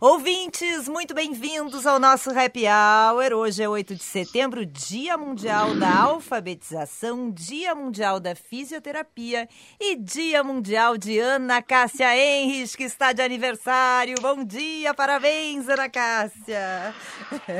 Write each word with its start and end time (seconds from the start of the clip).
Ouvintes, 0.00 0.88
muito 0.88 1.14
bem-vindos 1.14 1.86
ao 1.86 1.98
nosso 1.98 2.30
Happy 2.30 2.64
Hour. 2.66 3.32
Hoje 3.32 3.62
é 3.62 3.68
8 3.68 3.94
de 3.94 4.02
setembro, 4.02 4.66
Dia 4.66 5.16
Mundial 5.16 5.74
da 5.74 6.02
Alfabetização, 6.02 7.30
Dia 7.30 7.74
Mundial 7.74 8.20
da 8.20 8.34
Fisioterapia 8.34 9.48
e 9.80 9.96
Dia 9.96 10.44
Mundial 10.44 10.98
de 10.98 11.18
Ana 11.18 11.62
Cássia 11.62 12.16
Henrich, 12.16 12.76
que 12.76 12.84
está 12.84 13.12
de 13.12 13.22
aniversário. 13.22 14.16
Bom 14.20 14.44
dia, 14.44 14.92
parabéns, 14.92 15.68
Ana 15.68 15.88
Cássia. 15.88 16.94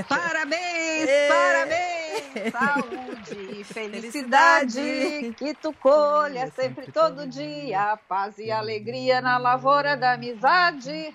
Parabéns, 0.09 1.09
é. 1.09 1.28
parabéns. 1.28 2.06
Saúde 2.53 3.61
e 3.61 3.64
felicidade 3.64 5.34
que 5.39 5.55
tu 5.55 5.72
colha 5.72 6.50
sempre 6.55 6.91
todo 6.92 7.27
dia. 7.27 7.98
Paz 8.09 8.39
e 8.39 8.50
alegria 8.50 9.20
na 9.20 9.39
lavoura 9.39 9.97
da 9.97 10.12
amizade. 10.12 10.91
Hey! 10.91 11.14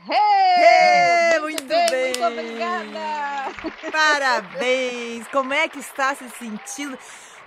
hey 0.57 0.90
muito, 1.39 1.41
muito 1.41 1.67
bem, 1.67 1.89
bem, 1.89 2.03
muito 2.05 2.23
obrigada. 2.25 3.91
Parabéns. 3.91 5.27
Como 5.27 5.53
é 5.53 5.67
que 5.67 5.79
está 5.79 6.15
se 6.15 6.29
sentindo? 6.29 6.97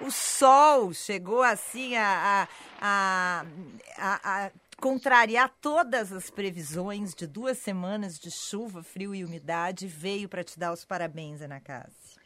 O 0.00 0.10
sol 0.10 0.92
chegou 0.92 1.42
assim 1.42 1.96
a, 1.96 2.48
a, 2.80 3.44
a, 3.96 4.44
a 4.46 4.50
contrariar 4.80 5.52
todas 5.60 6.12
as 6.12 6.30
previsões 6.30 7.14
de 7.14 7.26
duas 7.26 7.58
semanas 7.58 8.18
de 8.18 8.30
chuva, 8.30 8.82
frio 8.82 9.14
e 9.14 9.24
umidade. 9.24 9.86
Veio 9.86 10.28
para 10.28 10.44
te 10.44 10.58
dar 10.58 10.72
os 10.72 10.84
parabéns, 10.84 11.40
Ana 11.40 11.60
Cássia. 11.60 12.22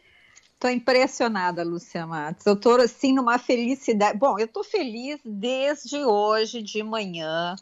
Estou 0.55 0.71
impressionada, 0.71 1.63
Lúcia 1.63 2.05
Matos. 2.05 2.45
Eu 2.45 2.55
estou 2.55 2.81
assim 2.81 3.15
numa 3.15 3.39
felicidade. 3.39 4.19
Bom, 4.19 4.39
eu 4.41 4.47
estou 4.47 4.65
feliz 4.65 5.21
desde 5.25 5.99
hoje 5.99 6.63
de 6.63 6.83
manhã 6.83 7.55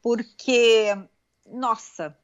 porque, 0.00 0.96
nossa, 1.46 2.16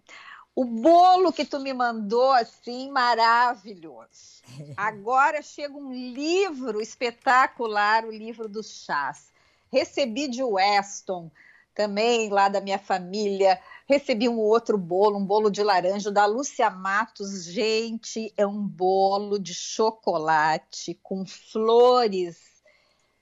o 0.57 0.65
bolo 0.65 1.35
que 1.35 1.45
tu 1.45 1.61
me 1.61 1.75
mandou, 1.75 2.33
assim, 2.33 2.91
maravilhoso. 2.91 4.43
Agora 4.75 5.43
chega 5.43 5.77
um 5.77 5.93
livro 5.93 6.81
espetacular, 6.81 8.07
o 8.07 8.11
livro 8.11 8.49
dos 8.49 8.85
chás. 8.85 9.31
Recebi 9.71 10.27
de 10.27 10.43
Weston, 10.43 11.31
também 11.75 12.31
lá 12.31 12.49
da 12.49 12.63
minha 12.63 12.79
família. 12.79 13.61
Recebi 13.87 14.31
um 14.31 14.39
outro 14.39 14.79
bolo, 14.79 15.19
um 15.19 15.27
bolo 15.27 15.51
de 15.51 15.63
laranja 15.63 16.11
da 16.11 16.25
Lúcia 16.25 16.71
Matos. 16.71 17.45
Gente, 17.45 18.33
é 18.35 18.47
um 18.47 18.67
bolo 18.67 19.39
de 19.39 19.53
chocolate 19.53 20.99
com 21.03 21.27
flores 21.27 22.57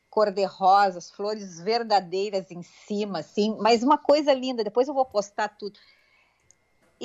cor-de-rosas, 0.09 1.11
flores 1.11 1.59
verdadeiras 1.59 2.49
em 2.53 2.63
cima, 2.63 3.19
assim, 3.19 3.57
mas 3.59 3.83
uma 3.83 3.99
coisa 3.99 4.33
linda, 4.33 4.63
depois 4.63 4.87
eu 4.87 4.95
vou 4.95 5.05
postar 5.05 5.49
tudo. 5.49 5.77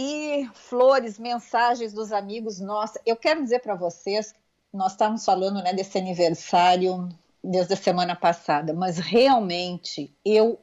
E 0.02 0.50
flores, 0.54 1.20
mensagens 1.20 1.92
dos 1.92 2.14
amigos, 2.14 2.62
nossa, 2.62 3.02
eu 3.06 3.18
quero 3.18 3.44
dizer 3.44 3.60
para 3.60 3.76
vocês, 3.76 4.34
nós 4.74 4.94
estávamos 4.94 5.26
falando 5.26 5.62
né, 5.62 5.74
desse 5.74 5.98
aniversário 5.98 7.10
desde 7.44 7.74
a 7.74 7.78
semana 7.78 8.16
passada, 8.16 8.74
mas 8.74 8.98
realmente 8.98 10.10
eu 10.24 10.58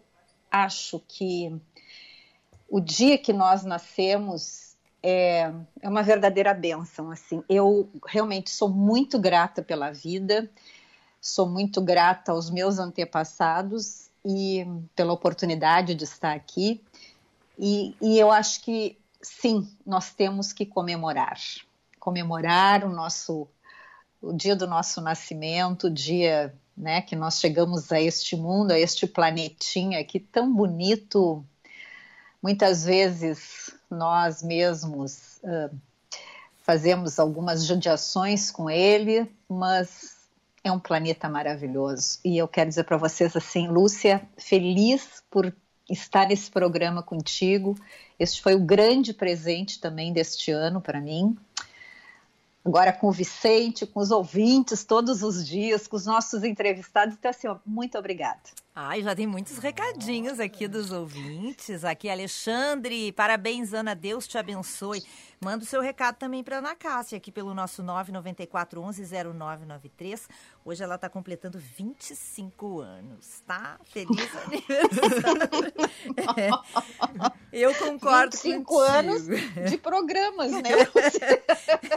acho 0.50 1.02
que 1.06 1.54
o 2.66 2.80
dia 2.80 3.18
que 3.18 3.34
nós 3.34 3.62
nascemos 3.62 4.74
é, 5.02 5.52
é 5.82 5.88
uma 5.88 6.02
verdadeira 6.02 6.54
bênção, 6.54 7.10
assim, 7.10 7.44
eu 7.46 7.90
realmente 8.06 8.48
sou 8.50 8.70
muito 8.70 9.18
grata 9.18 9.62
pela 9.62 9.92
vida, 9.92 10.50
Sou 11.26 11.48
muito 11.48 11.80
grata 11.80 12.30
aos 12.30 12.48
meus 12.50 12.78
antepassados 12.78 14.08
e 14.24 14.64
pela 14.94 15.12
oportunidade 15.12 15.92
de 15.92 16.04
estar 16.04 16.32
aqui. 16.32 16.80
E, 17.58 17.96
e 18.00 18.16
eu 18.16 18.30
acho 18.30 18.62
que 18.62 18.96
sim, 19.22 19.68
nós 19.84 20.12
temos 20.12 20.52
que 20.52 20.66
comemorar, 20.66 21.38
comemorar 21.98 22.84
o 22.84 22.90
nosso 22.90 23.48
o 24.20 24.32
dia 24.32 24.56
do 24.56 24.66
nosso 24.66 25.00
nascimento, 25.00 25.86
o 25.86 25.90
dia 25.90 26.54
né, 26.76 27.00
que 27.00 27.14
nós 27.14 27.38
chegamos 27.38 27.92
a 27.92 28.00
este 28.00 28.36
mundo, 28.36 28.72
a 28.72 28.78
este 28.78 29.06
planetinha 29.06 30.00
aqui 30.00 30.18
tão 30.18 30.52
bonito. 30.52 31.44
Muitas 32.42 32.84
vezes 32.84 33.74
nós 33.90 34.42
mesmos 34.42 35.38
uh, 35.44 35.74
fazemos 36.58 37.18
algumas 37.18 37.64
judiações 37.64 38.50
com 38.50 38.68
ele, 38.68 39.30
mas 39.48 40.16
é 40.64 40.72
um 40.72 40.80
planeta 40.80 41.28
maravilhoso. 41.28 42.18
E 42.24 42.36
eu 42.36 42.48
quero 42.48 42.68
dizer 42.68 42.84
para 42.84 42.96
vocês 42.96 43.36
assim, 43.36 43.68
Lúcia, 43.68 44.28
feliz 44.36 45.22
por 45.30 45.54
estar 45.88 46.26
nesse 46.26 46.50
programa 46.50 47.02
contigo. 47.02 47.76
Este 48.18 48.42
foi 48.42 48.54
o 48.54 48.60
grande 48.60 49.14
presente 49.14 49.80
também 49.80 50.12
deste 50.12 50.50
ano 50.50 50.80
para 50.80 51.00
mim. 51.00 51.36
Agora 52.64 52.92
com 52.92 53.06
o 53.08 53.12
Vicente, 53.12 53.86
com 53.86 54.00
os 54.00 54.10
ouvintes 54.10 54.82
todos 54.82 55.22
os 55.22 55.46
dias, 55.46 55.86
com 55.86 55.96
os 55.96 56.06
nossos 56.06 56.42
entrevistados. 56.42 57.14
Então, 57.14 57.30
assim, 57.30 57.46
muito 57.64 57.96
obrigada. 57.96 58.40
Ai, 58.78 59.02
já 59.02 59.16
tem 59.16 59.26
muitos 59.26 59.56
recadinhos 59.56 60.38
aqui 60.38 60.68
dos 60.68 60.92
ouvintes. 60.92 61.82
Aqui, 61.82 62.10
Alexandre, 62.10 63.10
parabéns, 63.10 63.72
Ana, 63.72 63.94
Deus 63.94 64.28
te 64.28 64.36
abençoe. 64.36 65.02
Manda 65.42 65.64
o 65.64 65.66
seu 65.66 65.80
recado 65.80 66.16
também 66.16 66.44
para 66.44 66.58
Ana 66.58 66.74
Cássia, 66.74 67.16
aqui 67.16 67.32
pelo 67.32 67.54
nosso 67.54 67.82
994 67.82 68.78
11 68.82 69.02
0993. 69.32 70.28
Hoje 70.62 70.84
ela 70.84 70.96
está 70.96 71.08
completando 71.08 71.58
25 71.58 72.80
anos, 72.80 73.40
tá? 73.46 73.80
Feliz 73.84 74.28
aniversário. 74.44 75.72
é. 76.36 76.50
Eu 77.50 77.74
concordo 77.76 78.36
25 78.36 78.62
contigo. 78.62 78.82
anos 78.82 79.26
de 79.70 79.78
programas, 79.78 80.52
né? 80.52 80.70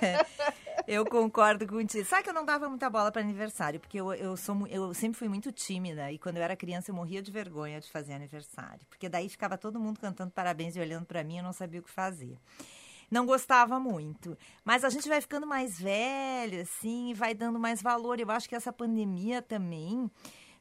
é. 0.01 0.25
Eu 0.89 1.05
concordo 1.05 1.67
contigo. 1.67 2.03
Sabe 2.03 2.23
que 2.23 2.29
eu 2.29 2.33
não 2.33 2.43
dava 2.43 2.67
muita 2.67 2.89
bola 2.89 3.11
para 3.11 3.21
aniversário, 3.21 3.79
porque 3.79 3.99
eu, 3.99 4.11
eu, 4.11 4.35
sou, 4.35 4.65
eu 4.65 4.91
sempre 4.95 5.19
fui 5.19 5.27
muito 5.27 5.51
tímida. 5.51 6.11
E 6.11 6.17
quando 6.17 6.37
eu 6.37 6.41
era 6.41 6.55
criança, 6.55 6.68
eu 6.73 6.95
morria 6.95 7.21
de 7.21 7.31
vergonha 7.31 7.79
de 7.79 7.89
fazer 7.91 8.13
aniversário. 8.13 8.85
Porque 8.89 9.07
daí 9.09 9.29
ficava 9.29 9.57
todo 9.57 9.79
mundo 9.79 9.99
cantando 9.99 10.31
parabéns 10.31 10.75
e 10.75 10.79
olhando 10.79 11.05
para 11.05 11.23
mim, 11.23 11.37
eu 11.37 11.43
não 11.43 11.53
sabia 11.53 11.79
o 11.79 11.83
que 11.83 11.91
fazer 11.91 12.37
não 13.09 13.25
gostava 13.25 13.79
muito. 13.79 14.37
Mas 14.63 14.83
a 14.83 14.89
gente 14.89 15.09
vai 15.09 15.19
ficando 15.19 15.47
mais 15.47 15.79
velho, 15.79 16.61
assim, 16.61 17.09
e 17.09 17.13
vai 17.13 17.33
dando 17.33 17.59
mais 17.59 17.81
valor. 17.81 18.19
Eu 18.19 18.29
acho 18.29 18.47
que 18.47 18.55
essa 18.55 18.71
pandemia 18.71 19.41
também, 19.41 20.09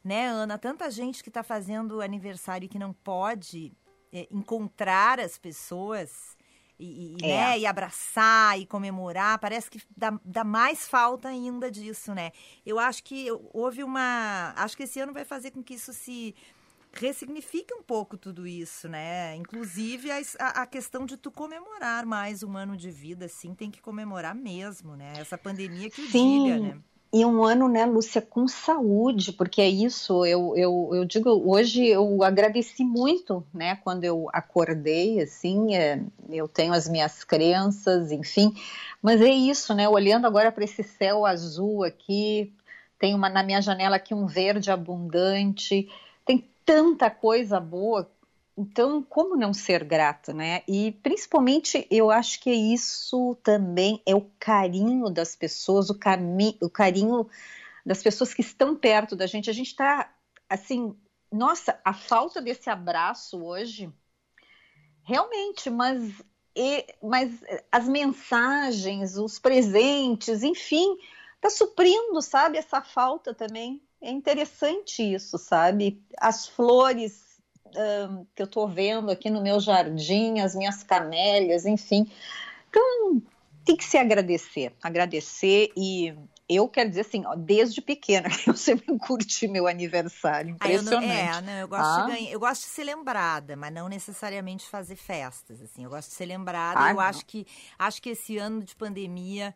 né, 0.02 0.28
Ana? 0.28 0.56
Tanta 0.56 0.90
gente 0.90 1.22
que 1.22 1.28
está 1.28 1.42
fazendo 1.42 2.00
aniversário 2.00 2.66
e 2.66 2.68
que 2.68 2.78
não 2.78 2.92
pode 2.92 3.72
é, 4.12 4.26
encontrar 4.30 5.20
as 5.20 5.36
pessoas 5.36 6.36
e, 6.78 7.16
e, 7.20 7.24
é. 7.24 7.28
né, 7.28 7.58
e 7.58 7.66
abraçar 7.66 8.58
e 8.58 8.64
comemorar, 8.64 9.38
parece 9.38 9.70
que 9.70 9.80
dá, 9.96 10.18
dá, 10.24 10.44
mais 10.44 10.86
falta 10.86 11.28
ainda 11.28 11.70
disso, 11.70 12.14
né? 12.14 12.30
Eu 12.64 12.78
acho 12.78 13.02
que 13.02 13.26
houve 13.52 13.82
uma. 13.82 14.52
Acho 14.56 14.76
que 14.76 14.84
esse 14.84 15.00
ano 15.00 15.12
vai 15.12 15.24
fazer 15.24 15.50
com 15.50 15.62
que 15.62 15.74
isso 15.74 15.92
se 15.92 16.34
ressignifique 16.92 17.74
um 17.74 17.82
pouco 17.82 18.16
tudo 18.16 18.46
isso, 18.46 18.88
né? 18.88 19.34
Inclusive 19.36 20.10
a, 20.10 20.18
a, 20.62 20.66
questão 20.66 21.04
de 21.04 21.16
tu 21.16 21.30
comemorar 21.30 22.06
mais 22.06 22.42
um 22.42 22.56
ano 22.56 22.76
de 22.76 22.90
vida, 22.90 23.26
assim, 23.26 23.54
tem 23.54 23.70
que 23.70 23.80
comemorar 23.80 24.34
mesmo, 24.34 24.96
né? 24.96 25.12
Essa 25.16 25.36
pandemia 25.36 25.90
que 25.90 26.02
Sim. 26.08 26.44
diga, 26.44 26.58
né? 26.60 26.78
E 27.12 27.24
um 27.24 27.42
ano, 27.42 27.68
né, 27.68 27.86
Lúcia, 27.86 28.20
com 28.20 28.46
saúde, 28.46 29.32
porque 29.32 29.62
é 29.62 29.68
isso, 29.68 30.26
eu, 30.26 30.54
eu, 30.56 30.90
eu 30.92 31.04
digo, 31.06 31.30
hoje 31.30 31.86
eu 31.86 32.22
agradeci 32.22 32.84
muito, 32.84 33.44
né, 33.52 33.76
quando 33.76 34.04
eu 34.04 34.28
acordei, 34.32 35.20
assim, 35.22 35.74
é, 35.74 36.02
eu 36.28 36.46
tenho 36.46 36.72
as 36.74 36.86
minhas 36.86 37.24
crenças, 37.24 38.12
enfim, 38.12 38.54
mas 39.00 39.22
é 39.22 39.30
isso, 39.30 39.74
né, 39.74 39.88
olhando 39.88 40.26
agora 40.26 40.52
para 40.52 40.64
esse 40.64 40.82
céu 40.82 41.24
azul 41.24 41.82
aqui, 41.82 42.52
tem 42.98 43.14
uma 43.14 43.30
na 43.30 43.42
minha 43.42 43.62
janela 43.62 43.96
aqui 43.96 44.12
um 44.12 44.26
verde 44.26 44.70
abundante, 44.70 45.88
tem 46.26 46.46
tanta 46.64 47.08
coisa 47.08 47.58
boa 47.58 48.10
então, 48.58 49.00
como 49.04 49.36
não 49.36 49.54
ser 49.54 49.84
grata, 49.84 50.34
né? 50.34 50.64
E 50.66 50.90
principalmente 51.00 51.86
eu 51.88 52.10
acho 52.10 52.40
que 52.40 52.50
isso 52.50 53.36
também 53.36 54.02
é 54.04 54.16
o 54.16 54.28
carinho 54.36 55.08
das 55.08 55.36
pessoas, 55.36 55.88
o, 55.90 55.96
o 56.60 56.68
carinho 56.68 57.28
das 57.86 58.02
pessoas 58.02 58.34
que 58.34 58.40
estão 58.40 58.74
perto 58.74 59.14
da 59.14 59.28
gente. 59.28 59.48
A 59.48 59.52
gente 59.52 59.68
está 59.68 60.12
assim, 60.50 60.96
nossa, 61.30 61.80
a 61.84 61.94
falta 61.94 62.42
desse 62.42 62.68
abraço 62.68 63.40
hoje, 63.44 63.92
realmente, 65.04 65.70
mas, 65.70 66.20
e, 66.56 66.84
mas 67.00 67.40
as 67.70 67.86
mensagens, 67.86 69.16
os 69.16 69.38
presentes, 69.38 70.42
enfim, 70.42 70.96
está 71.36 71.48
suprindo, 71.48 72.20
sabe, 72.20 72.58
essa 72.58 72.82
falta 72.82 73.32
também. 73.32 73.80
É 74.00 74.10
interessante 74.10 75.00
isso, 75.14 75.38
sabe? 75.38 76.02
As 76.18 76.48
flores 76.48 77.27
que 78.34 78.42
eu 78.42 78.46
estou 78.46 78.68
vendo 78.68 79.10
aqui 79.10 79.30
no 79.30 79.42
meu 79.42 79.60
jardim, 79.60 80.40
as 80.40 80.54
minhas 80.54 80.82
camélias, 80.82 81.66
enfim. 81.66 82.10
Então, 82.68 83.22
tem 83.64 83.76
que 83.76 83.84
se 83.84 83.98
agradecer, 83.98 84.72
agradecer 84.82 85.70
e 85.76 86.14
eu 86.48 86.66
quero 86.66 86.88
dizer 86.88 87.02
assim, 87.02 87.26
ó, 87.26 87.34
desde 87.34 87.82
pequena 87.82 88.28
eu 88.46 88.54
sempre 88.54 88.98
curti 88.98 89.46
meu 89.46 89.66
aniversário, 89.66 90.52
impressionante. 90.52 90.94
Ah, 90.94 91.36
eu 91.36 91.42
não, 91.42 91.42
é, 91.42 91.42
não, 91.42 91.60
eu 91.60 91.68
gosto 91.68 91.84
ah. 91.84 92.06
de 92.06 92.12
ganhar, 92.12 92.32
eu 92.32 92.40
gosto 92.40 92.62
de 92.62 92.68
ser 92.68 92.84
lembrada, 92.84 93.56
mas 93.56 93.72
não 93.72 93.88
necessariamente 93.88 94.66
fazer 94.66 94.96
festas, 94.96 95.60
assim. 95.60 95.84
Eu 95.84 95.90
gosto 95.90 96.08
de 96.08 96.14
ser 96.14 96.24
lembrada. 96.24 96.80
Ah, 96.80 96.90
eu 96.90 96.94
não. 96.94 97.02
acho 97.02 97.26
que 97.26 97.46
acho 97.78 98.00
que 98.00 98.10
esse 98.10 98.38
ano 98.38 98.62
de 98.62 98.74
pandemia 98.74 99.54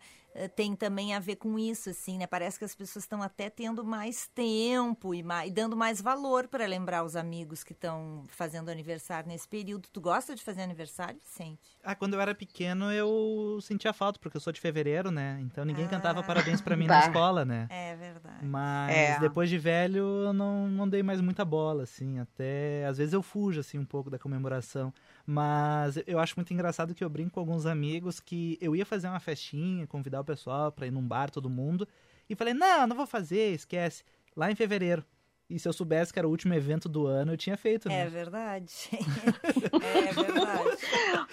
tem 0.55 0.75
também 0.75 1.15
a 1.15 1.19
ver 1.19 1.37
com 1.37 1.59
isso, 1.59 1.91
assim, 1.91 2.19
né? 2.19 2.27
Parece 2.27 2.59
que 2.59 2.65
as 2.65 2.75
pessoas 2.75 3.05
estão 3.05 3.23
até 3.23 3.51
tendo 3.51 3.85
mais 3.85 4.29
tempo 4.29 5.15
e, 5.15 5.23
mais, 5.23 5.51
e 5.51 5.53
dando 5.53 5.77
mais 5.77 6.01
valor 6.01 6.49
para 6.49 6.67
lembrar 6.67 7.05
os 7.05 7.17
amigos 7.17 7.63
que 7.63 7.73
estão 7.73 8.25
fazendo 8.29 8.71
aniversário 8.71 9.29
nesse 9.29 9.47
período. 9.47 9.89
Tu 9.93 10.01
gosta 10.01 10.35
de 10.35 10.43
fazer 10.43 10.63
aniversário, 10.63 11.19
Vicente? 11.21 11.61
Ah, 11.83 11.95
quando 11.95 12.15
eu 12.15 12.21
era 12.21 12.35
pequeno 12.35 12.93
eu 12.93 13.59
sentia 13.61 13.93
falta, 13.93 14.19
porque 14.19 14.37
eu 14.37 14.41
sou 14.41 14.53
de 14.53 14.61
fevereiro, 14.61 15.11
né? 15.11 15.39
Então 15.43 15.65
ninguém 15.65 15.85
ah. 15.87 15.89
cantava 15.89 16.23
parabéns 16.23 16.61
para 16.61 16.77
mim 16.77 16.87
na 16.89 17.01
escola, 17.01 17.45
né? 17.45 17.67
É 17.69 17.97
verdade. 17.97 18.45
Mas 18.45 18.95
é. 18.95 19.19
depois 19.19 19.51
de 19.51 19.59
velho 19.59 20.27
eu 20.27 20.33
não, 20.33 20.69
não 20.69 20.89
dei 20.89 21.03
mais 21.03 21.21
muita 21.21 21.45
bola, 21.45 21.83
assim. 21.83 22.19
Até 22.19 22.87
às 22.87 22.99
vezes 22.99 23.13
eu 23.13 23.23
fujo, 23.23 23.61
assim, 23.61 23.79
um 23.79 23.85
pouco 23.85 24.09
da 24.09 24.19
comemoração. 24.19 24.93
Mas 25.27 25.99
eu 26.07 26.19
acho 26.19 26.35
muito 26.37 26.53
engraçado 26.53 26.95
que 26.95 27.05
eu 27.05 27.09
brinco 27.09 27.33
com 27.33 27.41
alguns 27.41 27.67
amigos 27.67 28.19
que 28.19 28.59
eu 28.61 28.75
ia 28.75 28.85
fazer 28.85 29.09
uma 29.09 29.21
festinha, 29.21 29.87
convidar 29.87 30.21
o 30.21 30.25
pessoal 30.25 30.73
para 30.73 30.87
ir 30.87 30.91
num 30.91 31.07
bar, 31.07 31.31
todo 31.31 31.49
mundo. 31.49 31.87
E 32.29 32.35
falei, 32.35 32.55
não, 32.55 32.87
não 32.87 32.97
vou 32.97 33.07
fazer, 33.07 33.53
esquece. 33.53 34.03
Lá 34.37 34.51
em 34.51 34.55
fevereiro. 34.55 35.05
E 35.49 35.59
se 35.59 35.69
eu 35.69 35.73
soubesse 35.73 36.13
que 36.13 36.19
era 36.19 36.27
o 36.27 36.31
último 36.31 36.55
evento 36.55 36.89
do 36.89 37.07
ano, 37.07 37.35
eu 37.35 37.37
tinha 37.37 37.59
feito, 37.59 37.89
né? 37.89 38.07
É 38.07 38.09
verdade. 38.09 38.73
é 38.91 40.13
verdade. 40.13 40.79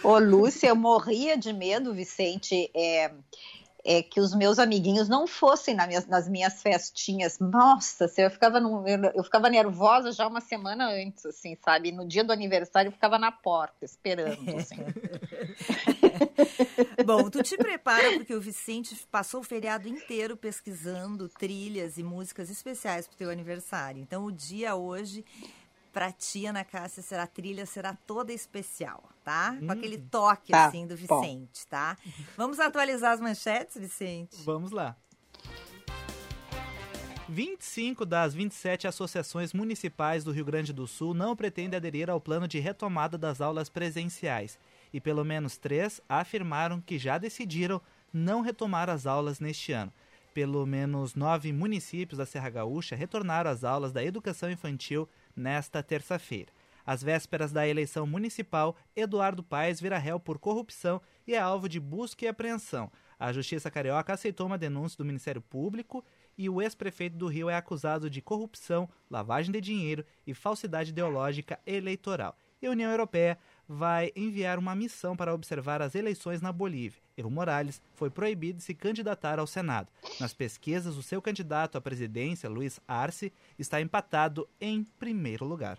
Ô, 0.04 0.20
Lúcia, 0.20 0.68
eu 0.68 0.76
morria 0.76 1.38
de 1.38 1.54
medo, 1.54 1.94
Vicente. 1.94 2.70
É, 2.76 3.14
é, 3.84 4.02
que 4.04 4.20
os 4.20 4.36
meus 4.36 4.60
amiguinhos 4.60 5.08
não 5.08 5.26
fossem 5.26 5.76
na 5.76 5.88
minha, 5.88 6.04
nas 6.08 6.28
minhas 6.28 6.62
festinhas. 6.62 7.40
Nossa, 7.40 8.12
eu 8.18 8.30
ficava, 8.30 8.60
no, 8.60 8.86
eu 8.88 9.24
ficava 9.24 9.50
nervosa 9.50 10.12
já 10.12 10.28
uma 10.28 10.42
semana 10.42 10.90
antes, 10.90 11.26
assim, 11.26 11.56
sabe? 11.64 11.92
No 11.92 12.08
dia 12.08 12.24
do 12.24 12.34
aniversário 12.34 12.90
eu 12.90 12.94
ficava 12.94 13.18
na 13.18 13.32
porta 13.32 13.86
esperando, 13.86 14.58
assim. 14.58 14.78
Bom, 17.06 17.30
tu 17.30 17.42
te 17.42 17.58
prepara 17.58 18.14
porque 18.14 18.34
o 18.34 18.42
Vicente 18.42 18.96
passou 19.10 19.42
o 19.42 19.44
feriado 19.44 19.88
inteiro 19.88 20.36
pesquisando 20.36 21.30
trilhas 21.30 21.98
e 21.98 22.04
músicas 22.04 22.50
especiais 22.50 23.08
para 23.08 23.16
o 23.16 23.18
teu 23.18 23.30
aniversário. 23.30 24.02
Então 24.02 24.26
o 24.26 24.32
dia 24.32 24.76
hoje 24.76 25.26
pra 26.00 26.14
ti, 26.14 26.46
Ana 26.46 26.64
Cássia, 26.64 27.04
será 27.04 27.24
a 27.24 27.28
trilha 27.28 27.66
será 27.66 27.94
toda 27.94 28.32
especial, 28.32 29.04
tá? 29.22 29.54
Com 29.60 29.66
hum, 29.66 29.72
aquele 29.72 29.98
toque, 29.98 30.54
tá, 30.54 30.68
assim, 30.68 30.88
do 30.88 30.96
Vicente, 30.96 31.64
bom. 31.66 31.70
tá? 31.70 31.98
Vamos 32.38 32.58
atualizar 32.58 33.12
as 33.12 33.20
manchetes, 33.20 33.76
Vicente? 33.76 34.42
Vamos 34.46 34.72
lá. 34.72 34.96
25 37.28 38.06
das 38.06 38.34
27 38.34 38.88
associações 38.88 39.52
municipais 39.52 40.24
do 40.24 40.32
Rio 40.32 40.46
Grande 40.46 40.72
do 40.72 40.88
Sul 40.88 41.14
não 41.14 41.36
pretendem 41.36 41.76
aderir 41.76 42.10
ao 42.10 42.22
plano 42.22 42.48
de 42.48 42.60
retomada 42.60 43.18
das 43.18 43.42
aulas 43.42 43.68
presenciais. 43.68 44.58
E 44.94 45.02
pelo 45.02 45.26
menos 45.26 45.58
três 45.58 46.00
afirmaram 46.08 46.80
que 46.80 46.98
já 46.98 47.18
decidiram 47.18 47.82
não 48.14 48.40
retomar 48.40 48.90
as 48.90 49.06
aulas 49.06 49.42
neste 49.42 49.74
ano. 49.74 49.92
Pelo 50.34 50.66
menos 50.66 51.16
nove 51.16 51.52
municípios 51.52 52.18
da 52.18 52.26
Serra 52.26 52.50
Gaúcha 52.50 52.96
retornaram 52.96 53.52
às 53.52 53.66
aulas 53.66 53.92
da 53.92 54.02
educação 54.02 54.50
infantil 54.50 55.10
nesta 55.40 55.82
terça-feira. 55.82 56.52
Às 56.86 57.04
vésperas 57.04 57.52
da 57.52 57.68
eleição 57.68 58.06
municipal, 58.06 58.76
Eduardo 58.96 59.44
Paes 59.44 59.80
vira 59.80 59.98
réu 59.98 60.20
por 60.20 60.40
corrupção 60.40 61.02
e 61.28 61.36
é 61.36 61.40
alvo 61.40 61.70
de 61.70 61.80
busca 61.80 62.26
e 62.26 62.28
apreensão. 62.28 62.92
A 63.20 63.32
Justiça 63.32 63.70
Carioca 63.70 64.14
aceitou 64.14 64.48
uma 64.48 64.58
denúncia 64.58 64.98
do 64.98 65.06
Ministério 65.06 65.42
Público 65.42 66.04
e 66.38 66.50
o 66.50 66.62
ex-prefeito 66.62 67.18
do 67.18 67.28
Rio 67.28 67.50
é 67.50 67.56
acusado 67.56 68.10
de 68.10 68.22
corrupção, 68.22 68.90
lavagem 69.10 69.52
de 69.52 69.60
dinheiro 69.62 70.06
e 70.26 70.34
falsidade 70.34 70.92
ideológica 70.92 71.60
eleitoral. 71.66 72.38
E 72.62 72.68
a 72.68 72.72
União 72.72 72.90
Europeia 72.90 73.38
vai 73.72 74.12
enviar 74.16 74.58
uma 74.58 74.74
missão 74.74 75.16
para 75.16 75.32
observar 75.32 75.80
as 75.80 75.94
eleições 75.94 76.42
na 76.42 76.52
Bolívia. 76.52 77.00
Evo 77.16 77.30
Morales 77.30 77.80
foi 77.94 78.10
proibido 78.10 78.58
de 78.58 78.64
se 78.64 78.74
candidatar 78.74 79.38
ao 79.38 79.46
Senado. 79.46 79.92
Nas 80.20 80.34
pesquisas, 80.34 80.98
o 80.98 81.04
seu 81.04 81.22
candidato 81.22 81.78
à 81.78 81.82
presidência, 81.82 82.50
Luiz 82.50 82.80
Arce, 82.88 83.32
está 83.60 83.80
empatado 83.80 84.50
em 84.60 84.84
primeiro 84.98 85.46
lugar. 85.46 85.78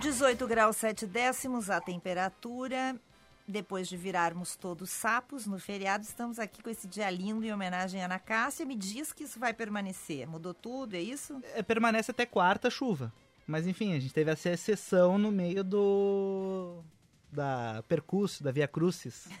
18 0.00 0.48
graus 0.48 0.76
7 0.78 1.06
décimos 1.06 1.70
a 1.70 1.80
temperatura. 1.80 2.98
Depois 3.46 3.88
de 3.88 3.96
virarmos 3.96 4.56
todos 4.56 4.90
sapos 4.90 5.46
no 5.46 5.58
feriado, 5.58 6.04
estamos 6.04 6.38
aqui 6.38 6.62
com 6.62 6.70
esse 6.70 6.88
dia 6.88 7.10
lindo 7.10 7.44
em 7.44 7.52
homenagem 7.52 8.02
à 8.02 8.06
Ana 8.06 8.18
Cássia. 8.18 8.66
Me 8.66 8.74
diz 8.74 9.12
que 9.12 9.24
isso 9.24 9.38
vai 9.38 9.52
permanecer. 9.52 10.26
Mudou 10.26 10.54
tudo, 10.54 10.94
é 10.94 11.00
isso? 11.00 11.40
É, 11.54 11.62
permanece 11.62 12.10
até 12.10 12.24
quarta 12.24 12.70
chuva. 12.70 13.12
Mas 13.46 13.66
enfim, 13.66 13.94
a 13.94 14.00
gente 14.00 14.14
teve 14.14 14.30
essa 14.30 14.50
exceção 14.50 15.18
no 15.18 15.30
meio 15.32 15.64
do 15.64 16.82
da 17.32 17.82
percurso, 17.88 18.44
da 18.44 18.52
Via 18.52 18.68
Crucis. 18.68 19.26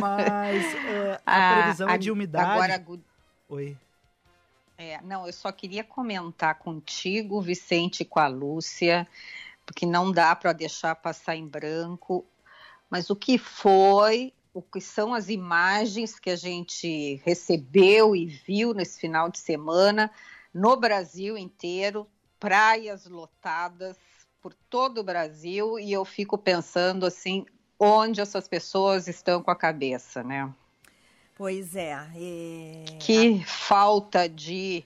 Mas 0.00 0.64
é, 0.64 1.20
a 1.26 1.50
ah, 1.50 1.62
previsão 1.62 1.88
é 1.88 1.98
de 1.98 2.10
umidade. 2.10 2.72
Agora, 2.72 3.02
Oi. 3.48 3.76
É, 4.78 5.00
não, 5.02 5.26
eu 5.26 5.32
só 5.32 5.52
queria 5.52 5.84
comentar 5.84 6.58
contigo, 6.58 7.40
Vicente, 7.40 8.04
com 8.04 8.20
a 8.20 8.28
Lúcia, 8.28 9.06
porque 9.66 9.86
não 9.86 10.10
dá 10.10 10.34
para 10.34 10.52
deixar 10.52 10.94
passar 10.94 11.36
em 11.36 11.46
branco. 11.46 12.24
Mas 12.88 13.10
o 13.10 13.16
que 13.16 13.38
foi, 13.38 14.32
o 14.52 14.62
que 14.62 14.80
são 14.80 15.14
as 15.14 15.28
imagens 15.28 16.18
que 16.18 16.30
a 16.30 16.36
gente 16.36 17.20
recebeu 17.24 18.14
e 18.14 18.26
viu 18.26 18.72
nesse 18.72 19.00
final 19.00 19.28
de 19.28 19.38
semana 19.38 20.10
no 20.54 20.76
Brasil 20.76 21.36
inteiro, 21.36 22.06
praias 22.38 23.06
lotadas 23.06 23.98
por 24.40 24.54
todo 24.54 24.98
o 24.98 25.04
Brasil, 25.04 25.78
e 25.78 25.92
eu 25.92 26.04
fico 26.04 26.38
pensando 26.38 27.04
assim, 27.04 27.44
onde 27.78 28.20
essas 28.20 28.46
pessoas 28.46 29.08
estão 29.08 29.42
com 29.42 29.50
a 29.50 29.56
cabeça, 29.56 30.22
né? 30.22 30.52
Pois 31.34 31.74
é. 31.74 31.98
E... 32.14 32.84
Que 33.00 33.42
falta 33.44 34.28
de 34.28 34.84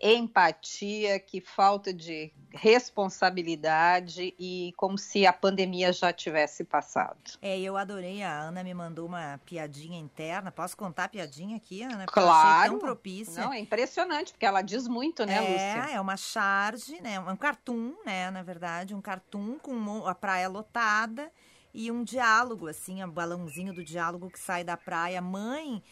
empatia, 0.00 1.20
que 1.20 1.40
falta 1.40 1.92
de 1.92 2.32
responsabilidade 2.52 4.34
e 4.38 4.72
como 4.76 4.98
se 4.98 5.26
a 5.26 5.32
pandemia 5.32 5.92
já 5.92 6.12
tivesse 6.12 6.64
passado. 6.64 7.18
É, 7.40 7.58
eu 7.60 7.76
adorei, 7.76 8.22
a 8.22 8.40
Ana 8.40 8.64
me 8.64 8.74
mandou 8.74 9.06
uma 9.06 9.38
piadinha 9.44 9.98
interna. 9.98 10.50
Posso 10.50 10.76
contar 10.76 11.04
a 11.04 11.08
piadinha 11.08 11.56
aqui, 11.56 11.82
Ana? 11.82 12.06
Porque 12.06 12.20
claro. 12.20 12.70
tão 12.70 12.78
propícia. 12.78 13.44
Não, 13.44 13.52
é 13.52 13.58
impressionante, 13.58 14.32
porque 14.32 14.46
ela 14.46 14.62
diz 14.62 14.88
muito, 14.88 15.24
né, 15.24 15.36
é, 15.36 15.40
Lúcia? 15.40 15.94
É, 15.94 16.00
uma 16.00 16.16
charge, 16.16 17.00
né, 17.00 17.20
um 17.20 17.36
cartoon, 17.36 17.94
né, 18.04 18.30
na 18.30 18.42
verdade, 18.42 18.94
um 18.94 19.00
cartoon 19.00 19.58
com 19.58 20.06
a 20.06 20.14
praia 20.14 20.48
lotada 20.48 21.30
e 21.72 21.90
um 21.90 22.02
diálogo, 22.02 22.66
assim, 22.66 23.02
um 23.02 23.10
balãozinho 23.10 23.72
do 23.72 23.84
diálogo 23.84 24.28
que 24.30 24.38
sai 24.38 24.64
da 24.64 24.76
praia. 24.76 25.20
Mãe, 25.20 25.82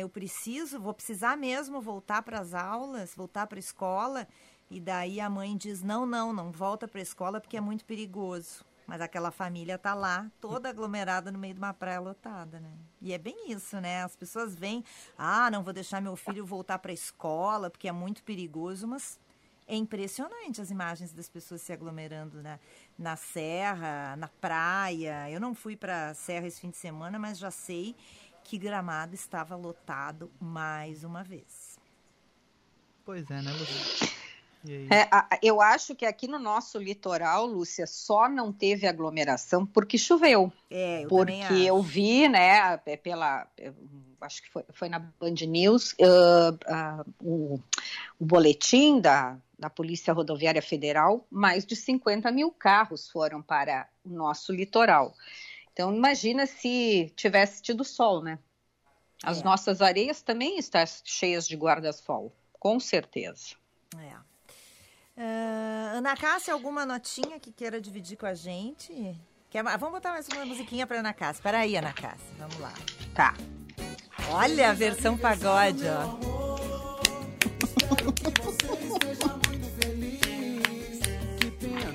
eu 0.00 0.08
preciso, 0.08 0.80
vou 0.80 0.94
precisar 0.94 1.36
mesmo 1.36 1.80
voltar 1.80 2.22
para 2.22 2.40
as 2.40 2.54
aulas, 2.54 3.14
voltar 3.14 3.46
para 3.46 3.58
a 3.58 3.60
escola. 3.60 4.26
E 4.70 4.80
daí 4.80 5.20
a 5.20 5.28
mãe 5.28 5.56
diz: 5.56 5.82
não, 5.82 6.06
não, 6.06 6.32
não 6.32 6.50
volta 6.50 6.88
para 6.88 7.00
a 7.00 7.02
escola 7.02 7.40
porque 7.40 7.56
é 7.56 7.60
muito 7.60 7.84
perigoso. 7.84 8.64
Mas 8.86 9.00
aquela 9.00 9.30
família 9.30 9.78
tá 9.78 9.94
lá, 9.94 10.28
toda 10.40 10.68
aglomerada 10.68 11.30
no 11.30 11.38
meio 11.38 11.54
de 11.54 11.60
uma 11.60 11.72
praia 11.72 12.00
lotada, 12.00 12.58
né? 12.58 12.72
E 13.00 13.12
é 13.12 13.18
bem 13.18 13.52
isso, 13.52 13.80
né? 13.80 14.02
As 14.02 14.16
pessoas 14.16 14.56
vêm, 14.56 14.84
ah, 15.16 15.48
não 15.48 15.62
vou 15.62 15.72
deixar 15.72 16.02
meu 16.02 16.16
filho 16.16 16.44
voltar 16.44 16.76
para 16.80 16.90
a 16.90 16.94
escola 16.94 17.70
porque 17.70 17.86
é 17.86 17.92
muito 17.92 18.24
perigoso, 18.24 18.88
mas 18.88 19.16
é 19.68 19.76
impressionante 19.76 20.60
as 20.60 20.72
imagens 20.72 21.12
das 21.12 21.28
pessoas 21.28 21.62
se 21.62 21.72
aglomerando 21.72 22.42
na, 22.42 22.58
na 22.98 23.14
serra, 23.14 24.16
na 24.16 24.26
praia. 24.26 25.30
Eu 25.30 25.38
não 25.38 25.54
fui 25.54 25.76
para 25.76 26.08
a 26.08 26.14
serra 26.14 26.48
esse 26.48 26.60
fim 26.60 26.70
de 26.70 26.76
semana, 26.76 27.16
mas 27.16 27.38
já 27.38 27.52
sei 27.52 27.94
que 28.44 28.58
Gramado 28.58 29.14
estava 29.14 29.56
lotado 29.56 30.30
mais 30.40 31.04
uma 31.04 31.22
vez. 31.22 31.78
Pois 33.04 33.30
é, 33.30 33.42
né, 33.42 33.50
Lúcia? 33.52 34.20
É, 34.68 35.38
eu 35.42 35.60
acho 35.60 35.94
que 35.94 36.04
aqui 36.04 36.28
no 36.28 36.38
nosso 36.38 36.78
litoral, 36.78 37.46
Lúcia, 37.46 37.86
só 37.86 38.28
não 38.28 38.52
teve 38.52 38.86
aglomeração 38.86 39.64
porque 39.64 39.96
choveu. 39.96 40.52
É, 40.70 41.04
eu 41.04 41.08
porque 41.08 41.54
eu 41.64 41.80
vi, 41.80 42.28
né, 42.28 42.78
é, 42.84 42.96
pela. 42.96 43.46
Acho 44.20 44.42
que 44.42 44.50
foi, 44.50 44.64
foi 44.70 44.88
na 44.90 44.98
Band 44.98 45.46
News, 45.48 45.92
uh, 45.92 46.52
uh, 46.52 47.14
o, 47.22 47.60
o 48.18 48.26
boletim 48.26 49.00
da, 49.00 49.38
da 49.58 49.70
Polícia 49.70 50.12
Rodoviária 50.12 50.60
Federal, 50.60 51.26
mais 51.30 51.64
de 51.64 51.74
50 51.74 52.30
mil 52.30 52.50
carros 52.50 53.08
foram 53.08 53.40
para 53.40 53.88
o 54.04 54.10
nosso 54.10 54.52
litoral. 54.52 55.14
Então, 55.72 55.94
imagina 55.94 56.46
se 56.46 57.12
tivesse 57.16 57.62
tido 57.62 57.84
sol, 57.84 58.22
né? 58.22 58.38
As 59.22 59.40
é. 59.40 59.44
nossas 59.44 59.82
areias 59.82 60.22
também 60.22 60.58
estão 60.58 60.82
cheias 61.04 61.46
de 61.46 61.56
guarda-sol, 61.56 62.34
com 62.58 62.80
certeza. 62.80 63.54
É. 63.96 64.30
Uh, 65.16 65.96
Ana 65.98 66.16
Cássia, 66.16 66.54
alguma 66.54 66.86
notinha 66.86 67.38
que 67.38 67.52
queira 67.52 67.80
dividir 67.80 68.16
com 68.16 68.26
a 68.26 68.34
gente? 68.34 69.14
Quer, 69.50 69.62
vamos 69.62 69.90
botar 69.90 70.12
mais 70.12 70.26
uma 70.28 70.46
musiquinha 70.46 70.86
para 70.86 71.00
Ana 71.00 71.12
Cássia. 71.12 71.42
Peraí, 71.42 71.76
Ana 71.76 71.92
Cássia, 71.92 72.34
vamos 72.38 72.58
lá. 72.58 72.72
Tá. 73.14 73.34
Olha 74.32 74.70
a 74.70 74.72
versão 74.72 75.18
pagode, 75.18 75.82
ó. 75.86 76.40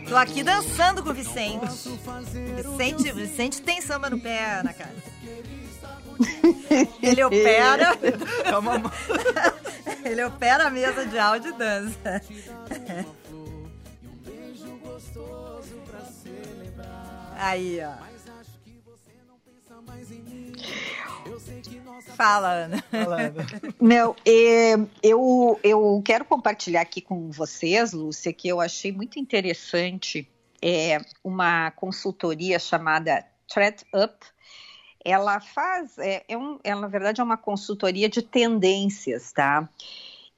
Tô 0.07 0.15
aqui 0.15 0.43
dançando 0.43 1.03
com 1.03 1.09
o 1.09 1.13
Vicente. 1.13 1.65
Vicente, 2.55 3.11
Vicente 3.11 3.61
tem 3.61 3.81
samba 3.81 4.09
no 4.09 4.19
pé, 4.19 4.59
Ana 4.59 4.73
Cássia. 4.73 5.15
Ele 7.01 7.23
opera. 7.23 7.97
Ele 10.05 10.23
opera 10.23 10.67
a 10.67 10.69
mesa 10.69 11.05
de 11.05 11.17
áudio 11.17 11.51
e 11.51 11.57
dança. 11.57 12.21
Aí, 17.37 17.79
ó. 17.83 18.14
Fala, 22.15 22.51
Ana. 22.51 22.83
Fala, 22.89 23.21
Ana. 23.21 23.45
Não, 23.79 24.15
é, 24.25 24.73
eu, 25.03 25.59
eu 25.63 26.01
quero 26.03 26.25
compartilhar 26.25 26.81
aqui 26.81 27.01
com 27.01 27.29
vocês, 27.29 27.93
Lúcia, 27.93 28.31
que 28.31 28.47
eu 28.47 28.61
achei 28.61 28.91
muito 28.91 29.19
interessante 29.19 30.27
é, 30.61 30.97
uma 31.23 31.71
consultoria 31.71 32.57
chamada 32.57 33.25
Threat 33.47 33.83
Up. 33.93 34.25
Ela 35.03 35.39
faz, 35.39 35.97
é, 35.99 36.23
é 36.27 36.37
um, 36.37 36.57
ela, 36.63 36.81
na 36.81 36.87
verdade, 36.87 37.21
é 37.21 37.23
uma 37.23 37.37
consultoria 37.37 38.09
de 38.09 38.21
tendências, 38.21 39.31
tá? 39.31 39.69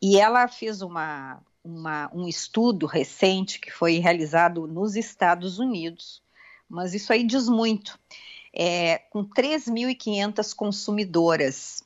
E 0.01 0.19
ela 0.19 0.47
fez 0.47 0.81
uma, 0.81 1.39
uma, 1.63 2.09
um 2.13 2.27
estudo 2.27 2.85
recente 2.85 3.59
que 3.59 3.71
foi 3.71 3.99
realizado 3.99 4.67
nos 4.67 4.95
Estados 4.95 5.59
Unidos, 5.59 6.21
mas 6.69 6.93
isso 6.93 7.13
aí 7.13 7.23
diz 7.23 7.47
muito, 7.47 7.97
é, 8.57 8.97
com 9.11 9.23
3.500 9.23 10.55
consumidoras. 10.55 11.83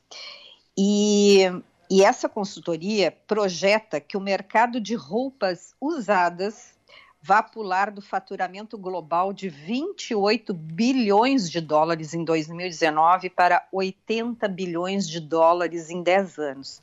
E, 0.77 1.41
e 1.89 2.01
essa 2.01 2.29
consultoria 2.29 3.11
projeta 3.27 3.99
que 3.99 4.15
o 4.15 4.21
mercado 4.21 4.79
de 4.79 4.95
roupas 4.95 5.75
usadas 5.81 6.73
vai 7.21 7.43
pular 7.43 7.91
do 7.91 8.01
faturamento 8.01 8.77
global 8.77 9.33
de 9.33 9.49
28 9.49 10.53
bilhões 10.53 11.51
de 11.51 11.59
dólares 11.59 12.13
em 12.13 12.23
2019 12.23 13.29
para 13.29 13.67
80 13.71 14.47
bilhões 14.47 15.07
de 15.07 15.19
dólares 15.19 15.89
em 15.89 16.01
10 16.01 16.39
anos. 16.39 16.81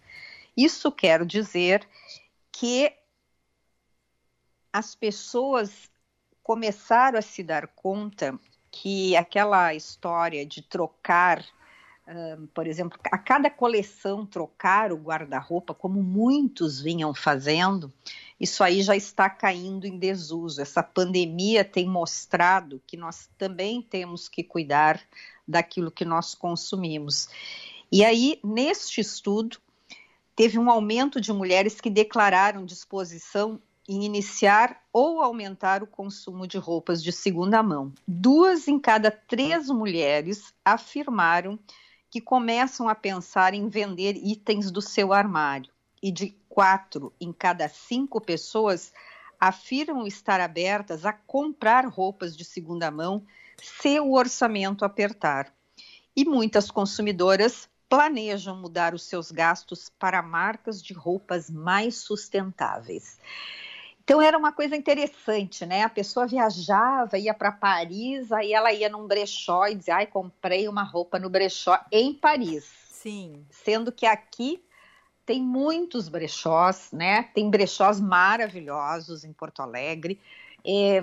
Isso 0.56 0.92
quer 0.92 1.24
dizer 1.24 1.88
que 2.52 2.92
as 4.72 4.94
pessoas 4.94 5.90
começaram 6.42 7.18
a 7.18 7.22
se 7.22 7.42
dar 7.42 7.66
conta 7.68 8.38
que 8.70 9.16
aquela 9.16 9.74
história 9.74 10.44
de 10.44 10.62
trocar, 10.62 11.44
por 12.54 12.66
exemplo, 12.66 12.98
a 13.10 13.18
cada 13.18 13.50
coleção 13.50 14.24
trocar 14.24 14.92
o 14.92 14.96
guarda-roupa, 14.96 15.74
como 15.74 16.02
muitos 16.02 16.80
vinham 16.80 17.12
fazendo, 17.14 17.92
isso 18.40 18.62
aí 18.62 18.82
já 18.82 18.94
está 18.94 19.28
caindo 19.28 19.86
em 19.86 19.98
desuso. 19.98 20.62
Essa 20.62 20.82
pandemia 20.82 21.64
tem 21.64 21.88
mostrado 21.88 22.80
que 22.86 22.96
nós 22.96 23.28
também 23.36 23.82
temos 23.82 24.28
que 24.28 24.44
cuidar 24.44 25.00
daquilo 25.46 25.90
que 25.90 26.04
nós 26.04 26.34
consumimos. 26.34 27.28
E 27.90 28.04
aí, 28.04 28.38
neste 28.44 29.00
estudo, 29.00 29.58
teve 30.36 30.58
um 30.58 30.70
aumento 30.70 31.20
de 31.20 31.32
mulheres 31.32 31.80
que 31.80 31.90
declararam 31.90 32.64
disposição 32.64 33.60
em 33.88 34.04
iniciar 34.04 34.82
ou 34.92 35.22
aumentar 35.22 35.82
o 35.82 35.86
consumo 35.86 36.46
de 36.46 36.58
roupas 36.58 37.02
de 37.02 37.10
segunda 37.10 37.62
mão. 37.62 37.92
Duas 38.06 38.68
em 38.68 38.78
cada 38.78 39.10
três 39.10 39.68
mulheres 39.68 40.52
afirmaram 40.64 41.58
que 42.10 42.20
começam 42.20 42.88
a 42.88 42.94
pensar 42.94 43.54
em 43.54 43.68
vender 43.68 44.16
itens 44.16 44.70
do 44.70 44.82
seu 44.82 45.12
armário, 45.12 45.72
e 46.02 46.10
de 46.10 46.36
quatro 46.48 47.12
em 47.20 47.32
cada 47.32 47.68
cinco 47.68 48.20
pessoas 48.20 48.92
afirmam 49.40 50.06
estar 50.06 50.40
abertas 50.40 51.06
a 51.06 51.12
comprar 51.12 51.86
roupas 51.86 52.36
de 52.36 52.44
segunda 52.44 52.90
mão 52.90 53.24
se 53.62 53.98
o 54.00 54.12
orçamento 54.12 54.84
apertar. 54.84 55.52
E 56.16 56.24
muitas 56.24 56.70
consumidoras 56.70 57.68
planejam 57.88 58.56
mudar 58.56 58.94
os 58.94 59.04
seus 59.04 59.30
gastos 59.30 59.90
para 59.98 60.20
marcas 60.22 60.82
de 60.82 60.92
roupas 60.92 61.48
mais 61.48 61.98
sustentáveis. 61.98 63.18
Então 64.08 64.22
era 64.22 64.38
uma 64.38 64.52
coisa 64.52 64.74
interessante, 64.74 65.66
né? 65.66 65.82
A 65.82 65.88
pessoa 65.90 66.26
viajava, 66.26 67.18
ia 67.18 67.34
para 67.34 67.52
Paris, 67.52 68.32
aí 68.32 68.54
ela 68.54 68.72
ia 68.72 68.88
num 68.88 69.06
brechó 69.06 69.66
e 69.66 69.74
dizia: 69.74 69.96
"Ai, 69.96 70.06
comprei 70.06 70.66
uma 70.66 70.82
roupa 70.82 71.18
no 71.18 71.28
brechó 71.28 71.78
em 71.92 72.14
Paris". 72.14 72.64
Sim. 72.88 73.44
Sendo 73.50 73.92
que 73.92 74.06
aqui 74.06 74.64
tem 75.26 75.42
muitos 75.42 76.08
brechós, 76.08 76.88
né? 76.90 77.24
Tem 77.34 77.50
brechós 77.50 78.00
maravilhosos 78.00 79.24
em 79.24 79.32
Porto 79.34 79.60
Alegre. 79.60 80.18
É, 80.64 81.02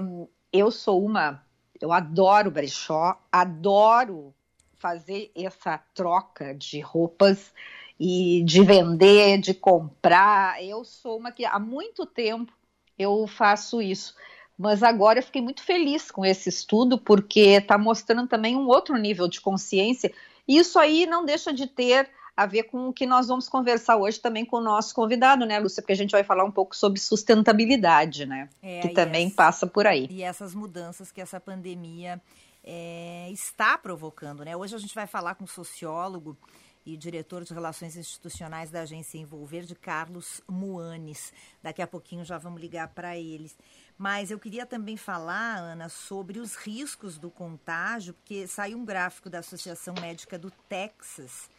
eu 0.51 0.71
sou 0.71 1.05
uma, 1.05 1.45
eu 1.79 1.93
adoro 1.93 2.49
brechó, 2.49 3.21
adoro 3.31 4.33
fazer 4.79 5.31
essa 5.35 5.77
troca 5.93 6.55
de 6.55 6.79
roupas 6.79 7.53
e 7.99 8.41
de 8.43 8.63
vender, 8.63 9.37
de 9.37 9.53
comprar. 9.53 10.59
Eu 10.63 10.83
sou 10.83 11.19
uma 11.19 11.31
que 11.31 11.45
há 11.45 11.59
muito 11.59 12.03
tempo 12.03 12.51
eu 12.97 13.27
faço 13.27 13.81
isso. 13.81 14.15
Mas 14.57 14.81
agora 14.81 15.19
eu 15.19 15.23
fiquei 15.23 15.41
muito 15.41 15.61
feliz 15.63 16.09
com 16.09 16.25
esse 16.25 16.47
estudo, 16.47 16.97
porque 16.97 17.41
está 17.41 17.77
mostrando 17.77 18.27
também 18.27 18.55
um 18.55 18.67
outro 18.67 18.95
nível 18.97 19.27
de 19.27 19.41
consciência. 19.41 20.13
E 20.47 20.57
isso 20.57 20.79
aí 20.79 21.05
não 21.05 21.25
deixa 21.25 21.51
de 21.51 21.67
ter 21.67 22.09
a 22.37 22.45
ver 22.45 22.63
com 22.63 22.89
o 22.89 22.93
que 22.93 23.05
nós 23.05 23.27
vamos 23.27 23.47
conversar 23.47 23.95
hoje 23.95 24.19
também 24.19 24.45
com 24.45 24.57
o 24.57 24.61
nosso 24.61 24.93
convidado, 24.93 25.45
né, 25.45 25.57
Lúcia? 25.57 25.81
Porque 25.81 25.93
a 25.93 25.97
gente 25.97 26.11
vai 26.11 26.23
falar 26.23 26.43
um 26.43 26.51
pouco 26.51 26.75
sobre 26.75 26.99
sustentabilidade, 26.99 28.25
né? 28.25 28.49
É, 28.61 28.81
que 28.81 28.89
também 28.89 29.27
essa, 29.27 29.35
passa 29.35 29.67
por 29.67 29.87
aí. 29.87 30.07
E 30.09 30.21
essas 30.21 30.53
mudanças 30.53 31.11
que 31.11 31.21
essa 31.21 31.39
pandemia 31.39 32.21
é, 32.63 33.29
está 33.31 33.77
provocando. 33.77 34.43
Né? 34.43 34.55
Hoje 34.55 34.75
a 34.75 34.79
gente 34.79 34.93
vai 34.93 35.07
falar 35.07 35.35
com 35.35 35.45
um 35.45 35.47
sociólogo 35.47 36.37
e 36.85 36.95
diretor 36.95 37.43
de 37.43 37.53
Relações 37.53 37.97
Institucionais 37.97 38.69
da 38.69 38.81
agência 38.81 39.17
Envolver, 39.17 39.63
de 39.63 39.73
Carlos 39.73 40.41
Muanes. 40.47 41.33
Daqui 41.63 41.81
a 41.81 41.87
pouquinho 41.87 42.23
já 42.23 42.37
vamos 42.37 42.61
ligar 42.61 42.89
para 42.89 43.17
eles. 43.17 43.57
Mas 43.97 44.29
eu 44.29 44.37
queria 44.37 44.65
também 44.65 44.95
falar, 44.95 45.57
Ana, 45.57 45.89
sobre 45.89 46.39
os 46.39 46.55
riscos 46.55 47.17
do 47.17 47.31
contágio, 47.31 48.13
porque 48.13 48.45
saiu 48.45 48.77
um 48.77 48.85
gráfico 48.85 49.29
da 49.29 49.39
Associação 49.39 49.95
Médica 49.99 50.37
do 50.37 50.51
Texas 50.69 51.49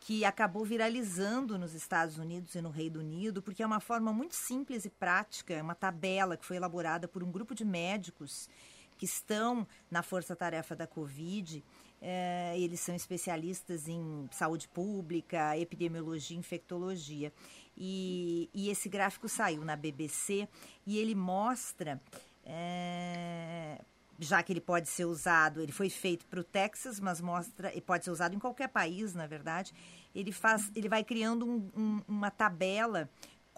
que 0.00 0.24
acabou 0.24 0.64
viralizando 0.64 1.58
nos 1.58 1.74
Estados 1.74 2.16
Unidos 2.16 2.54
e 2.54 2.60
no 2.62 2.70
Reino 2.70 3.00
Unido, 3.00 3.42
porque 3.42 3.62
é 3.62 3.66
uma 3.66 3.80
forma 3.80 4.12
muito 4.12 4.34
simples 4.34 4.86
e 4.86 4.90
prática, 4.90 5.52
é 5.52 5.62
uma 5.62 5.74
tabela 5.74 6.36
que 6.36 6.46
foi 6.46 6.56
elaborada 6.56 7.06
por 7.06 7.22
um 7.22 7.30
grupo 7.30 7.54
de 7.54 7.66
médicos 7.66 8.48
que 8.96 9.04
estão 9.04 9.66
na 9.90 10.02
força-tarefa 10.02 10.74
da 10.74 10.86
Covid. 10.86 11.62
É, 12.02 12.54
eles 12.58 12.80
são 12.80 12.94
especialistas 12.94 13.86
em 13.86 14.26
saúde 14.30 14.66
pública, 14.68 15.56
epidemiologia, 15.58 16.38
infectologia. 16.38 17.32
E, 17.76 18.48
e 18.54 18.70
esse 18.70 18.88
gráfico 18.88 19.28
saiu 19.28 19.64
na 19.64 19.76
BBC 19.76 20.48
e 20.86 20.98
ele 20.98 21.14
mostra 21.14 22.00
é, 22.44 23.78
já 24.18 24.42
que 24.42 24.52
ele 24.52 24.60
pode 24.60 24.88
ser 24.88 25.06
usado, 25.06 25.60
ele 25.62 25.72
foi 25.72 25.88
feito 25.88 26.26
para 26.26 26.40
o 26.40 26.44
Texas, 26.44 27.00
mas 27.00 27.20
mostra, 27.20 27.74
e 27.74 27.80
pode 27.80 28.04
ser 28.04 28.10
usado 28.10 28.34
em 28.34 28.38
qualquer 28.38 28.68
país, 28.68 29.14
na 29.14 29.26
verdade. 29.26 29.72
Ele 30.14 30.30
faz, 30.30 30.70
ele 30.74 30.88
vai 30.88 31.02
criando 31.02 31.46
um, 31.46 31.70
um, 31.74 32.02
uma 32.06 32.30
tabela 32.30 33.08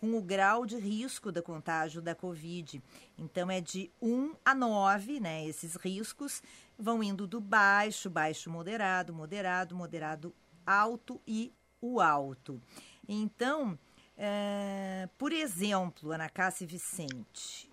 com 0.02 0.18
o 0.18 0.21
grau 0.21 0.66
de 0.66 0.76
risco 0.76 1.30
da 1.30 1.40
contágio 1.40 2.02
da 2.02 2.12
Covid. 2.12 2.82
Então 3.16 3.49
é 3.49 3.61
de 3.61 3.88
1 4.02 4.35
a 4.44 4.52
9, 4.52 5.21
né? 5.21 5.47
Esses 5.47 5.76
riscos 5.76 6.42
vão 6.76 7.04
indo 7.04 7.25
do 7.25 7.40
baixo, 7.40 8.11
baixo, 8.11 8.50
moderado, 8.50 9.14
moderado, 9.14 9.76
moderado, 9.76 10.35
alto 10.66 11.21
e 11.25 11.52
o 11.80 12.00
alto. 12.00 12.61
Então, 13.09 13.78
é, 14.16 15.09
por 15.16 15.30
exemplo, 15.30 16.11
Ana 16.11 16.28
Cássia 16.28 16.66
Vicente, 16.66 17.71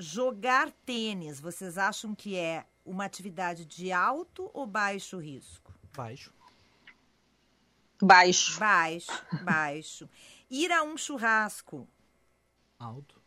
jogar 0.00 0.72
tênis, 0.84 1.38
vocês 1.38 1.78
acham 1.78 2.12
que 2.12 2.34
é 2.34 2.66
uma 2.84 3.04
atividade 3.04 3.64
de 3.64 3.92
alto 3.92 4.50
ou 4.52 4.66
baixo 4.66 5.16
risco? 5.18 5.72
Baixo. 5.96 6.34
Baixo. 8.02 8.58
Baixo, 8.58 9.26
baixo. 9.42 10.08
Ir 10.50 10.72
a 10.72 10.82
um 10.82 10.96
churrasco? 10.96 11.88
Alto. 12.78 13.20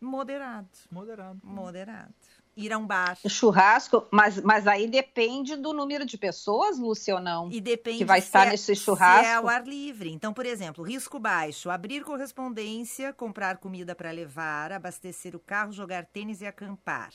Moderado. 0.00 0.68
Moderado. 0.90 1.40
Moderado. 1.42 2.14
Ir 2.56 2.72
a 2.72 2.78
um 2.78 2.86
bar? 2.86 3.18
Churrasco, 3.28 4.06
mas, 4.10 4.40
mas 4.40 4.66
aí 4.66 4.86
depende 4.88 5.56
do 5.56 5.74
número 5.74 6.06
de 6.06 6.16
pessoas, 6.16 6.78
Lúcia, 6.78 7.14
ou 7.14 7.20
não? 7.20 7.50
E 7.50 7.60
depende 7.60 7.98
que 7.98 8.04
vai 8.04 8.18
estar 8.18 8.46
é, 8.46 8.50
nesse 8.50 8.74
churrasco. 8.74 9.24
Se 9.24 9.30
é 9.30 9.34
ao 9.34 9.48
ar 9.48 9.66
livre. 9.66 10.10
Então, 10.10 10.32
por 10.32 10.46
exemplo, 10.46 10.82
risco 10.82 11.18
baixo: 11.18 11.68
abrir 11.68 12.02
correspondência, 12.02 13.12
comprar 13.12 13.58
comida 13.58 13.94
para 13.94 14.10
levar, 14.10 14.72
abastecer 14.72 15.36
o 15.36 15.38
carro, 15.38 15.72
jogar 15.72 16.06
tênis 16.06 16.40
e 16.40 16.46
acampar. 16.46 17.12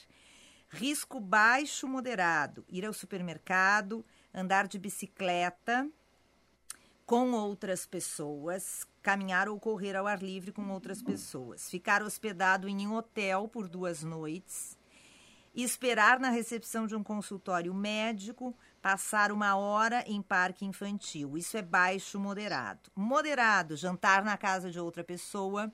Risco 0.70 1.20
baixo 1.20 1.88
moderado: 1.88 2.64
ir 2.70 2.86
ao 2.86 2.94
supermercado, 2.94 4.06
andar 4.34 4.68
de 4.68 4.78
bicicleta 4.78 5.90
com 7.04 7.32
outras 7.32 7.86
pessoas, 7.86 8.86
caminhar 9.02 9.50
ou 9.50 9.60
correr 9.60 9.96
ao 9.96 10.08
ar 10.08 10.22
livre 10.22 10.52
com 10.52 10.70
outras 10.70 11.02
pessoas, 11.02 11.70
ficar 11.70 12.04
hospedado 12.04 12.68
em 12.68 12.88
um 12.88 12.94
hotel 12.94 13.48
por 13.48 13.68
duas 13.68 14.04
noites, 14.04 14.78
esperar 15.56 16.20
na 16.20 16.30
recepção 16.30 16.88
de 16.88 16.96
um 16.96 17.04
consultório 17.04 17.74
médico, 17.74 18.56
passar 18.82 19.32
uma 19.32 19.56
hora 19.56 20.04
em 20.08 20.22
parque 20.22 20.66
infantil. 20.66 21.38
Isso 21.38 21.58
é 21.58 21.62
baixo 21.62 22.20
moderado. 22.20 22.90
Moderado, 22.96 23.76
jantar 23.76 24.24
na 24.24 24.38
casa 24.38 24.72
de 24.72 24.80
outra 24.80 25.04
pessoa, 25.04 25.72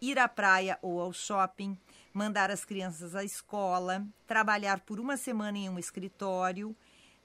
ir 0.00 0.18
à 0.18 0.26
praia 0.26 0.78
ou 0.82 1.00
ao 1.00 1.12
shopping, 1.12 1.78
mandar 2.12 2.50
as 2.50 2.64
crianças 2.64 3.14
à 3.14 3.22
escola, 3.22 4.04
trabalhar 4.26 4.80
por 4.80 4.98
uma 4.98 5.16
semana 5.16 5.58
em 5.58 5.68
um 5.68 5.78
escritório, 5.78 6.74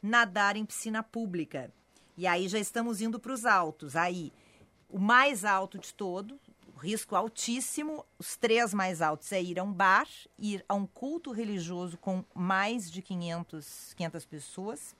nadar 0.01 0.55
em 0.55 0.65
piscina 0.65 1.01
pública. 1.01 1.71
E 2.17 2.27
aí 2.27 2.47
já 2.47 2.59
estamos 2.59 3.01
indo 3.01 3.19
para 3.19 3.33
os 3.33 3.45
altos. 3.45 3.95
Aí, 3.95 4.31
o 4.89 4.99
mais 4.99 5.43
alto 5.43 5.77
de 5.77 5.93
todo, 5.93 6.39
risco 6.77 7.15
altíssimo, 7.15 8.05
os 8.19 8.35
três 8.35 8.73
mais 8.73 9.01
altos 9.01 9.31
é 9.31 9.41
ir 9.41 9.59
a 9.59 9.63
um 9.63 9.71
bar, 9.71 10.07
ir 10.37 10.63
a 10.67 10.73
um 10.73 10.85
culto 10.85 11.31
religioso 11.31 11.97
com 11.97 12.23
mais 12.33 12.91
de 12.91 13.01
500, 13.01 13.93
500 13.95 14.25
pessoas, 14.25 14.95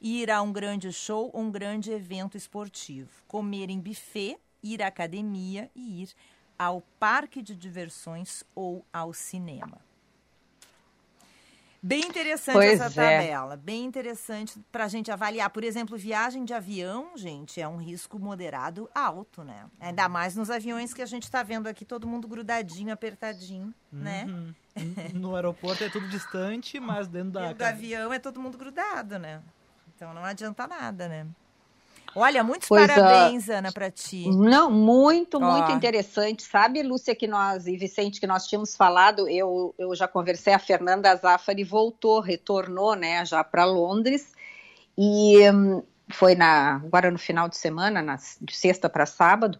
ir 0.00 0.30
a 0.30 0.42
um 0.42 0.52
grande 0.52 0.92
show 0.92 1.30
ou 1.32 1.42
um 1.42 1.50
grande 1.50 1.90
evento 1.90 2.36
esportivo, 2.36 3.10
comer 3.28 3.70
em 3.70 3.78
buffet, 3.78 4.38
ir 4.62 4.82
à 4.82 4.88
academia 4.88 5.70
e 5.74 6.02
ir 6.02 6.10
ao 6.58 6.82
parque 6.98 7.42
de 7.42 7.54
diversões 7.54 8.42
ou 8.54 8.84
ao 8.92 9.12
cinema. 9.12 9.89
Bem 11.82 12.00
interessante 12.00 12.54
Pois 12.54 12.78
essa 12.78 13.02
é. 13.02 13.18
tabela, 13.18 13.56
bem 13.56 13.84
interessante 13.84 14.60
para 14.70 14.84
a 14.84 14.88
gente 14.88 15.10
avaliar. 15.10 15.48
Por 15.48 15.64
exemplo, 15.64 15.96
viagem 15.96 16.44
de 16.44 16.52
avião, 16.52 17.16
gente, 17.16 17.58
é 17.60 17.66
um 17.66 17.78
risco 17.78 18.18
moderado 18.18 18.88
alto, 18.94 19.42
né? 19.42 19.64
Ainda 19.80 20.06
mais 20.08 20.36
nos 20.36 20.50
aviões 20.50 20.92
que 20.92 21.00
a 21.00 21.06
gente 21.06 21.22
está 21.22 21.42
vendo 21.42 21.66
aqui, 21.66 21.86
todo 21.86 22.06
mundo 22.06 22.28
grudadinho, 22.28 22.92
apertadinho, 22.92 23.74
né? 23.90 24.26
Uhum. 24.28 24.54
No 25.14 25.34
aeroporto 25.34 25.82
é 25.82 25.88
tudo 25.88 26.06
distante, 26.08 26.78
mas 26.78 27.08
dentro 27.08 27.32
da. 27.32 27.40
Dentro 27.40 27.58
do 27.58 27.64
avião 27.64 28.12
é 28.12 28.18
todo 28.18 28.40
mundo 28.40 28.56
grudado, 28.58 29.18
né? 29.18 29.42
Então 29.94 30.14
não 30.14 30.24
adianta 30.24 30.66
nada, 30.66 31.08
né? 31.08 31.26
Olha, 32.14 32.42
muitos 32.42 32.68
Pois, 32.68 32.86
parabéns, 32.86 33.48
Ana, 33.48 33.70
para 33.70 33.90
ti. 33.90 34.28
Não, 34.28 34.70
muito, 34.70 35.36
Ó. 35.36 35.40
muito 35.40 35.70
interessante. 35.72 36.42
Sabe, 36.42 36.82
Lúcia, 36.82 37.14
que 37.14 37.26
nós 37.26 37.66
e 37.66 37.76
Vicente, 37.76 38.20
que 38.20 38.26
nós 38.26 38.46
tínhamos 38.46 38.76
falado, 38.76 39.28
eu, 39.28 39.74
eu 39.78 39.94
já 39.94 40.08
conversei, 40.08 40.52
a 40.52 40.58
Fernanda 40.58 41.14
Zaffari 41.14 41.62
voltou, 41.62 42.20
retornou, 42.20 42.94
né, 42.94 43.24
já 43.24 43.44
para 43.44 43.64
Londres, 43.64 44.32
e 44.98 45.48
hum, 45.50 45.82
foi 46.10 46.34
na, 46.34 46.76
agora 46.76 47.10
no 47.10 47.18
final 47.18 47.48
de 47.48 47.56
semana, 47.56 48.02
na, 48.02 48.16
de 48.16 48.56
sexta 48.56 48.88
para 48.88 49.06
sábado, 49.06 49.58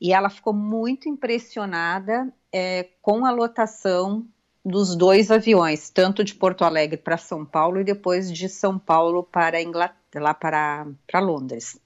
e 0.00 0.12
ela 0.12 0.30
ficou 0.30 0.54
muito 0.54 1.08
impressionada 1.08 2.32
é, 2.52 2.88
com 3.02 3.26
a 3.26 3.30
lotação 3.30 4.26
dos 4.64 4.94
dois 4.94 5.30
aviões, 5.30 5.90
tanto 5.90 6.22
de 6.22 6.34
Porto 6.34 6.64
Alegre 6.64 6.96
para 6.96 7.16
São 7.16 7.44
Paulo 7.44 7.80
e 7.80 7.84
depois 7.84 8.30
de 8.32 8.48
São 8.48 8.78
Paulo 8.78 9.22
para 9.22 9.60
Inglaterra, 9.60 9.99
lá 10.18 10.34
para, 10.34 10.86
para 11.06 11.20
Londres. 11.20 11.80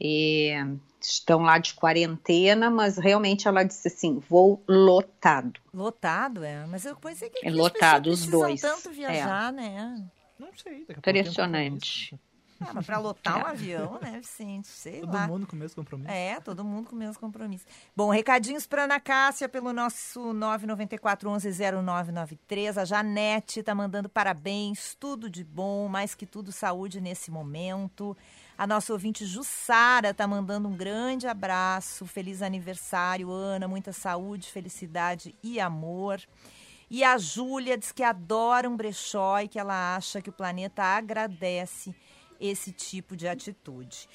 E 0.00 0.52
estão 1.00 1.40
lá 1.40 1.58
de 1.58 1.74
quarentena, 1.74 2.70
mas 2.70 2.98
realmente 2.98 3.48
ela 3.48 3.62
disse 3.62 3.88
assim, 3.88 4.18
vou 4.28 4.62
lotado. 4.68 5.60
Lotado, 5.72 6.44
é. 6.44 6.66
Mas 6.66 6.84
eu 6.84 6.96
pensei 6.96 7.30
que 7.30 7.46
É 7.46 7.50
lotado, 7.50 8.10
os 8.10 8.26
dois. 8.26 8.60
tanto 8.60 8.90
viajar, 8.90 9.52
né? 9.52 10.04
Não 10.38 10.48
sei. 10.54 10.80
Daqui 10.80 10.92
a 10.92 10.94
pouco 10.94 11.02
tem 11.02 11.18
Impressionante. 11.20 12.18
Compromisso. 12.58 12.70
Ah, 12.70 12.74
mas 12.74 12.86
para 12.86 12.98
lotar 12.98 13.38
um 13.38 13.46
avião, 13.46 13.98
né, 14.00 14.18
Vicente? 14.20 14.68
Sei 14.68 15.00
Todo 15.00 15.14
lá. 15.14 15.26
mundo 15.26 15.46
com 15.46 15.56
o 15.56 15.58
mesmo 15.58 15.76
compromisso. 15.76 16.10
É, 16.10 16.40
todo 16.40 16.64
mundo 16.64 16.90
com 16.90 16.96
meus 16.96 17.16
compromissos. 17.16 17.66
Bom, 17.96 18.10
recadinhos 18.10 18.66
para 18.66 18.84
Ana 18.84 19.00
Cássia 19.00 19.48
pelo 19.48 19.72
nosso 19.72 20.32
994 20.32 21.28
11 21.30 21.50
0993. 21.82 22.78
A 22.78 22.84
Janete 22.84 23.62
tá 23.62 23.74
mandando 23.74 24.08
parabéns, 24.08 24.94
tudo 24.98 25.30
de 25.30 25.44
bom, 25.44 25.88
mais 25.88 26.14
que 26.14 26.26
tudo 26.26 26.52
saúde 26.52 27.00
nesse 27.00 27.30
momento. 27.30 28.16
A 28.56 28.66
nossa 28.66 28.92
ouvinte 28.92 29.24
Jussara 29.24 30.12
tá 30.12 30.26
mandando 30.26 30.68
um 30.68 30.76
grande 30.76 31.28
abraço, 31.28 32.04
feliz 32.06 32.42
aniversário, 32.42 33.30
Ana, 33.30 33.68
muita 33.68 33.92
saúde, 33.92 34.50
felicidade 34.50 35.32
e 35.42 35.60
amor. 35.60 36.20
E 36.90 37.04
a 37.04 37.18
Júlia 37.18 37.78
diz 37.78 37.92
que 37.92 38.02
adora 38.02 38.68
um 38.68 38.76
brechó 38.76 39.38
e 39.40 39.46
que 39.46 39.58
ela 39.58 39.94
acha 39.94 40.20
que 40.20 40.30
o 40.30 40.32
planeta 40.32 40.82
agradece 40.82 41.94
esse 42.40 42.72
tipo 42.72 43.16
de 43.16 43.26
atitude. 43.28 44.08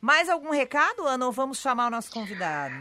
Mais 0.00 0.28
algum 0.28 0.50
recado, 0.50 1.06
Ana, 1.06 1.26
ou 1.26 1.32
vamos 1.32 1.58
chamar 1.58 1.88
o 1.88 1.90
nosso 1.90 2.10
convidado? 2.10 2.74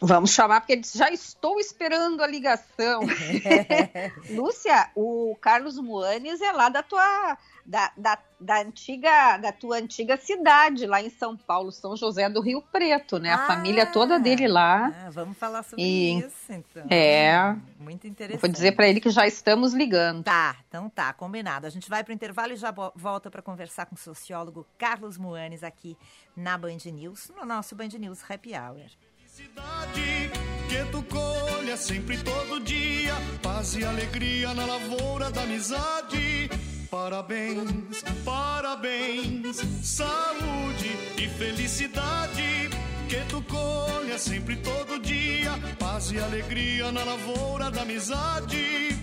Vamos 0.00 0.30
chamar, 0.30 0.60
porque 0.60 0.80
já 0.94 1.10
estou 1.10 1.58
esperando 1.58 2.22
a 2.22 2.26
ligação. 2.26 3.00
Lúcia, 4.30 4.90
o 4.94 5.36
Carlos 5.40 5.76
Moanes 5.78 6.40
é 6.40 6.52
lá 6.52 6.68
da 6.68 6.84
tua, 6.84 7.36
da, 7.66 7.90
da, 7.96 8.18
da 8.38 8.60
antiga, 8.60 9.36
da 9.38 9.50
tua 9.50 9.76
antiga 9.78 10.16
cidade, 10.16 10.86
lá 10.86 11.02
em 11.02 11.10
São 11.10 11.36
Paulo, 11.36 11.72
São 11.72 11.96
José 11.96 12.28
do 12.28 12.40
Rio 12.40 12.62
Preto, 12.62 13.18
né? 13.18 13.30
A 13.32 13.34
Ah, 13.42 13.46
família 13.48 13.86
toda 13.86 14.20
dele 14.20 14.46
lá. 14.46 14.86
Ah, 15.06 15.10
vamos 15.10 15.36
falar 15.36 15.64
sobre 15.64 15.82
E- 15.84 16.18
isso, 16.20 16.52
então. 16.52 16.86
É. 16.90 17.56
Muito 17.80 18.06
interessante. 18.06 18.40
Vou 18.40 18.50
dizer 18.50 18.72
para 18.76 18.86
ele 18.86 19.00
que 19.00 19.10
já 19.10 19.26
estamos 19.26 19.74
ligando. 19.74 20.22
Tá, 20.22 20.56
então 20.68 20.88
tá, 20.88 21.12
combinado. 21.12 21.66
A 21.66 21.70
gente 21.70 21.88
vai 21.90 22.04
para 22.04 22.12
o 22.12 22.14
intervalo 22.14 22.52
e 22.52 22.56
já 22.56 22.70
vo- 22.70 22.92
volta 22.94 23.30
para 23.30 23.42
conversar 23.42 23.86
com 23.86 23.96
o 23.96 23.98
sociólogo 23.98 24.64
Carlos 24.78 25.18
Moanes 25.18 25.64
aqui 25.64 25.96
na 26.36 26.56
Band 26.56 26.78
News, 26.86 27.32
no 27.36 27.44
nosso 27.44 27.74
Band 27.74 27.88
News 27.98 28.22
Happy 28.30 28.52
Hour. 28.54 28.86
Cidade 29.38 30.32
que 30.68 30.84
tu 30.90 31.00
colha 31.04 31.76
sempre 31.76 32.18
todo 32.18 32.58
dia, 32.58 33.14
paz 33.40 33.76
e 33.76 33.84
alegria 33.84 34.52
na 34.52 34.66
lavoura 34.66 35.30
da 35.30 35.42
amizade. 35.42 36.50
Parabéns, 36.90 38.02
parabéns, 38.24 39.58
saúde 39.80 40.90
e 41.16 41.28
felicidade. 41.38 42.68
Que 43.08 43.20
tu 43.28 43.40
colha 43.42 44.18
sempre 44.18 44.56
todo 44.56 44.98
dia, 44.98 45.52
paz 45.78 46.10
e 46.10 46.18
alegria 46.18 46.90
na 46.90 47.04
lavoura 47.04 47.70
da 47.70 47.82
amizade. 47.82 48.97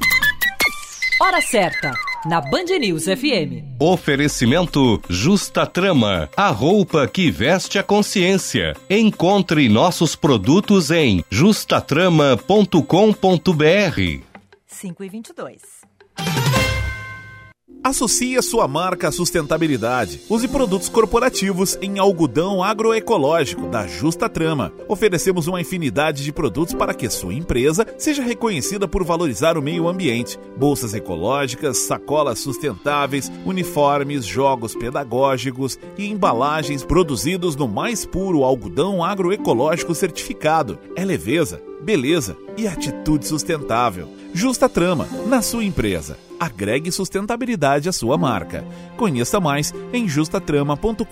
Hora 1.17 1.39
certa, 1.39 1.93
na 2.25 2.41
Band 2.41 2.65
News 2.77 3.05
FM. 3.05 3.79
Oferecimento 3.79 5.01
Justa 5.09 5.65
Trama, 5.65 6.29
a 6.35 6.49
roupa 6.49 7.07
que 7.07 7.31
veste 7.31 7.79
a 7.79 7.83
consciência. 7.83 8.75
Encontre 8.89 9.69
nossos 9.69 10.13
produtos 10.13 10.91
em 10.91 11.23
justatrama.com.br. 11.29 14.23
5 14.67 15.03
e 15.05 15.09
22. 15.09 15.61
Associe 17.83 18.35
a 18.35 18.41
sua 18.41 18.67
marca 18.67 19.07
à 19.07 19.11
sustentabilidade. 19.11 20.21
Use 20.27 20.47
produtos 20.47 20.89
corporativos 20.89 21.77
em 21.81 21.99
algodão 21.99 22.63
agroecológico 22.63 23.67
da 23.67 23.85
Justa 23.85 24.27
Trama. 24.27 24.73
Oferecemos 24.87 25.47
uma 25.47 25.61
infinidade 25.61 26.23
de 26.23 26.31
produtos 26.31 26.73
para 26.73 26.93
que 26.93 27.07
sua 27.09 27.33
empresa 27.33 27.85
seja 27.97 28.23
reconhecida 28.23 28.87
por 28.87 29.03
valorizar 29.03 29.57
o 29.57 29.61
meio 29.61 29.87
ambiente. 29.87 30.39
Bolsas 30.57 30.93
ecológicas, 30.93 31.77
sacolas 31.77 32.39
sustentáveis, 32.39 33.31
uniformes, 33.45 34.25
jogos 34.25 34.75
pedagógicos 34.75 35.77
e 35.97 36.07
embalagens 36.07 36.83
produzidos 36.83 37.55
no 37.55 37.67
mais 37.67 38.05
puro 38.05 38.43
algodão 38.43 39.03
agroecológico 39.03 39.93
certificado. 39.93 40.79
É 40.95 41.05
leveza, 41.05 41.61
beleza 41.85 42.35
e 42.57 42.67
atitude 42.67 43.27
sustentável. 43.27 44.09
Justa 44.33 44.67
Trama, 44.67 45.07
na 45.27 45.41
sua 45.41 45.63
empresa. 45.63 46.17
Agregue 46.37 46.91
sustentabilidade 46.91 47.87
à 47.87 47.91
sua 47.93 48.17
marca. 48.17 48.65
Conheça 48.97 49.39
mais 49.39 49.73
em 49.93 50.09
justatrama.com.br. 50.09 51.05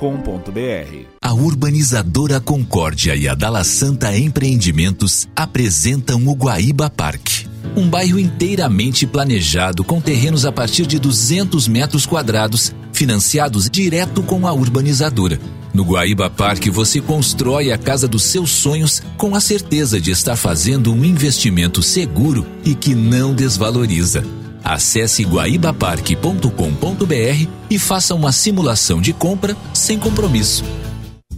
A 1.22 1.34
urbanizadora 1.34 2.42
Concórdia 2.42 3.16
e 3.16 3.30
a 3.30 3.36
Dala 3.36 3.64
Santa 3.64 4.18
Empreendimentos 4.18 5.30
apresentam 5.36 6.28
o 6.28 6.34
Guaíba 6.34 6.90
Parque. 6.90 7.48
Um 7.78 7.90
bairro 7.90 8.20
inteiramente 8.20 9.08
planejado 9.08 9.84
com 9.84 10.02
terrenos 10.02 10.46
a 10.46 10.52
partir 10.52 10.86
de 10.86 11.00
200 11.00 11.68
metros 11.70 12.06
quadrados, 12.06 12.76
financiados 12.92 13.70
direto 13.70 14.22
com 14.22 14.46
a 14.46 14.52
urbanizadora. 14.52 15.40
No 15.74 15.84
Guaíba 15.84 16.30
Parque 16.30 16.70
você 16.70 17.02
constrói 17.02 17.72
a 17.72 17.78
casa 17.80 18.08
dos 18.08 18.22
seus 18.24 18.52
sonhos 18.52 19.02
com 19.18 19.36
a 19.36 19.40
certeza 19.40 20.00
de 20.00 20.12
estar 20.12 20.36
fazendo 20.36 20.94
um 20.94 21.04
investimento 21.04 21.82
seguro 21.82 22.46
e 22.64 22.76
que 22.76 22.94
não 22.94 23.34
desvaloriza. 23.34 24.24
Acesse 24.64 25.24
guaibaparque.com.br 25.24 27.48
e 27.70 27.80
faça 27.80 28.14
uma 28.14 28.32
simulação 28.32 29.02
de 29.02 29.14
compra 29.14 29.58
sem 29.74 29.98
compromisso. 29.98 30.64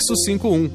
51. 0.00 0.70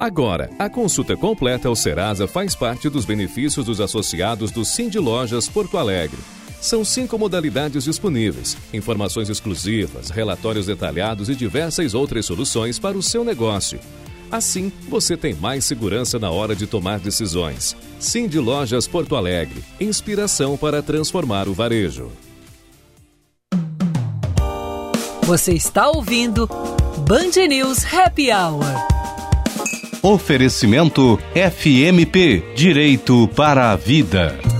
Agora, 0.00 0.50
a 0.58 0.68
consulta 0.68 1.16
completa 1.16 1.68
ao 1.68 1.76
Serasa 1.76 2.26
faz 2.26 2.56
parte 2.56 2.88
dos 2.88 3.04
benefícios 3.04 3.66
dos 3.66 3.80
associados 3.80 4.50
do 4.50 4.64
Cindy 4.64 4.98
Lojas 4.98 5.48
Porto 5.48 5.78
Alegre. 5.78 6.18
São 6.60 6.84
cinco 6.84 7.18
modalidades 7.18 7.84
disponíveis, 7.84 8.56
informações 8.72 9.28
exclusivas, 9.28 10.10
relatórios 10.10 10.66
detalhados 10.66 11.28
e 11.28 11.34
diversas 11.34 11.94
outras 11.94 12.26
soluções 12.26 12.78
para 12.78 12.96
o 12.96 13.02
seu 13.02 13.22
negócio. 13.24 13.78
Assim, 14.30 14.72
você 14.88 15.16
tem 15.16 15.34
mais 15.34 15.64
segurança 15.64 16.18
na 16.18 16.30
hora 16.30 16.56
de 16.56 16.66
tomar 16.66 16.98
decisões. 16.98 17.76
Cindy 18.00 18.38
Lojas 18.38 18.86
Porto 18.86 19.14
Alegre, 19.14 19.62
inspiração 19.80 20.56
para 20.56 20.82
transformar 20.82 21.48
o 21.48 21.52
varejo. 21.52 22.10
Você 25.24 25.52
está 25.52 25.88
ouvindo 25.88 26.48
Band 27.12 27.36
News 27.46 27.84
Happy 27.84 28.30
Hour. 28.30 28.64
Oferecimento 30.00 31.20
FMP 31.34 32.42
Direito 32.56 33.28
para 33.28 33.70
a 33.70 33.76
Vida. 33.76 34.51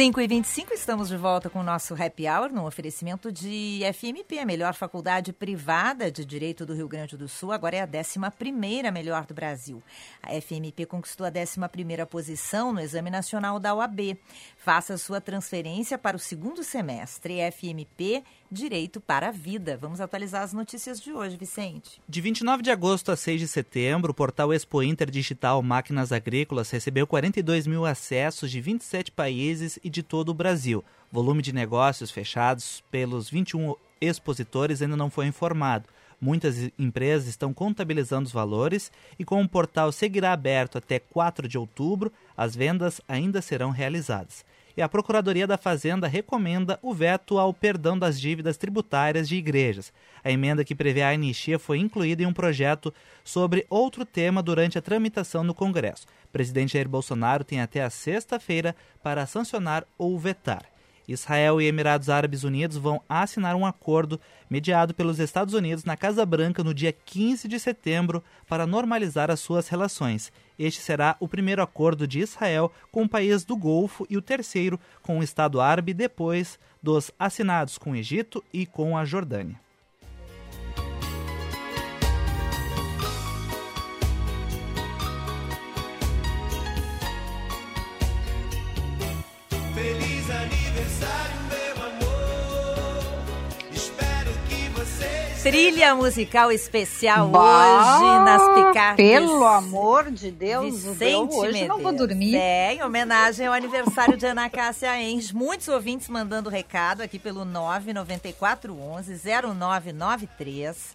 5 0.00 0.18
e 0.18 0.26
25 0.26 0.72
estamos 0.72 1.10
de 1.10 1.16
volta 1.18 1.50
com 1.50 1.60
o 1.60 1.62
nosso 1.62 1.92
Happy 1.92 2.26
Hour 2.26 2.50
no 2.50 2.66
oferecimento 2.66 3.30
de 3.30 3.82
FMP, 3.92 4.38
a 4.38 4.46
melhor 4.46 4.72
faculdade 4.72 5.30
privada 5.30 6.10
de 6.10 6.24
Direito 6.24 6.64
do 6.64 6.72
Rio 6.72 6.88
Grande 6.88 7.18
do 7.18 7.28
Sul, 7.28 7.52
agora 7.52 7.76
é 7.76 7.82
a 7.82 7.86
11 7.86 8.90
melhor 8.90 9.26
do 9.26 9.34
Brasil. 9.34 9.82
A 10.22 10.30
FMP 10.40 10.86
conquistou 10.86 11.26
a 11.26 11.28
11 11.28 12.06
posição 12.06 12.72
no 12.72 12.80
Exame 12.80 13.10
Nacional 13.10 13.60
da 13.60 13.74
OAB. 13.74 14.18
Faça 14.56 14.96
sua 14.96 15.20
transferência 15.20 15.98
para 15.98 16.16
o 16.16 16.20
segundo 16.20 16.64
semestre. 16.64 17.38
FMP 17.52 18.24
Direito 18.52 19.00
para 19.00 19.28
a 19.28 19.30
Vida. 19.30 19.78
Vamos 19.80 20.00
atualizar 20.00 20.42
as 20.42 20.52
notícias 20.52 21.00
de 21.00 21.12
hoje, 21.12 21.36
Vicente. 21.36 22.02
De 22.08 22.20
29 22.20 22.64
de 22.64 22.70
agosto 22.72 23.12
a 23.12 23.16
6 23.16 23.42
de 23.42 23.46
setembro, 23.46 24.10
o 24.10 24.14
portal 24.14 24.52
Expo 24.52 24.82
Inter 24.82 25.08
Digital 25.08 25.62
Máquinas 25.62 26.10
Agrícolas 26.10 26.68
recebeu 26.68 27.06
42 27.06 27.68
mil 27.68 27.86
acessos 27.86 28.50
de 28.50 28.60
27 28.60 29.12
países 29.12 29.78
e 29.84 29.88
de 29.88 30.02
todo 30.02 30.30
o 30.30 30.34
Brasil. 30.34 30.84
Volume 31.12 31.42
de 31.42 31.52
negócios 31.52 32.10
fechados 32.10 32.82
pelos 32.90 33.30
21 33.30 33.76
expositores 34.00 34.82
ainda 34.82 34.96
não 34.96 35.10
foi 35.10 35.26
informado. 35.26 35.88
Muitas 36.20 36.56
empresas 36.76 37.28
estão 37.28 37.54
contabilizando 37.54 38.26
os 38.26 38.32
valores 38.32 38.90
e, 39.16 39.24
como 39.24 39.44
o 39.44 39.48
portal 39.48 39.92
seguirá 39.92 40.32
aberto 40.32 40.76
até 40.76 40.98
4 40.98 41.46
de 41.46 41.56
outubro, 41.56 42.12
as 42.36 42.56
vendas 42.56 43.00
ainda 43.06 43.40
serão 43.40 43.70
realizadas 43.70 44.44
e 44.80 44.82
a 44.82 44.88
Procuradoria 44.88 45.46
da 45.46 45.58
Fazenda 45.58 46.08
recomenda 46.08 46.78
o 46.80 46.94
veto 46.94 47.38
ao 47.38 47.52
perdão 47.52 47.98
das 47.98 48.18
dívidas 48.18 48.56
tributárias 48.56 49.28
de 49.28 49.36
igrejas. 49.36 49.92
A 50.24 50.30
emenda 50.32 50.64
que 50.64 50.74
prevê 50.74 51.02
a 51.02 51.10
anistia 51.10 51.58
foi 51.58 51.76
incluída 51.76 52.22
em 52.22 52.26
um 52.26 52.32
projeto 52.32 52.92
sobre 53.22 53.66
outro 53.68 54.06
tema 54.06 54.42
durante 54.42 54.78
a 54.78 54.80
tramitação 54.80 55.44
no 55.44 55.52
Congresso. 55.52 56.06
O 56.24 56.28
presidente 56.32 56.72
Jair 56.72 56.88
Bolsonaro 56.88 57.44
tem 57.44 57.60
até 57.60 57.82
a 57.82 57.90
sexta-feira 57.90 58.74
para 59.02 59.26
sancionar 59.26 59.84
ou 59.98 60.18
vetar. 60.18 60.64
Israel 61.08 61.60
e 61.60 61.66
Emirados 61.66 62.08
Árabes 62.08 62.44
Unidos 62.44 62.76
vão 62.76 63.00
assinar 63.08 63.56
um 63.56 63.66
acordo 63.66 64.20
mediado 64.48 64.94
pelos 64.94 65.18
Estados 65.18 65.54
Unidos 65.54 65.84
na 65.84 65.96
Casa 65.96 66.24
Branca 66.24 66.62
no 66.62 66.74
dia 66.74 66.92
15 66.92 67.48
de 67.48 67.58
setembro 67.58 68.22
para 68.48 68.66
normalizar 68.66 69.30
as 69.30 69.40
suas 69.40 69.68
relações. 69.68 70.32
Este 70.58 70.80
será 70.80 71.16
o 71.20 71.28
primeiro 71.28 71.62
acordo 71.62 72.06
de 72.06 72.20
Israel 72.20 72.72
com 72.90 73.04
o 73.04 73.08
país 73.08 73.44
do 73.44 73.56
Golfo 73.56 74.06
e 74.10 74.16
o 74.16 74.22
terceiro 74.22 74.78
com 75.02 75.18
o 75.18 75.22
Estado 75.22 75.60
árabe 75.60 75.94
depois 75.94 76.58
dos 76.82 77.10
assinados 77.18 77.78
com 77.78 77.92
o 77.92 77.96
Egito 77.96 78.42
e 78.52 78.66
com 78.66 78.96
a 78.96 79.04
Jordânia. 79.04 79.69
Trilha 95.50 95.96
musical 95.96 96.52
especial 96.52 97.26
bah, 97.28 97.40
hoje 97.40 98.24
nas 98.24 98.40
picadas. 98.54 98.96
Pelo 98.96 99.44
amor 99.44 100.08
de 100.08 100.30
Deus, 100.30 100.84
Vicente 100.84 101.34
hoje 101.34 101.46
Medeiros. 101.46 101.68
não 101.68 101.82
vou 101.82 101.92
dormir. 101.92 102.36
É, 102.36 102.74
em 102.74 102.84
homenagem 102.84 103.48
ao 103.48 103.52
aniversário 103.52 104.16
de 104.16 104.24
Ana 104.26 104.48
Cássia 104.48 104.96
Enges. 105.02 105.32
Muitos 105.32 105.66
ouvintes 105.66 106.08
mandando 106.08 106.48
recado 106.48 107.00
aqui 107.00 107.18
pelo 107.18 107.44
99411 107.44 109.20
0993. 109.58 110.94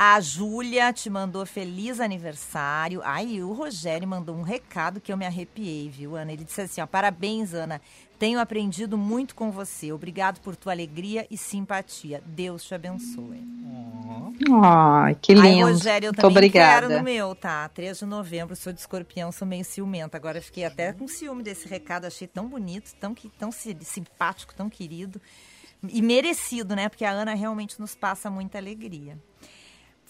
A 0.00 0.20
Júlia 0.20 0.92
te 0.92 1.08
mandou 1.08 1.46
feliz 1.46 1.98
aniversário. 1.98 3.00
Aí 3.02 3.42
o 3.42 3.54
Rogério 3.54 4.06
mandou 4.06 4.36
um 4.36 4.42
recado 4.42 5.00
que 5.00 5.10
eu 5.10 5.16
me 5.16 5.24
arrepiei, 5.24 5.88
viu, 5.88 6.14
Ana? 6.14 6.30
Ele 6.30 6.44
disse 6.44 6.60
assim: 6.60 6.82
ó, 6.82 6.86
parabéns, 6.86 7.54
Ana. 7.54 7.80
Tenho 8.18 8.40
aprendido 8.40 8.98
muito 8.98 9.34
com 9.34 9.50
você. 9.50 9.92
Obrigado 9.92 10.40
por 10.40 10.56
tua 10.56 10.72
alegria 10.72 11.26
e 11.30 11.36
simpatia. 11.36 12.22
Deus 12.26 12.64
te 12.64 12.74
abençoe. 12.74 13.46
Ai, 14.62 15.16
que 15.20 15.34
lindo. 15.34 15.46
Aí, 15.46 15.62
Rogério, 15.62 16.06
eu 16.06 16.10
Muito 16.10 16.20
também 16.20 16.36
obrigada. 16.36 16.86
quero 16.88 16.98
no 16.98 17.04
meu, 17.04 17.34
tá? 17.34 17.68
3 17.68 17.98
de 17.98 18.06
novembro, 18.06 18.56
sou 18.56 18.72
de 18.72 18.80
escorpião, 18.80 19.30
sou 19.30 19.46
meio 19.46 19.64
ciumenta. 19.64 20.16
Agora 20.16 20.40
fiquei 20.40 20.64
até 20.64 20.92
com 20.92 21.06
ciúme 21.06 21.42
desse 21.42 21.68
recado. 21.68 22.06
Achei 22.06 22.26
tão 22.26 22.48
bonito, 22.48 22.92
tão, 22.96 23.14
tão 23.38 23.50
simpático, 23.52 24.54
tão 24.54 24.68
querido. 24.68 25.20
E 25.88 26.02
merecido, 26.02 26.74
né? 26.74 26.88
Porque 26.88 27.04
a 27.04 27.10
Ana 27.10 27.34
realmente 27.34 27.80
nos 27.80 27.94
passa 27.94 28.28
muita 28.28 28.58
alegria. 28.58 29.16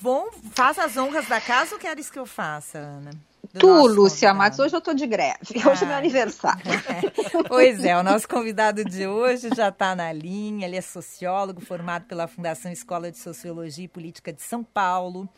Bom, 0.01 0.29
faz 0.53 0.79
as 0.79 0.97
honras 0.97 1.27
da 1.27 1.41
casa 1.41 1.75
ou 1.75 1.81
queres 1.81 2.11
que 2.11 2.19
eu 2.19 2.25
faça, 2.25 2.79
Ana? 2.79 3.11
Tu, 3.59 3.87
Lúcia 3.87 4.35
Matos, 4.35 4.59
hoje 4.59 4.77
eu 4.77 4.81
tô 4.81 4.93
de 4.93 5.07
greve. 5.07 5.39
Ah. 5.65 5.71
Hoje 5.71 5.85
é 5.85 5.87
meu 5.87 5.97
aniversário. 5.97 6.63
pois 7.49 7.83
é, 7.83 7.97
o 7.97 8.03
nosso 8.03 8.29
convidado 8.29 8.85
de 8.85 9.07
hoje 9.07 9.49
já 9.57 9.69
está 9.69 9.95
na 9.97 10.13
linha. 10.13 10.67
Ele 10.67 10.77
é 10.77 10.81
sociólogo, 10.81 11.61
formado 11.61 12.05
pela 12.05 12.27
Fundação 12.29 12.71
Escola 12.71 13.11
de 13.11 13.19
Sociologia 13.19 13.85
e 13.85 13.89
Política 13.89 14.33
de 14.33 14.43
São 14.43 14.63
Paulo. 14.63 15.29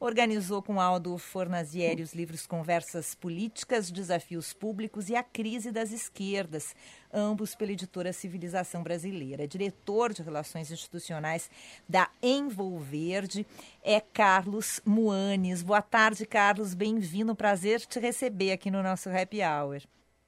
Organizou 0.00 0.62
com 0.62 0.80
Aldo 0.80 1.16
Fornazieri 1.18 2.02
os 2.02 2.14
livros 2.14 2.46
Conversas 2.46 3.14
Políticas, 3.14 3.90
Desafios 3.90 4.54
Públicos 4.54 5.10
e 5.10 5.14
a 5.14 5.22
Crise 5.22 5.70
das 5.70 5.92
Esquerdas, 5.92 6.74
ambos 7.12 7.54
pela 7.54 7.72
editora 7.72 8.10
Civilização 8.10 8.82
Brasileira. 8.82 9.46
Diretor 9.46 10.14
de 10.14 10.22
Relações 10.22 10.70
Institucionais 10.70 11.50
da 11.86 12.08
Envolverde 12.22 13.46
é 13.84 14.00
Carlos 14.00 14.80
Muanes. 14.86 15.62
Boa 15.62 15.82
tarde, 15.82 16.24
Carlos. 16.24 16.72
Bem-vindo. 16.72 17.36
Prazer 17.36 17.80
te 17.80 18.00
receber 18.00 18.52
aqui 18.52 18.70
no 18.70 18.82
nosso 18.82 19.10
Happy 19.10 19.40
Hour. 19.42 19.82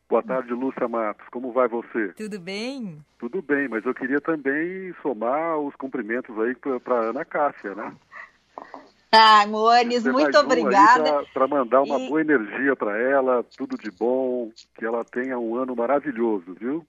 Boa 0.07 0.23
tarde, 0.23 0.53
Lúcia 0.53 0.87
Matos. 0.87 1.27
Como 1.31 1.51
vai 1.53 1.67
você? 1.69 2.09
Tudo 2.09 2.39
bem? 2.39 3.03
Tudo 3.19 3.41
bem, 3.41 3.67
mas 3.69 3.83
eu 3.87 3.95
queria 3.95 4.21
também 4.21 4.93
somar 5.01 5.57
os 5.59 5.75
cumprimentos 5.77 6.39
aí 6.39 6.55
para 6.81 7.09
Ana 7.09 7.25
Cássia, 7.25 7.75
né? 7.75 7.97
Ah, 9.13 9.47
Moanes, 9.47 10.05
muito 10.05 10.39
obrigada. 10.39 11.25
Para 11.35 11.47
mandar 11.47 11.83
uma 11.83 12.01
e... 12.01 12.09
boa 12.09 12.21
energia 12.21 12.75
para 12.75 12.99
ela, 12.99 13.45
tudo 13.57 13.77
de 13.77 13.91
bom, 13.91 14.51
que 14.75 14.85
ela 14.85 15.05
tenha 15.05 15.39
um 15.39 15.55
ano 15.55 15.77
maravilhoso, 15.77 16.55
viu? 16.55 16.87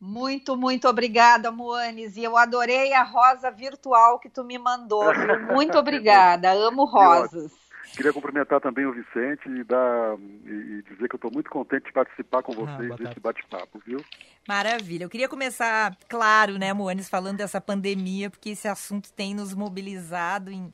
Muito, 0.00 0.56
muito 0.56 0.88
obrigada, 0.88 1.52
Moanes. 1.52 2.16
E 2.16 2.24
eu 2.24 2.36
adorei 2.36 2.92
a 2.92 3.04
rosa 3.04 3.52
virtual 3.52 4.18
que 4.18 4.28
tu 4.28 4.42
me 4.42 4.58
mandou. 4.58 5.04
Viu? 5.14 5.46
Muito 5.54 5.78
obrigada. 5.78 6.50
Amo 6.50 6.84
rosas. 6.84 7.52
Queria 7.94 8.12
cumprimentar 8.12 8.60
também 8.60 8.86
o 8.86 8.92
Vicente 8.92 9.48
e, 9.48 9.64
dar, 9.64 10.16
e 10.46 10.82
dizer 10.82 11.08
que 11.08 11.14
eu 11.14 11.16
estou 11.16 11.30
muito 11.32 11.50
contente 11.50 11.86
de 11.86 11.92
participar 11.92 12.42
com 12.42 12.52
vocês 12.52 12.90
ah, 12.90 12.96
desse 12.96 13.20
bate-papo, 13.20 13.82
viu? 13.84 14.02
Maravilha. 14.46 15.04
Eu 15.04 15.10
queria 15.10 15.28
começar, 15.28 15.96
claro, 16.08 16.58
né, 16.58 16.72
Moanes, 16.72 17.08
falando 17.08 17.38
dessa 17.38 17.60
pandemia, 17.60 18.30
porque 18.30 18.50
esse 18.50 18.68
assunto 18.68 19.12
tem 19.12 19.34
nos 19.34 19.52
mobilizado 19.52 20.50
em, 20.50 20.72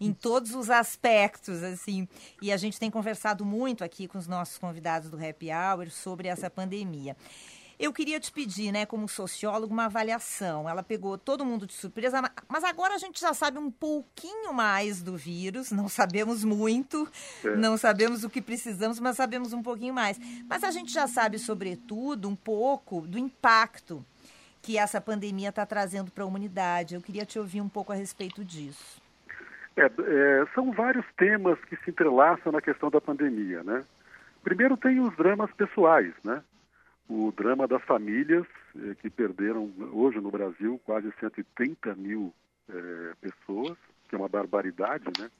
em 0.00 0.12
todos 0.12 0.54
os 0.54 0.68
aspectos, 0.68 1.62
assim. 1.62 2.08
E 2.42 2.52
a 2.52 2.56
gente 2.56 2.78
tem 2.78 2.90
conversado 2.90 3.44
muito 3.44 3.84
aqui 3.84 4.08
com 4.08 4.18
os 4.18 4.26
nossos 4.26 4.58
convidados 4.58 5.10
do 5.10 5.16
Happy 5.16 5.48
Hour 5.50 5.90
sobre 5.90 6.28
essa 6.28 6.50
pandemia. 6.50 7.16
Eu 7.78 7.92
queria 7.92 8.18
te 8.18 8.32
pedir, 8.32 8.72
né, 8.72 8.84
como 8.84 9.08
sociólogo, 9.08 9.72
uma 9.72 9.84
avaliação. 9.84 10.68
Ela 10.68 10.82
pegou 10.82 11.16
todo 11.16 11.44
mundo 11.44 11.64
de 11.64 11.74
surpresa, 11.74 12.20
mas 12.48 12.64
agora 12.64 12.94
a 12.94 12.98
gente 12.98 13.20
já 13.20 13.32
sabe 13.32 13.58
um 13.58 13.70
pouquinho 13.70 14.52
mais 14.52 15.00
do 15.00 15.16
vírus, 15.16 15.70
não 15.70 15.88
sabemos 15.88 16.42
muito, 16.42 17.08
é. 17.44 17.54
não 17.54 17.76
sabemos 17.76 18.24
o 18.24 18.30
que 18.30 18.42
precisamos, 18.42 18.98
mas 18.98 19.16
sabemos 19.16 19.52
um 19.52 19.62
pouquinho 19.62 19.94
mais. 19.94 20.18
Mas 20.48 20.64
a 20.64 20.72
gente 20.72 20.92
já 20.92 21.06
sabe, 21.06 21.38
sobretudo, 21.38 22.28
um 22.28 22.34
pouco 22.34 23.02
do 23.02 23.16
impacto 23.16 24.04
que 24.60 24.76
essa 24.76 25.00
pandemia 25.00 25.50
está 25.50 25.64
trazendo 25.64 26.10
para 26.10 26.24
a 26.24 26.26
humanidade. 26.26 26.96
Eu 26.96 27.00
queria 27.00 27.24
te 27.24 27.38
ouvir 27.38 27.60
um 27.60 27.68
pouco 27.68 27.92
a 27.92 27.94
respeito 27.94 28.44
disso. 28.44 29.00
É, 29.76 29.84
é, 29.84 30.46
são 30.52 30.72
vários 30.72 31.06
temas 31.16 31.56
que 31.66 31.76
se 31.76 31.90
entrelaçam 31.90 32.50
na 32.50 32.60
questão 32.60 32.90
da 32.90 33.00
pandemia, 33.00 33.62
né? 33.62 33.84
Primeiro 34.42 34.76
tem 34.76 34.98
os 34.98 35.16
dramas 35.16 35.52
pessoais, 35.52 36.12
né? 36.24 36.42
O 37.08 37.32
drama 37.32 37.66
das 37.66 37.82
famílias 37.84 38.46
eh, 38.76 38.94
que 39.00 39.08
perderam 39.08 39.72
hoje 39.92 40.20
no 40.20 40.30
Brasil 40.30 40.80
quase 40.84 41.12
130 41.18 41.94
mil 41.94 42.34
eh, 42.68 43.12
pessoas, 43.20 43.76
que 44.08 44.14
é 44.14 44.18
uma 44.18 44.28
barbaridade, 44.28 45.04
né? 45.18 45.30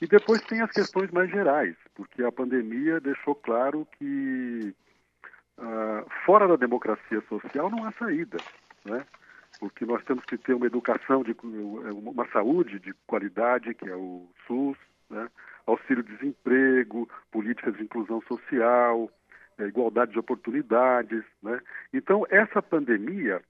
E 0.00 0.06
depois 0.06 0.40
tem 0.42 0.60
as 0.60 0.70
questões 0.70 1.10
mais 1.10 1.30
gerais, 1.30 1.76
porque 1.94 2.24
a 2.24 2.32
pandemia 2.32 3.00
deixou 3.00 3.36
claro 3.36 3.86
que 3.98 4.74
ah, 5.58 6.04
fora 6.26 6.48
da 6.48 6.56
democracia 6.56 7.22
social 7.28 7.70
não 7.70 7.84
há 7.84 7.92
saída, 7.92 8.38
né? 8.84 9.06
Porque 9.60 9.86
nós 9.86 10.02
temos 10.04 10.24
que 10.24 10.36
ter 10.36 10.54
uma 10.54 10.66
educação 10.66 11.22
de 11.22 11.36
uma 11.94 12.26
saúde 12.32 12.80
de 12.80 12.92
qualidade, 13.06 13.74
que 13.74 13.88
é 13.88 13.94
o 13.94 14.28
SUS, 14.46 14.76
né? 15.08 15.28
auxílio-desemprego, 15.66 17.08
políticas 17.30 17.76
de 17.76 17.84
inclusão 17.84 18.20
social, 18.22 19.08
igualdade 19.58 20.12
de 20.12 20.18
oportunidades. 20.18 21.24
Né? 21.42 21.60
Então, 21.92 22.26
essa 22.30 22.62
pandemia, 22.62 23.40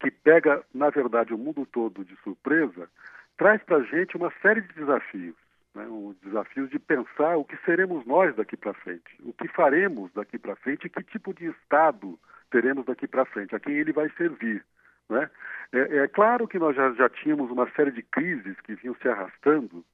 que 0.00 0.10
pega, 0.10 0.62
na 0.74 0.90
verdade, 0.90 1.32
o 1.32 1.38
mundo 1.38 1.66
todo 1.66 2.04
de 2.04 2.16
surpresa, 2.16 2.88
traz 3.36 3.62
para 3.62 3.78
a 3.78 3.82
gente 3.82 4.16
uma 4.16 4.32
série 4.42 4.60
de 4.60 4.72
desafios. 4.74 5.36
Né? 5.74 5.86
Um 5.86 6.14
desafios 6.22 6.70
de 6.70 6.78
pensar 6.78 7.36
o 7.36 7.44
que 7.44 7.56
seremos 7.64 8.04
nós 8.06 8.34
daqui 8.36 8.56
para 8.56 8.74
frente, 8.74 9.16
o 9.20 9.32
que 9.32 9.48
faremos 9.48 10.12
daqui 10.12 10.38
para 10.38 10.56
frente 10.56 10.86
e 10.86 10.90
que 10.90 11.02
tipo 11.04 11.32
de 11.32 11.46
Estado 11.46 12.18
teremos 12.50 12.84
daqui 12.84 13.08
para 13.08 13.24
frente, 13.24 13.54
a 13.54 13.60
quem 13.60 13.74
ele 13.74 13.92
vai 13.92 14.10
servir. 14.10 14.64
Né? 15.08 15.30
É, 15.72 15.98
é, 15.98 16.08
claro 16.08 16.46
que 16.46 16.58
nós 16.58 16.76
já, 16.76 16.92
já 16.92 17.08
tínhamos 17.08 17.50
uma 17.50 17.70
série 17.70 17.90
de 17.90 18.02
crises 18.02 18.60
que 18.60 18.74
vinham 18.74 18.94
se 18.96 19.08
arrastando 19.08 19.84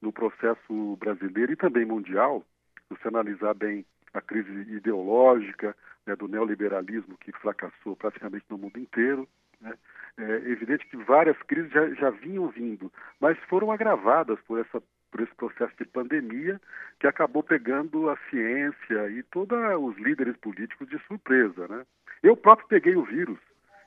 no 0.00 0.12
processo 0.12 0.96
brasileiro 0.96 1.52
e 1.52 1.56
também 1.56 1.84
mundial, 1.84 2.44
se 2.88 2.96
você 2.96 3.08
analisar 3.08 3.54
bem 3.54 3.86
a 4.14 4.20
crise 4.20 4.50
ideológica 4.72 5.76
né, 6.06 6.16
do 6.16 6.28
neoliberalismo 6.28 7.16
que 7.18 7.32
fracassou 7.32 7.96
praticamente 7.96 8.44
no 8.48 8.58
mundo 8.58 8.78
inteiro. 8.78 9.28
Né? 9.60 9.74
É 10.18 10.50
evidente 10.50 10.86
que 10.86 10.96
várias 10.96 11.36
crises 11.44 11.70
já, 11.70 11.88
já 11.94 12.10
vinham 12.10 12.48
vindo, 12.48 12.92
mas 13.20 13.38
foram 13.48 13.70
agravadas 13.70 14.38
por, 14.46 14.60
essa, 14.60 14.82
por 15.10 15.20
esse 15.20 15.34
processo 15.34 15.72
de 15.78 15.86
pandemia 15.86 16.60
que 17.00 17.06
acabou 17.06 17.42
pegando 17.42 18.10
a 18.10 18.16
ciência 18.28 19.08
e 19.10 19.22
todos 19.22 19.58
os 19.80 19.96
líderes 19.96 20.36
políticos 20.36 20.88
de 20.88 20.98
surpresa. 21.06 21.66
Né? 21.68 21.86
Eu 22.22 22.36
próprio 22.36 22.68
peguei 22.68 22.96
o 22.96 23.04
vírus 23.04 23.38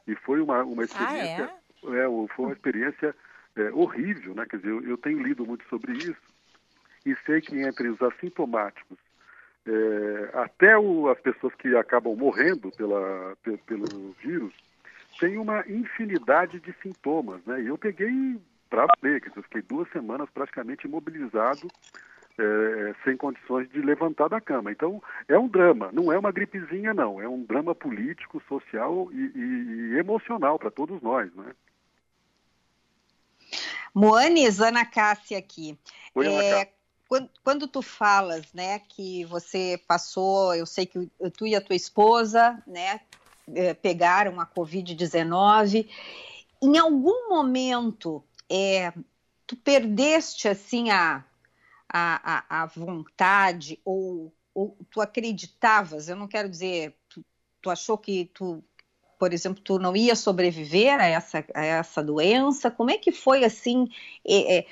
e 0.07 0.15
foi 0.15 0.41
uma, 0.41 0.63
uma 0.63 0.83
experiência, 0.83 1.45
ah, 1.45 1.93
é? 1.93 2.05
É, 2.05 2.27
foi 2.35 2.45
uma 2.45 2.53
experiência 2.53 3.15
é, 3.55 3.71
horrível, 3.71 4.35
né? 4.35 4.45
Quer 4.49 4.57
dizer, 4.57 4.69
eu, 4.69 4.83
eu 4.83 4.97
tenho 4.97 5.21
lido 5.21 5.45
muito 5.45 5.67
sobre 5.69 5.93
isso 5.93 6.35
e 7.05 7.15
sei 7.25 7.39
que 7.39 7.59
entre 7.61 7.87
os 7.87 8.01
assintomáticos 8.01 8.97
é, 9.67 10.29
até 10.33 10.77
o, 10.77 11.09
as 11.09 11.19
pessoas 11.19 11.53
que 11.55 11.75
acabam 11.75 12.15
morrendo 12.15 12.71
pela, 12.71 13.35
pelo, 13.43 13.57
pelo 13.59 14.11
vírus 14.21 14.53
tem 15.19 15.37
uma 15.37 15.65
infinidade 15.67 16.59
de 16.59 16.73
sintomas, 16.81 17.43
né? 17.45 17.61
E 17.61 17.67
eu 17.67 17.77
peguei 17.77 18.39
para 18.69 18.85
ver, 19.01 19.21
que 19.21 19.37
eu 19.37 19.43
fiquei 19.43 19.61
duas 19.61 19.89
semanas 19.91 20.29
praticamente 20.33 20.85
imobilizado, 20.85 21.67
é, 22.37 22.95
sem 23.03 23.15
condições 23.15 23.69
de 23.69 23.79
levantar 23.81 24.27
da 24.27 24.41
cama. 24.41 24.71
Então, 24.71 25.01
é 25.27 25.37
um 25.39 25.47
drama, 25.47 25.89
não 25.93 26.11
é 26.11 26.19
uma 26.19 26.31
gripezinha, 26.31 26.93
não. 26.93 27.21
É 27.21 27.27
um 27.29 27.43
drama 27.43 27.73
político, 27.73 28.43
social 28.47 29.09
e, 29.13 29.31
e, 29.35 29.93
e 29.93 29.97
emocional 29.97 30.59
para 30.59 30.69
todos 30.69 31.01
nós, 31.01 31.33
né? 31.33 31.53
Moanes, 33.93 34.59
Ana 34.59 34.85
Cássia 34.85 35.37
aqui. 35.37 35.79
Oi, 36.13 36.27
Ana 36.27 36.43
é, 36.43 36.69
quando, 37.07 37.29
quando, 37.43 37.67
tu 37.67 37.81
falas, 37.81 38.51
né, 38.53 38.79
que 38.79 39.25
você 39.25 39.79
passou, 39.87 40.53
eu 40.55 40.65
sei 40.65 40.85
que 40.85 41.09
tu 41.37 41.45
e 41.45 41.55
a 41.55 41.61
tua 41.61 41.75
esposa, 41.75 42.61
né, 42.65 43.01
é, 43.53 43.73
pegaram 43.73 44.39
a 44.39 44.45
Covid-19, 44.45 45.87
em 46.61 46.77
algum 46.77 47.29
momento 47.29 48.23
é, 48.49 48.91
tu 49.45 49.55
perdeste, 49.55 50.47
assim, 50.47 50.89
a, 50.89 51.23
a, 51.87 52.63
a 52.63 52.65
vontade 52.65 53.79
ou, 53.85 54.33
ou, 54.53 54.77
tu 54.89 54.99
acreditavas, 55.01 56.09
eu 56.09 56.15
não 56.15 56.27
quero 56.27 56.49
dizer, 56.49 56.95
tu, 57.07 57.23
tu 57.61 57.69
achou 57.69 57.97
que 57.97 58.25
tu 58.33 58.63
por 59.17 59.33
exemplo, 59.33 59.63
tu 59.63 59.79
não 59.79 59.95
ia 59.95 60.13
sobreviver 60.13 60.99
a 60.99 61.05
essa, 61.05 61.43
a 61.53 61.65
essa 61.65 62.03
doença? 62.03 62.69
Como 62.69 62.91
é 62.91 62.97
que 62.97 63.13
foi 63.13 63.45
assim? 63.45 63.87
É, 64.27 64.57
é, 64.57 64.65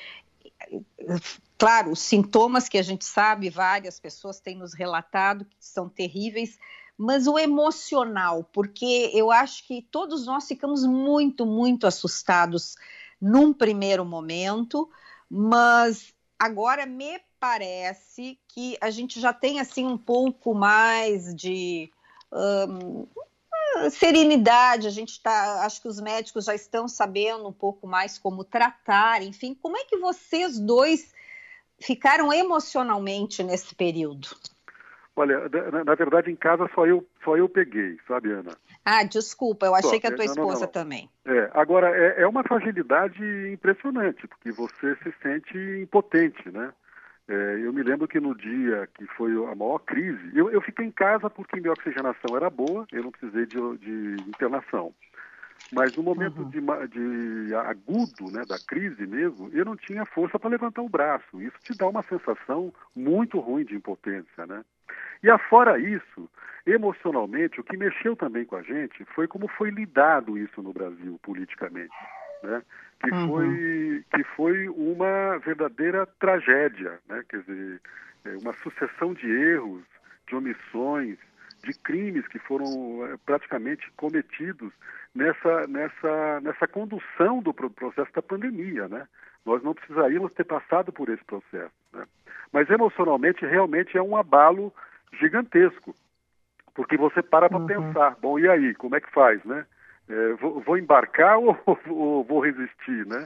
claro, 1.58 1.92
os 1.92 2.00
sintomas 2.00 2.68
que 2.68 2.78
a 2.78 2.82
gente 2.82 3.06
sabe, 3.06 3.50
várias 3.50 4.00
pessoas 4.00 4.40
têm 4.40 4.58
nos 4.58 4.74
relatado 4.74 5.46
que 5.46 5.56
são 5.60 5.88
terríveis, 5.88 6.58
mas 6.98 7.28
o 7.28 7.40
emocional, 7.40 8.44
porque 8.54 9.12
eu 9.14 9.32
acho 9.32 9.66
que 9.68 9.82
todos 9.82 10.26
nós 10.26 10.48
ficamos 10.48 10.86
muito, 10.86 11.46
muito 11.46 11.88
assustados 11.88 12.76
num 13.20 13.54
primeiro 13.54 14.06
momento, 14.06 14.90
mas 15.30 16.14
agora 16.38 16.86
me 16.86 17.20
parece 17.40 18.38
que 18.48 18.78
a 18.80 18.90
gente 18.90 19.20
já 19.20 19.34
tem 19.34 19.60
assim 19.60 19.86
um 19.86 19.98
pouco 19.98 20.54
mais 20.54 21.34
de 21.36 21.92
serenidade, 23.92 24.88
a 24.88 24.92
gente 24.92 25.14
está, 25.14 25.66
acho 25.66 25.82
que 25.82 25.88
os 25.88 26.00
médicos 26.00 26.46
já 26.46 26.54
estão 26.54 26.88
sabendo 26.88 27.48
um 27.48 27.54
pouco 27.54 27.88
mais 27.88 28.18
como 28.18 28.44
tratar, 28.44 29.24
enfim, 29.24 29.54
como 29.54 29.78
é 29.78 29.84
que 29.86 29.98
vocês 29.98 30.60
dois 30.60 31.12
ficaram 31.86 32.32
emocionalmente 32.34 33.44
nesse 33.44 33.76
período? 33.76 34.30
Olha, 35.16 35.48
na, 35.72 35.84
na, 35.84 35.96
verdade 35.96 36.32
em 36.32 36.36
casa 36.36 36.68
só 36.74 36.88
eu 36.88 37.06
só 37.24 37.38
eu 37.38 37.48
peguei, 37.48 38.00
sabe, 38.08 38.32
Ana? 38.32 38.58
Ah, 38.84 39.04
desculpa, 39.04 39.68
eu 39.68 39.76
achei 39.76 39.92
só, 39.92 40.00
que 40.00 40.08
a 40.08 40.16
tua 40.16 40.26
é, 40.26 40.28
esposa 40.28 40.62
não, 40.62 40.66
não, 40.66 40.72
também. 40.72 41.10
É, 41.26 41.52
agora 41.54 41.96
é, 41.96 42.24
é, 42.24 42.28
uma 42.28 42.44
fragilidade 42.44 43.24
impressionante, 43.54 44.28
porque 44.28 44.52
você 44.52 44.96
se 45.04 45.14
sente 45.22 45.58
impotente, 45.82 46.50
né? 46.50 46.74
É, 47.28 47.34
eu 47.64 47.72
me 47.72 47.84
lembro 47.84 48.08
que 48.08 48.20
no 48.20 48.36
dia 48.36 48.90
que 48.96 49.06
foi 49.16 49.32
a 49.46 49.56
maior 49.56 49.80
crise, 49.80 50.32
eu, 50.34 50.50
eu 50.50 50.62
fiquei 50.62 50.86
em 50.86 50.92
casa 50.92 51.30
porque 51.30 51.60
minha 51.60 51.72
oxigenação 51.72 52.36
era 52.36 52.50
boa, 52.50 52.86
eu 52.92 53.04
não 53.04 53.12
precisei 53.12 53.46
de, 53.46 53.78
de 53.78 54.24
internação. 54.28 54.94
Mas 55.72 55.96
no 55.96 56.04
momento 56.04 56.42
uhum. 56.42 56.50
de, 56.50 56.62
de, 57.48 57.56
agudo, 57.56 58.32
né, 58.32 58.44
da 58.48 58.58
crise 58.60 59.08
mesmo, 59.08 59.50
eu 59.54 59.66
não 59.66 59.76
tinha 59.76 60.06
força 60.06 60.38
para 60.38 60.50
levantar 60.50 60.82
o 60.82 60.90
braço. 60.90 61.42
Isso 61.42 61.58
te 61.64 61.76
dá 61.78 61.88
uma 61.88 62.04
sensação 62.04 62.74
muito 62.96 63.40
ruim 63.40 63.64
de 63.66 63.76
impotência, 63.76 64.46
né? 64.46 64.64
E 65.24 65.30
afora 65.30 65.80
isso, 65.80 66.30
emocionalmente, 66.66 67.60
o 67.60 67.64
que 67.64 67.78
mexeu 67.78 68.16
também 68.16 68.46
com 68.46 68.56
a 68.56 68.62
gente 68.62 69.06
foi 69.16 69.28
como 69.28 69.48
foi 69.48 69.70
lidado 69.70 70.38
isso 70.38 70.62
no 70.62 70.74
Brasil 70.74 71.20
politicamente, 71.24 71.96
né? 72.44 72.62
Que 73.02 73.12
uhum. 73.12 73.28
foi 73.28 74.06
que 74.14 74.24
foi 74.36 74.70
uma 74.70 75.38
verdadeira 75.40 76.06
tragédia, 76.20 77.00
né? 77.08 77.24
Quer 77.30 77.42
dizer, 77.42 77.82
é, 78.26 78.38
uma 78.42 78.54
sucessão 78.54 79.14
de 79.14 79.30
erros, 79.30 79.84
de 80.28 80.36
omissões, 80.36 81.18
de 81.64 81.74
crimes 81.74 82.28
que 82.28 82.38
foram 82.40 83.06
é, 83.06 83.18
praticamente 83.26 83.90
cometidos 83.96 84.72
nessa, 85.16 85.66
nessa, 85.68 86.42
nessa 86.42 86.68
condução 86.68 87.42
do 87.42 87.54
processo 87.54 88.12
da 88.14 88.22
pandemia, 88.22 88.88
né? 88.88 89.08
Nós 89.46 89.64
não 89.64 89.74
precisaríamos 89.74 90.34
ter 90.34 90.44
passado 90.44 90.92
por 90.92 91.10
esse 91.10 91.24
processo, 91.24 91.74
né? 91.94 92.06
Mas 92.52 92.70
emocionalmente, 92.70 93.46
realmente 93.46 93.98
é 93.98 94.02
um 94.02 94.16
abalo 94.16 94.74
gigantesco, 95.20 95.96
porque 96.76 96.98
você 96.98 97.22
para 97.22 97.50
para 97.50 97.58
uhum. 97.58 97.68
pensar, 97.68 98.18
bom, 98.22 98.38
e 98.38 98.48
aí, 98.48 98.76
como 98.76 98.96
é 98.96 99.02
que 99.02 99.12
faz, 99.12 99.44
né? 99.46 99.66
É, 100.10 100.34
vou, 100.34 100.60
vou, 100.60 100.78
embarcar 100.78 101.40
ou, 101.40 101.58
ou, 101.88 102.24
vou 102.24 102.42
resistir, 102.42 103.06
né? 103.06 103.26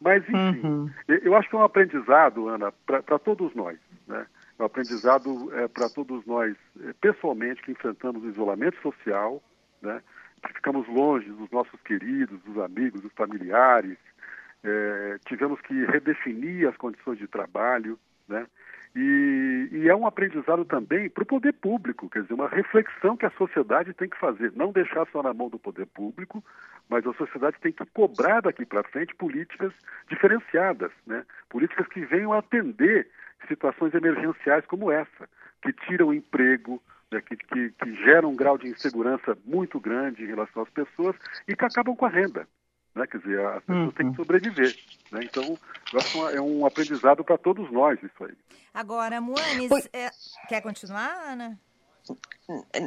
Mas, 0.00 0.22
enfim, 0.28 0.66
uhum. 0.66 0.90
eu 1.06 1.36
acho 1.36 1.48
que 1.48 1.54
é 1.54 1.58
um 1.58 1.64
aprendizado, 1.64 2.48
Ana, 2.48 2.72
para 2.86 3.18
todos 3.18 3.54
nós, 3.54 3.78
né? 4.08 4.26
Um 4.60 4.64
aprendizado 4.66 5.50
é, 5.54 5.66
para 5.68 5.88
todos 5.88 6.24
nós, 6.26 6.54
é, 6.84 6.92
pessoalmente, 7.00 7.62
que 7.62 7.72
enfrentamos 7.72 8.22
o 8.22 8.28
isolamento 8.28 8.78
social, 8.82 9.42
né? 9.80 10.02
Que 10.46 10.52
ficamos 10.52 10.86
longe 10.86 11.30
dos 11.30 11.50
nossos 11.50 11.80
queridos, 11.80 12.38
dos 12.42 12.58
amigos, 12.58 13.00
dos 13.00 13.12
familiares, 13.14 13.96
é, 14.62 15.18
tivemos 15.26 15.58
que 15.62 15.72
redefinir 15.86 16.68
as 16.68 16.76
condições 16.76 17.18
de 17.18 17.26
trabalho, 17.26 17.98
né? 18.28 18.46
E, 18.94 19.68
e, 19.72 19.88
é 19.88 19.94
um 19.94 20.06
aprendizado 20.06 20.64
também 20.64 21.08
para 21.08 21.22
o 21.22 21.26
poder 21.26 21.52
público, 21.54 22.10
quer 22.10 22.22
dizer, 22.22 22.34
uma 22.34 22.48
reflexão 22.48 23.16
que 23.16 23.24
a 23.24 23.30
sociedade 23.30 23.94
tem 23.94 24.10
que 24.10 24.18
fazer, 24.18 24.52
não 24.56 24.72
deixar 24.72 25.06
só 25.12 25.22
na 25.22 25.32
mão 25.32 25.48
do 25.48 25.60
poder 25.60 25.86
público, 25.86 26.44
mas 26.88 27.06
a 27.06 27.14
sociedade 27.14 27.56
tem 27.60 27.72
que 27.72 27.86
cobrar 27.94 28.40
daqui 28.40 28.66
para 28.66 28.82
frente 28.82 29.14
políticas 29.14 29.72
diferenciadas, 30.08 30.90
né? 31.06 31.24
políticas 31.48 31.86
que 31.86 32.04
venham 32.04 32.32
atender 32.32 33.08
situações 33.50 33.92
emergenciais 33.94 34.64
como 34.66 34.90
essa, 34.90 35.28
que 35.62 35.72
tiram 35.72 36.14
emprego, 36.14 36.80
né? 37.10 37.20
que, 37.20 37.36
que, 37.36 37.70
que 37.70 37.94
geram 38.04 38.30
um 38.30 38.36
grau 38.36 38.56
de 38.56 38.68
insegurança 38.68 39.36
muito 39.44 39.80
grande 39.80 40.22
em 40.22 40.26
relação 40.26 40.62
às 40.62 40.70
pessoas 40.70 41.16
e 41.48 41.56
que 41.56 41.64
acabam 41.64 41.96
com 41.96 42.06
a 42.06 42.08
renda. 42.08 42.46
Né? 42.94 43.06
Quer 43.06 43.18
dizer, 43.18 43.40
as 43.46 43.64
pessoas 43.64 43.86
uhum. 43.86 43.90
têm 43.90 44.06
que 44.06 44.18
uhum. 44.18 44.24
sobreviver. 44.24 44.76
Né? 45.10 45.20
Então, 45.24 45.58
eu 45.92 45.98
acho 45.98 46.12
que 46.12 46.36
é 46.36 46.40
um 46.40 46.64
aprendizado 46.64 47.24
para 47.24 47.36
todos 47.38 47.70
nós 47.70 48.00
isso 48.02 48.24
aí. 48.24 48.34
Agora, 48.72 49.20
Moanes, 49.20 49.70
é... 49.92 50.08
quer 50.48 50.60
continuar, 50.60 51.10
Ana? 51.32 51.58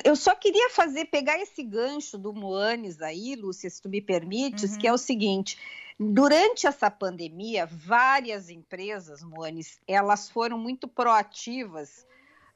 Eu 0.03 0.15
só 0.15 0.35
queria 0.35 0.69
fazer, 0.69 1.05
pegar 1.05 1.37
esse 1.39 1.63
gancho 1.63 2.17
do 2.17 2.33
Moanes 2.33 3.01
aí, 3.01 3.35
Lúcia, 3.35 3.69
se 3.69 3.81
tu 3.81 3.87
me 3.87 4.01
permites, 4.01 4.73
uhum. 4.73 4.79
que 4.79 4.87
é 4.87 4.91
o 4.91 4.97
seguinte: 4.97 5.57
durante 5.99 6.67
essa 6.67 6.89
pandemia, 6.89 7.65
várias 7.65 8.49
empresas, 8.49 9.23
Moanes, 9.23 9.79
elas 9.87 10.29
foram 10.29 10.57
muito 10.57 10.87
proativas 10.87 12.05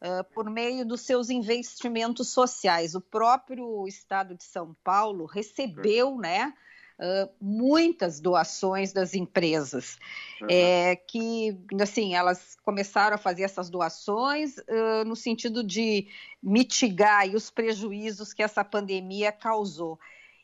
uh, 0.02 0.23
por 0.34 0.50
meio 0.50 0.86
dos 0.86 1.02
seus 1.02 1.30
investimentos 1.30 2.30
sociais. 2.30 2.95
O 2.95 3.02
próprio 3.02 3.88
Estado 3.88 4.36
de 4.36 4.43
São 4.43 4.76
Paulo 4.84 5.26
recebeu, 5.26 6.17
né? 6.17 6.54
uh, 7.00 7.30
muitas 7.39 8.19
doações 8.19 8.91
das 8.91 9.13
empresas, 9.13 9.97
uhum. 10.41 10.47
é, 10.50 10.95
que 10.95 11.58
assim 11.82 12.15
elas 12.15 12.58
começaram 12.63 13.15
a 13.15 13.19
fazer 13.19 13.43
essas 13.43 13.69
doações 13.69 14.58
uh, 14.58 15.06
no 15.06 15.15
sentido 15.15 15.63
de 15.63 16.08
mitigar 16.41 17.28
os 17.30 17.50
prejuízos 17.50 18.34
que 18.34 18.43
essa 18.43 18.63
pandemia 18.63 19.32
causou. 19.32 20.00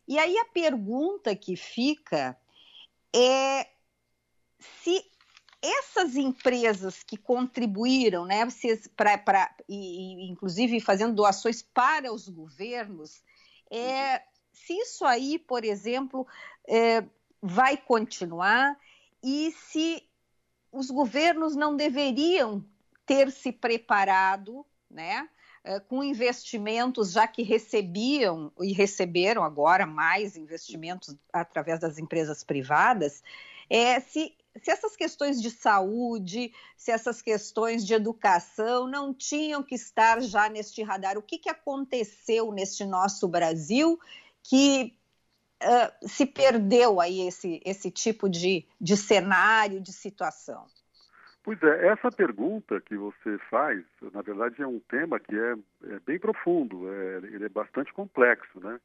E 0.07 0.17
aí 0.19 0.37
a 0.37 0.45
pergunta 0.45 1.35
que 1.35 1.55
fica 1.55 2.37
é 3.15 3.67
se 4.59 5.05
essas 5.61 6.17
empresas 6.17 7.03
que 7.03 7.15
contribuíram, 7.15 8.25
né, 8.25 8.45
pra, 8.97 9.17
pra, 9.17 9.55
e, 9.67 10.29
inclusive 10.29 10.79
fazendo 10.81 11.15
doações 11.15 11.61
para 11.61 12.11
os 12.11 12.27
governos, 12.27 13.23
é, 13.71 14.21
se 14.51 14.73
isso 14.73 15.05
aí, 15.05 15.39
por 15.39 15.63
exemplo, 15.63 16.27
é, 16.67 17.03
vai 17.41 17.77
continuar 17.77 18.77
e 19.23 19.51
se 19.51 20.03
os 20.71 20.89
governos 20.91 21.55
não 21.55 21.77
deveriam 21.77 22.65
ter 23.05 23.31
se 23.31 23.51
preparado, 23.51 24.65
né? 24.89 25.29
É, 25.65 25.79
com 25.79 26.03
investimentos, 26.03 27.13
já 27.13 27.25
que 27.25 27.41
recebiam 27.41 28.51
e 28.59 28.73
receberam 28.73 29.43
agora 29.43 29.85
mais 29.85 30.35
investimentos 30.35 31.15
através 31.31 31.79
das 31.79 31.97
empresas 31.97 32.43
privadas, 32.43 33.23
é, 33.69 33.97
se, 34.01 34.35
se 34.61 34.69
essas 34.69 34.97
questões 34.97 35.41
de 35.41 35.49
saúde, 35.49 36.53
se 36.75 36.91
essas 36.91 37.21
questões 37.21 37.85
de 37.85 37.93
educação 37.93 38.87
não 38.87 39.13
tinham 39.13 39.63
que 39.63 39.75
estar 39.75 40.21
já 40.21 40.49
neste 40.49 40.83
radar, 40.83 41.17
o 41.17 41.21
que, 41.21 41.37
que 41.37 41.49
aconteceu 41.49 42.51
neste 42.51 42.83
nosso 42.83 43.25
Brasil 43.25 43.97
que 44.43 44.93
uh, 45.63 46.07
se 46.09 46.25
perdeu 46.25 46.99
aí 46.99 47.21
esse, 47.21 47.61
esse 47.63 47.89
tipo 47.89 48.27
de, 48.27 48.67
de 48.81 48.97
cenário, 48.97 49.79
de 49.79 49.93
situação? 49.93 50.67
Pois 51.43 51.61
é, 51.61 51.87
essa 51.87 52.09
pergunta 52.09 52.79
que 52.79 52.95
você 52.95 53.37
faz, 53.49 53.83
na 54.13 54.21
verdade, 54.21 54.61
é 54.61 54.67
um 54.67 54.79
tema 54.79 55.19
que 55.19 55.37
é, 55.37 55.55
é 55.93 55.99
bem 55.99 56.17
profundo, 56.17 56.87
é, 56.89 57.17
ele 57.17 57.45
é 57.45 57.49
bastante 57.49 57.93
complexo, 57.93 58.61
né? 58.61 58.79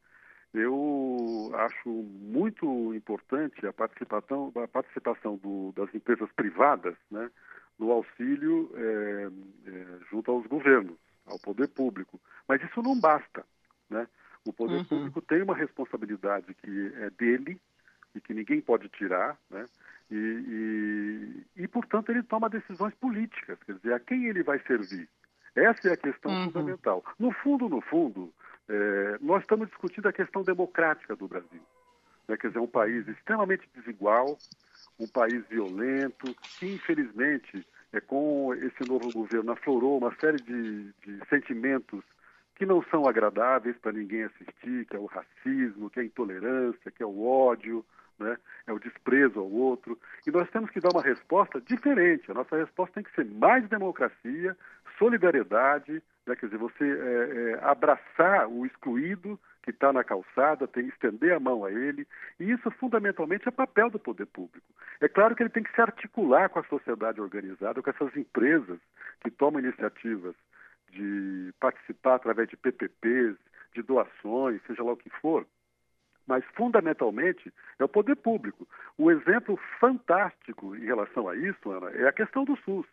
Eu 0.53 1.53
acho 1.55 1.89
muito 1.89 2.93
importante 2.95 3.65
a 3.67 3.73
participação, 3.73 4.51
a 4.57 4.67
participação 4.67 5.37
do, 5.37 5.73
das 5.77 5.95
empresas 5.95 6.29
privadas, 6.33 6.97
né, 7.11 7.31
no 7.79 7.93
auxílio 7.93 8.73
é, 8.75 9.29
é, 9.67 9.87
junto 10.11 10.31
aos 10.31 10.47
governos, 10.47 10.97
ao 11.27 11.39
poder 11.39 11.69
público. 11.69 12.19
Mas 12.49 12.63
isso 12.63 12.83
não 12.83 12.99
basta, 12.99 13.45
né? 13.91 14.09
O 14.45 14.53
poder 14.53 14.79
uhum. 14.79 14.85
público 14.85 15.21
tem 15.21 15.43
uma 15.43 15.55
responsabilidade 15.55 16.55
que 16.55 16.93
é 16.97 17.11
dele 17.11 17.61
e 18.15 18.21
que 18.21 18.35
ninguém 18.35 18.61
pode 18.61 18.89
tirar, 18.89 19.37
né? 19.51 19.67
E, 20.11 21.45
e, 21.57 21.63
e, 21.65 21.69
portanto, 21.69 22.11
ele 22.11 22.23
toma 22.23 22.49
decisões 22.49 22.95
políticas, 22.95 23.59
quer 23.65 23.75
dizer, 23.75 23.93
a 23.93 24.01
quem 24.01 24.27
ele 24.27 24.43
vai 24.43 24.59
servir. 24.61 25.09
Essa 25.55 25.89
é 25.89 25.93
a 25.93 25.97
questão 25.97 26.33
uhum. 26.33 26.45
fundamental. 26.45 27.05
No 27.19 27.31
fundo, 27.31 27.69
no 27.69 27.81
fundo, 27.83 28.33
é, 28.69 29.19
nós 29.21 29.43
estamos 29.43 29.69
discutindo 29.69 30.09
a 30.09 30.13
questão 30.13 30.43
democrática 30.43 31.15
do 31.15 31.29
Brasil. 31.29 31.61
Né? 32.27 32.37
Quer 32.37 32.49
dizer, 32.49 32.61
um 32.61 32.67
país 32.67 33.07
extremamente 33.09 33.69
desigual, 33.75 34.39
um 34.99 35.07
país 35.09 35.45
violento, 35.49 36.35
que 36.59 36.75
infelizmente, 36.75 37.67
é, 37.93 38.01
com 38.01 38.55
esse 38.55 38.89
novo 38.89 39.11
governo, 39.13 39.53
aflorou 39.53 39.99
uma 39.99 40.15
série 40.17 40.39
de, 40.39 40.93
de 41.05 41.29
sentimentos 41.29 42.03
que 42.59 42.67
não 42.67 42.83
são 42.91 43.07
agradáveis 43.07 43.77
para 43.79 43.93
ninguém 43.93 44.25
assistir, 44.25 44.85
que 44.87 44.97
é 44.97 44.99
o 44.99 45.07
racismo, 45.07 45.89
que 45.89 46.01
é 46.01 46.03
a 46.03 46.07
intolerância, 46.07 46.91
que 46.91 47.03
é 47.03 47.07
o 47.07 47.25
ódio, 47.25 47.85
né? 48.19 48.37
é 48.67 48.73
o 48.73 48.81
desprezo 48.81 49.39
ao 49.39 49.49
outro. 49.49 49.97
E 50.27 50.31
nós 50.33 50.51
temos 50.51 50.69
que 50.71 50.81
dar 50.81 50.91
uma 50.93 51.03
resposta 51.03 51.61
diferente. 51.61 52.29
A 52.31 52.35
nossa 52.35 52.57
resposta 52.57 52.95
tem 52.95 53.05
que 53.05 53.15
ser 53.15 53.25
mais 53.25 53.67
democracia, 53.69 54.57
solidariedade, 54.99 56.03
né? 56.27 56.35
quer 56.35 56.47
dizer, 56.47 56.59
você 56.59 56.85
é, 56.85 57.53
é, 57.53 57.59
abraçar 57.63 58.49
o 58.49 58.67
excluído 58.67 59.39
que 59.63 59.71
está 59.71 59.93
na 59.93 60.03
calçada, 60.03 60.67
tem 60.67 60.85
que 60.85 60.95
estender 60.95 61.33
a 61.33 61.39
mão 61.39 61.65
a 61.65 61.71
ele. 61.71 62.09
E 62.41 62.51
isso, 62.51 62.71
fundamentalmente, 62.73 63.47
é 63.47 63.53
papel 63.53 63.89
do 63.89 63.99
poder 64.01 64.27
público. 64.27 64.67
É 65.01 65.09
claro 65.09 65.37
que 65.37 65.43
ele 65.43 65.51
tem 65.51 65.63
que 65.63 65.73
se 65.73 65.81
articular 65.81 66.49
com 66.49 66.59
a 66.59 66.65
sociedade 66.65 67.21
organizada, 67.21 67.81
com 67.81 67.91
essas 67.91 68.17
empresas 68.17 68.81
que 69.21 69.31
tomam 69.31 69.61
iniciativas 69.61 70.35
de 70.91 71.53
participar 71.61 72.17
através 72.17 72.49
de 72.49 72.57
PPPs, 72.57 73.37
de 73.75 73.83
doações, 73.83 74.61
seja 74.67 74.83
lá 74.83 74.93
o 74.93 74.97
que 74.97 75.11
for, 75.21 75.47
mas 76.27 76.45
fundamentalmente 76.55 77.53
é 77.79 77.85
o 77.85 77.89
poder 77.89 78.17
público. 78.17 78.69
O 78.97 79.11
exemplo 79.11 79.59
fantástico 79.81 80.77
em 80.77 80.85
relação 80.85 81.29
a 81.29 81.37
isso, 81.37 81.71
Ana, 81.71 81.91
é 81.91 82.07
a 82.07 82.13
questão 82.13 82.45
do 82.45 82.57
SUS. 82.59 82.87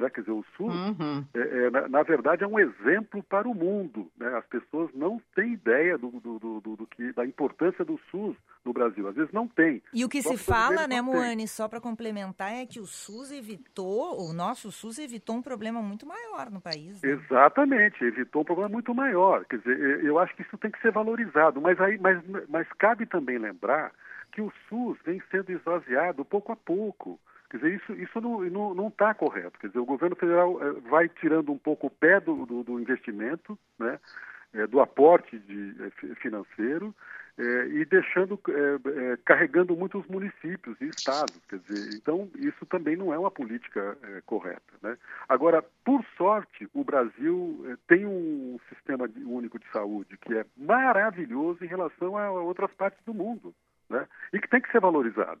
Né? 0.00 0.08
Quer 0.08 0.22
dizer, 0.22 0.32
o 0.32 0.44
SUS, 0.56 0.74
uhum. 0.74 1.24
é, 1.34 1.38
é, 1.40 1.70
na, 1.70 1.88
na, 1.88 2.02
verdade, 2.02 2.42
é 2.42 2.46
um 2.46 2.58
exemplo 2.58 3.22
para 3.22 3.46
o 3.46 3.54
mundo. 3.54 4.10
Né? 4.18 4.26
As 4.36 4.46
pessoas 4.46 4.90
não 4.94 5.20
têm 5.34 5.52
ideia 5.52 5.98
do, 5.98 6.10
do, 6.10 6.38
do, 6.38 6.76
do, 6.76 6.86
que, 6.86 7.12
da 7.12 7.26
importância 7.26 7.84
do 7.84 8.00
SUS 8.10 8.34
no 8.64 8.72
Brasil. 8.72 9.06
Às 9.06 9.14
vezes 9.14 9.32
não 9.32 9.46
tem. 9.46 9.82
E 9.92 10.04
o 10.04 10.08
que 10.08 10.22
se 10.22 10.38
fala, 10.38 10.88
né, 10.88 11.02
Moane, 11.02 11.46
só 11.46 11.68
para 11.68 11.80
complementar, 11.80 12.52
é 12.52 12.64
que 12.64 12.80
o 12.80 12.86
SUS 12.86 13.30
evitou, 13.30 14.18
o 14.26 14.32
nosso 14.32 14.72
SUS 14.72 14.98
evitou 14.98 15.36
um 15.36 15.42
problema 15.42 15.82
muito 15.82 16.06
maior 16.06 16.50
no 16.50 16.60
país. 16.60 17.02
Né? 17.02 17.10
Exatamente, 17.10 18.02
evitou 18.02 18.42
um 18.42 18.44
problema 18.44 18.70
muito 18.70 18.94
maior. 18.94 19.44
Quer 19.44 19.58
dizer, 19.58 20.04
eu 20.04 20.18
acho 20.18 20.34
que 20.34 20.42
isso 20.42 20.56
tem 20.56 20.70
que 20.70 20.80
ser 20.80 20.92
valorizado, 20.92 21.60
mas, 21.60 21.78
aí, 21.80 21.98
mas, 21.98 22.22
mas 22.48 22.66
cabe 22.78 23.04
também 23.04 23.36
lembrar 23.36 23.92
que 24.32 24.40
o 24.40 24.52
SUS 24.68 24.96
vem 25.04 25.22
sendo 25.30 25.52
esvaziado 25.52 26.24
pouco 26.24 26.52
a 26.52 26.56
pouco. 26.56 27.20
Quer 27.50 27.56
dizer, 27.56 27.74
isso, 27.74 27.92
isso 27.94 28.20
não 28.20 28.86
está 28.86 29.08
tá 29.08 29.14
correto. 29.14 29.58
Quer 29.58 29.66
dizer, 29.66 29.80
o 29.80 29.84
governo 29.84 30.14
federal 30.14 30.62
é, 30.62 30.72
vai 30.88 31.08
tirando 31.08 31.50
um 31.50 31.58
pouco 31.58 31.88
o 31.88 31.90
pé 31.90 32.20
do, 32.20 32.46
do, 32.46 32.62
do 32.62 32.80
investimento, 32.80 33.58
né, 33.76 33.98
é, 34.54 34.66
do 34.68 34.80
aporte 34.80 35.36
de, 35.36 35.74
é, 35.84 36.14
financeiro, 36.14 36.94
e 37.72 37.86
deixando, 37.86 38.38
carregando 39.24 39.74
muito 39.74 39.98
os 39.98 40.06
municípios 40.08 40.78
e 40.78 40.88
estados. 40.88 41.40
Quer 41.48 41.58
dizer, 41.60 41.96
então, 41.96 42.28
isso 42.36 42.66
também 42.66 42.96
não 42.96 43.14
é 43.14 43.18
uma 43.18 43.30
política 43.30 43.96
correta. 44.26 44.74
Né? 44.82 44.98
Agora, 45.26 45.64
por 45.82 46.04
sorte, 46.18 46.68
o 46.74 46.84
Brasil 46.84 47.78
tem 47.88 48.04
um 48.04 48.60
sistema 48.68 49.08
único 49.24 49.58
de 49.58 49.64
saúde 49.72 50.18
que 50.18 50.34
é 50.34 50.44
maravilhoso 50.54 51.64
em 51.64 51.68
relação 51.68 52.18
a 52.18 52.30
outras 52.30 52.70
partes 52.74 53.02
do 53.06 53.14
mundo. 53.14 53.54
Né? 53.88 54.06
E 54.34 54.38
que 54.38 54.48
tem 54.48 54.60
que 54.60 54.70
ser 54.70 54.80
valorizado. 54.80 55.40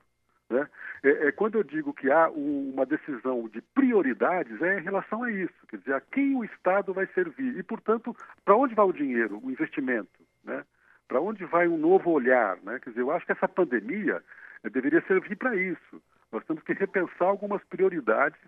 Né? 0.50 0.68
É, 1.04 1.28
é, 1.28 1.32
quando 1.32 1.56
eu 1.56 1.62
digo 1.62 1.94
que 1.94 2.10
há 2.10 2.28
um, 2.28 2.72
uma 2.74 2.84
decisão 2.84 3.48
de 3.48 3.62
prioridades, 3.62 4.60
é 4.60 4.80
em 4.80 4.82
relação 4.82 5.22
a 5.22 5.30
isso, 5.30 5.54
quer 5.68 5.78
dizer, 5.78 5.94
a 5.94 6.00
quem 6.00 6.34
o 6.34 6.44
Estado 6.44 6.92
vai 6.92 7.06
servir 7.14 7.56
e, 7.56 7.62
portanto, 7.62 8.14
para 8.44 8.56
onde 8.56 8.74
vai 8.74 8.84
o 8.84 8.92
dinheiro, 8.92 9.40
o 9.42 9.50
investimento, 9.50 10.10
né? 10.44 10.64
para 11.06 11.20
onde 11.20 11.44
vai 11.44 11.68
um 11.68 11.78
novo 11.78 12.10
olhar. 12.10 12.58
Né? 12.64 12.80
Quer 12.80 12.90
dizer, 12.90 13.02
eu 13.02 13.12
acho 13.12 13.24
que 13.24 13.32
essa 13.32 13.48
pandemia 13.48 14.22
é, 14.64 14.68
deveria 14.68 15.00
servir 15.02 15.36
para 15.36 15.54
isso. 15.54 16.02
Nós 16.32 16.44
temos 16.44 16.62
que 16.64 16.72
repensar 16.72 17.28
algumas 17.28 17.62
prioridades. 17.64 18.40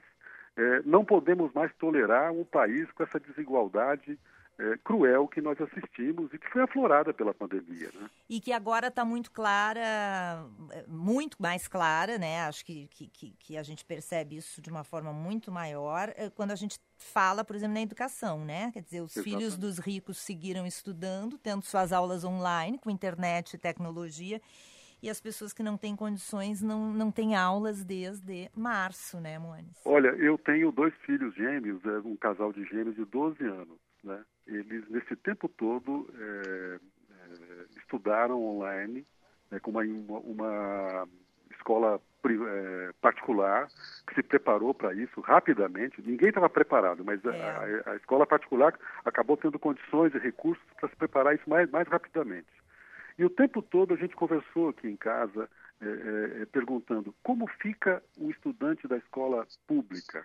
É, 0.57 0.83
não 0.85 1.05
podemos 1.05 1.53
mais 1.53 1.73
tolerar 1.77 2.33
um 2.33 2.45
país 2.45 2.91
com 2.93 3.05
essa 3.05 3.21
desigualdade 3.21 4.19
é, 4.59 4.77
cruel 4.85 5.27
que 5.27 5.41
nós 5.41 5.61
assistimos 5.61 6.33
e 6.33 6.39
que 6.39 6.49
foi 6.51 6.63
aflorada 6.63 7.13
pela 7.13 7.35
pandemia. 7.35 7.91
Né? 7.95 8.11
E 8.29 8.41
que 8.41 8.53
agora 8.53 8.89
está 8.89 9.05
muito 9.05 9.31
clara, 9.31 9.81
é, 10.71 10.85
muito 10.87 11.41
mais 11.41 11.67
clara, 11.67 12.19
né? 12.19 12.43
Acho 12.43 12.65
que, 12.65 12.87
que, 12.89 13.35
que, 13.39 13.57
a 13.57 13.63
gente 13.63 13.85
percebe 13.85 14.37
isso 14.37 14.61
de 14.61 14.71
uma 14.71 14.85
forma 14.85 15.13
muito 15.13 15.51
maior 15.51 16.13
é, 16.17 16.31
quando 16.31 16.53
a 16.53 16.57
gente 16.57 16.79
fala, 16.99 17.45
por 17.45 17.57
exemplo, 17.57 17.75
na 17.75 17.83
educação, 17.83 18.45
né? 18.45 18.71
Quer 18.73 18.83
dizer, 18.83 19.01
os 19.01 19.17
Exatamente. 19.17 19.39
filhos 19.39 19.57
dos 19.57 19.79
ricos 19.79 20.19
seguiram 20.19 20.67
estudando, 20.67 21.39
tendo 21.39 21.65
suas 21.65 21.93
aulas 21.93 22.25
online, 22.25 22.79
com 22.79 22.91
internet 22.91 23.55
e 23.55 23.59
tecnologia, 23.59 24.41
e 25.03 25.11
as 25.11 25.21
pessoas 25.21 25.53
que 25.53 25.65
não 25.65 25.77
têm 25.77 25.97
condições 25.97 26.63
não, 26.63 26.93
não 26.93 27.11
têm 27.11 27.35
aulas 27.35 27.85
desde 27.85 28.49
março, 28.55 29.21
né, 29.21 29.37
Moanes? 29.37 29.77
Olha, 29.85 30.11
eu 30.11 30.39
tenho 30.39 30.71
dois 30.71 30.95
filhos 31.05 31.35
gêmeos, 31.35 31.85
é 31.85 31.99
um 32.07 32.15
casal 32.15 32.53
de 32.53 32.65
gêmeos 32.67 32.95
de 32.95 33.05
12 33.07 33.45
anos, 33.45 33.79
né? 34.03 34.25
eles 34.47 34.89
nesse 34.89 35.17
tempo 35.17 35.49
todo 35.49 36.09
é, 36.15 36.79
é, 37.11 37.79
estudaram 37.79 38.43
online 38.43 39.07
né, 39.51 39.61
com 39.61 39.71
uma, 39.71 39.83
uma 39.83 41.09
escola 41.51 42.01
é, 42.25 42.93
particular 43.01 43.69
que 44.07 44.15
se 44.15 44.23
preparou 44.23 44.73
para 44.75 44.95
isso 44.95 45.21
rapidamente. 45.21 46.03
Ninguém 46.03 46.29
estava 46.29 46.49
preparado, 46.49 47.05
mas 47.05 47.25
é. 47.25 47.83
a, 47.87 47.93
a, 47.93 47.97
escola 47.97 48.27
particular 48.27 48.79
acabou 49.05 49.37
tendo 49.37 49.59
condições 49.59 50.15
e 50.15 50.19
recursos 50.19 50.65
para 50.79 50.89
se 50.89 50.97
preparar 50.97 51.35
isso 51.35 51.49
mais, 51.49 51.71
mais 51.71 51.87
rapidamente. 51.89 52.49
E 53.19 53.25
o 53.25 53.31
tempo 53.31 53.61
todo 53.61 53.95
a 53.95 53.97
gente 53.97 54.17
conversou 54.17 54.71
aqui 54.71 54.89
em 54.89 54.97
casa 54.97 55.49
é, 55.81 56.43
é, 56.43 56.47
perguntando 56.47 57.15
como 57.23 57.47
fica 57.47 58.03
o 58.17 58.31
estudante 58.31 58.87
da 58.87 58.97
escola 58.97 59.47
pública. 59.67 60.25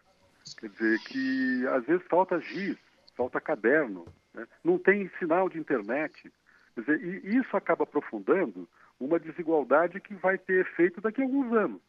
Quer 0.59 0.69
dizer, 0.69 0.99
que 0.99 1.67
às 1.67 1.85
vezes 1.85 2.05
falta 2.07 2.39
giz, 2.39 2.77
falta 3.17 3.41
caderno, 3.41 4.05
né? 4.33 4.47
não 4.63 4.77
tem 4.77 5.09
sinal 5.19 5.49
de 5.49 5.57
internet. 5.59 6.31
Dizer, 6.77 7.03
e 7.03 7.35
isso 7.37 7.57
acaba 7.57 7.83
aprofundando 7.83 8.69
uma 8.99 9.19
desigualdade 9.19 9.99
que 9.99 10.13
vai 10.13 10.37
ter 10.37 10.61
efeito 10.61 11.01
daqui 11.01 11.21
a 11.21 11.25
alguns 11.25 11.51
anos. 11.51 11.81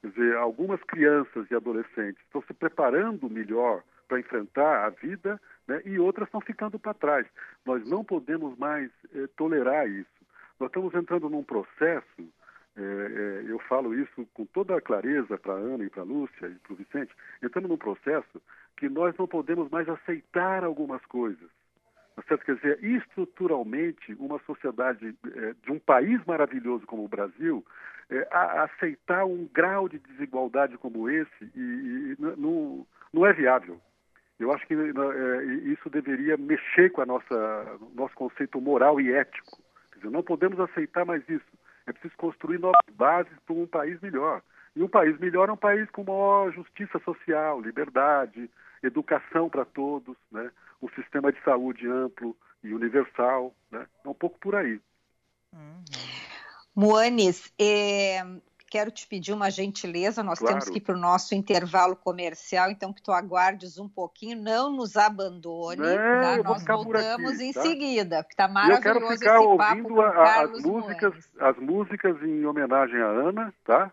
Quer 0.00 0.08
dizer, 0.10 0.36
algumas 0.36 0.82
crianças 0.84 1.50
e 1.50 1.54
adolescentes 1.54 2.22
estão 2.24 2.40
se 2.42 2.54
preparando 2.54 3.28
melhor 3.28 3.82
para 4.08 4.20
enfrentar 4.20 4.86
a 4.86 4.90
vida 4.90 5.40
né? 5.68 5.82
e 5.84 5.98
outras 5.98 6.28
estão 6.28 6.40
ficando 6.40 6.78
para 6.78 6.94
trás. 6.94 7.26
Nós 7.66 7.86
não 7.88 8.04
podemos 8.04 8.56
mais 8.56 8.90
eh, 9.14 9.28
tolerar 9.36 9.88
isso. 9.88 10.08
Nós 10.58 10.68
estamos 10.68 10.94
entrando 10.94 11.28
num 11.28 11.44
processo, 11.44 12.22
eh, 12.76 12.80
eh, 12.82 13.44
eu 13.46 13.58
falo 13.60 13.94
isso 13.94 14.26
com 14.32 14.46
toda 14.46 14.76
a 14.76 14.80
clareza 14.80 15.38
para 15.38 15.52
a 15.52 15.58
Ana 15.58 15.84
e 15.84 15.90
para 15.90 16.02
a 16.02 16.06
Lúcia 16.06 16.46
e 16.46 16.54
para 16.54 16.72
o 16.72 16.76
Vicente, 16.76 17.14
entrando 17.42 17.68
num 17.68 17.76
processo 17.76 18.42
que 18.80 18.88
nós 18.88 19.14
não 19.18 19.28
podemos 19.28 19.68
mais 19.70 19.86
aceitar 19.86 20.64
algumas 20.64 21.04
coisas. 21.04 21.50
Tá 22.16 22.22
certo? 22.26 22.44
Quer 22.46 22.56
dizer, 22.56 22.82
estruturalmente, 22.82 24.16
uma 24.18 24.38
sociedade 24.40 25.14
é, 25.36 25.54
de 25.62 25.70
um 25.70 25.78
país 25.78 26.18
maravilhoso 26.24 26.86
como 26.86 27.04
o 27.04 27.08
Brasil, 27.08 27.64
é, 28.08 28.26
a, 28.30 28.64
aceitar 28.64 29.26
um 29.26 29.46
grau 29.52 29.86
de 29.86 29.98
desigualdade 29.98 30.78
como 30.78 31.10
esse 31.10 31.44
e, 31.54 31.60
e, 31.60 32.16
não, 32.18 32.86
não 33.12 33.26
é 33.26 33.34
viável. 33.34 33.78
Eu 34.38 34.50
acho 34.50 34.66
que 34.66 34.72
é, 34.72 35.44
isso 35.70 35.90
deveria 35.90 36.38
mexer 36.38 36.90
com 36.90 37.02
a 37.02 37.06
nossa 37.06 37.78
nosso 37.94 38.14
conceito 38.14 38.58
moral 38.62 38.98
e 38.98 39.12
ético. 39.12 39.58
Quer 39.92 39.98
dizer, 39.98 40.10
não 40.10 40.22
podemos 40.22 40.58
aceitar 40.58 41.04
mais 41.04 41.22
isso. 41.28 41.44
É 41.86 41.92
preciso 41.92 42.16
construir 42.16 42.58
novas 42.58 42.80
bases 42.94 43.32
para 43.44 43.54
um 43.54 43.66
país 43.66 44.00
melhor. 44.00 44.40
E 44.74 44.82
um 44.82 44.88
país 44.88 45.18
melhor 45.18 45.48
é 45.48 45.52
um 45.52 45.56
país 45.56 45.88
com 45.90 46.04
maior 46.04 46.52
justiça 46.52 46.98
social, 47.00 47.60
liberdade, 47.60 48.50
educação 48.82 49.48
para 49.48 49.64
todos, 49.64 50.16
né? 50.30 50.50
um 50.80 50.88
sistema 50.90 51.32
de 51.32 51.42
saúde 51.42 51.88
amplo 51.88 52.36
e 52.62 52.72
universal. 52.72 53.54
Né? 53.70 53.86
É 54.04 54.08
um 54.08 54.14
pouco 54.14 54.38
por 54.38 54.54
aí. 54.54 54.80
Uhum. 55.52 55.84
Moanes, 56.74 57.52
é, 57.58 58.22
quero 58.70 58.90
te 58.92 59.06
pedir 59.06 59.32
uma 59.32 59.50
gentileza, 59.50 60.22
nós 60.22 60.38
claro. 60.38 60.54
temos 60.54 60.70
que 60.70 60.78
ir 60.78 60.80
para 60.80 60.94
o 60.94 60.98
nosso 60.98 61.34
intervalo 61.34 61.96
comercial, 61.96 62.70
então 62.70 62.92
que 62.92 63.02
tu 63.02 63.10
aguardes 63.10 63.78
um 63.78 63.88
pouquinho, 63.88 64.40
não 64.40 64.70
nos 64.70 64.96
abandone, 64.96 65.82
não, 65.82 65.96
tá? 65.96 66.42
nós 66.44 66.64
voltamos 66.64 67.32
aqui, 67.32 67.44
em 67.44 67.52
tá? 67.52 67.62
seguida, 67.62 68.22
porque 68.22 68.34
está 68.34 68.46
maravilhoso 68.46 68.88
eu 68.88 68.92
quero 68.94 69.18
ficar 69.18 69.40
ouvindo 69.40 70.00
a, 70.00 70.42
as 70.42 70.62
músicas, 70.62 71.30
as 71.40 71.56
músicas 71.58 72.22
em 72.22 72.46
homenagem 72.46 73.00
à 73.00 73.06
Ana, 73.06 73.52
tá? 73.64 73.92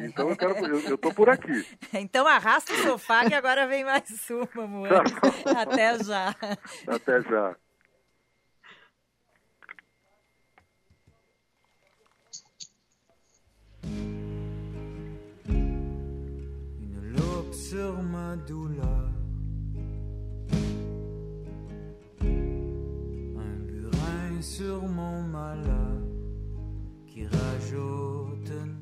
Então 0.00 0.30
eu 0.30 0.36
quero, 0.36 0.54
eu, 0.66 0.80
eu 0.80 0.98
tô 0.98 1.12
por 1.12 1.28
aqui. 1.28 1.66
Então 1.92 2.26
arrasta 2.26 2.72
o 2.72 2.76
sofá 2.76 3.24
que 3.26 3.34
agora 3.34 3.66
vem 3.66 3.84
mais 3.84 4.28
uma, 4.30 4.64
amor. 4.64 4.88
Tá 4.88 5.02
Até 5.62 5.98
já. 6.02 6.34
Até 6.86 7.22
já. 7.22 7.56
Une 15.48 17.12
loupe 17.16 17.54
sur 17.54 18.02
ma 18.02 18.36
douleur. 18.36 19.12
Un 22.22 23.66
burin 23.66 24.42
sur 24.42 24.82
mon 24.88 25.22
malheur 25.22 26.02
qui 27.06 27.24
rajoute 27.26 28.75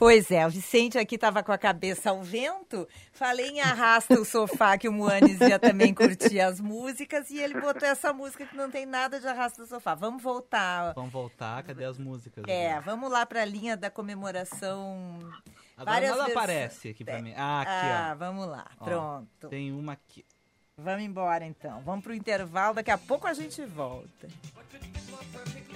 Pois 0.00 0.30
é, 0.30 0.46
o 0.46 0.48
Vicente 0.48 0.96
aqui 0.96 1.16
estava 1.16 1.42
com 1.42 1.52
a 1.52 1.58
cabeça 1.58 2.08
ao 2.08 2.22
vento. 2.22 2.88
Falei 3.12 3.48
em 3.48 3.60
Arrasta 3.60 4.18
o 4.18 4.24
Sofá, 4.24 4.78
que 4.78 4.88
o 4.88 4.92
Moanes 4.92 5.38
ia 5.42 5.58
também 5.58 5.92
curtir 5.92 6.40
as 6.40 6.58
músicas, 6.58 7.28
e 7.28 7.38
ele 7.38 7.60
botou 7.60 7.86
essa 7.86 8.10
música 8.10 8.46
que 8.46 8.56
não 8.56 8.70
tem 8.70 8.86
nada 8.86 9.20
de 9.20 9.28
Arrasta 9.28 9.62
o 9.62 9.66
Sofá. 9.66 9.94
Vamos 9.94 10.22
voltar. 10.22 10.94
Vamos 10.94 11.12
voltar, 11.12 11.62
cadê 11.64 11.84
as 11.84 11.98
músicas? 11.98 12.44
É, 12.48 12.70
agora? 12.70 12.80
vamos 12.86 13.10
lá 13.10 13.26
para 13.26 13.42
a 13.42 13.44
linha 13.44 13.76
da 13.76 13.90
comemoração. 13.90 15.18
Agora 15.76 15.92
Várias 15.92 16.12
ela 16.12 16.24
vers... 16.24 16.36
aparece 16.38 16.88
aqui 16.88 17.04
para 17.04 17.20
mim. 17.20 17.34
Ah, 17.36 17.60
aqui, 17.60 17.70
ah, 17.70 18.10
ó. 18.14 18.16
vamos 18.16 18.46
lá, 18.48 18.70
ó, 18.80 18.84
pronto. 18.86 19.48
Tem 19.50 19.70
uma 19.70 19.92
aqui. 19.92 20.24
Vamos 20.78 21.02
embora 21.02 21.44
então. 21.44 21.82
Vamos 21.82 22.02
para 22.02 22.12
o 22.12 22.14
intervalo, 22.14 22.72
daqui 22.72 22.90
a 22.90 22.96
pouco 22.96 23.26
a 23.26 23.34
gente 23.34 23.62
volta. 23.66 24.28
understand. 25.30 25.69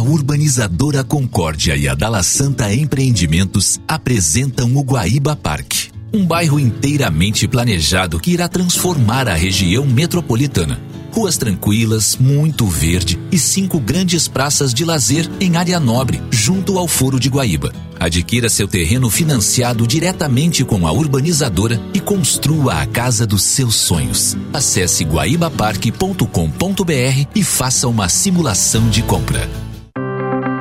A 0.00 0.02
urbanizadora 0.02 1.04
Concórdia 1.04 1.76
e 1.76 1.86
a 1.86 1.94
Dala 1.94 2.22
Santa 2.22 2.72
Empreendimentos 2.72 3.78
apresentam 3.86 4.74
o 4.74 4.80
Guaíba 4.80 5.36
Parque, 5.36 5.90
um 6.10 6.24
bairro 6.24 6.58
inteiramente 6.58 7.46
planejado 7.46 8.18
que 8.18 8.30
irá 8.30 8.48
transformar 8.48 9.28
a 9.28 9.34
região 9.34 9.84
metropolitana. 9.84 10.80
Ruas 11.12 11.36
tranquilas, 11.36 12.16
muito 12.18 12.66
verde 12.66 13.20
e 13.30 13.38
cinco 13.38 13.78
grandes 13.78 14.26
praças 14.26 14.72
de 14.72 14.86
lazer 14.86 15.28
em 15.38 15.58
área 15.58 15.78
nobre, 15.78 16.22
junto 16.30 16.78
ao 16.78 16.88
Foro 16.88 17.20
de 17.20 17.28
Guaíba. 17.28 17.70
Adquira 17.98 18.48
seu 18.48 18.66
terreno 18.66 19.10
financiado 19.10 19.86
diretamente 19.86 20.64
com 20.64 20.86
a 20.86 20.92
urbanizadora 20.92 21.78
e 21.92 22.00
construa 22.00 22.80
a 22.80 22.86
casa 22.86 23.26
dos 23.26 23.42
seus 23.42 23.74
sonhos. 23.74 24.34
Acesse 24.50 25.04
guaibaparque.com.br 25.04 27.26
e 27.34 27.44
faça 27.44 27.86
uma 27.86 28.08
simulação 28.08 28.88
de 28.88 29.02
compra. 29.02 29.69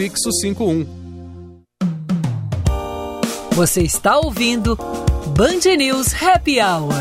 prefixo 0.00 0.32
51. 0.32 0.86
Você 3.52 3.82
está 3.82 4.16
ouvindo 4.16 4.74
Band 5.36 5.76
News 5.76 6.14
Happy 6.22 6.58
Hour. 6.58 6.94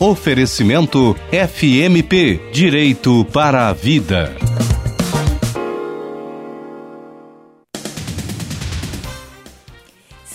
Oferecimento 0.00 1.14
FMP 1.30 2.40
Direito 2.52 3.22
para 3.26 3.68
a 3.68 3.74
Vida. 3.74 4.47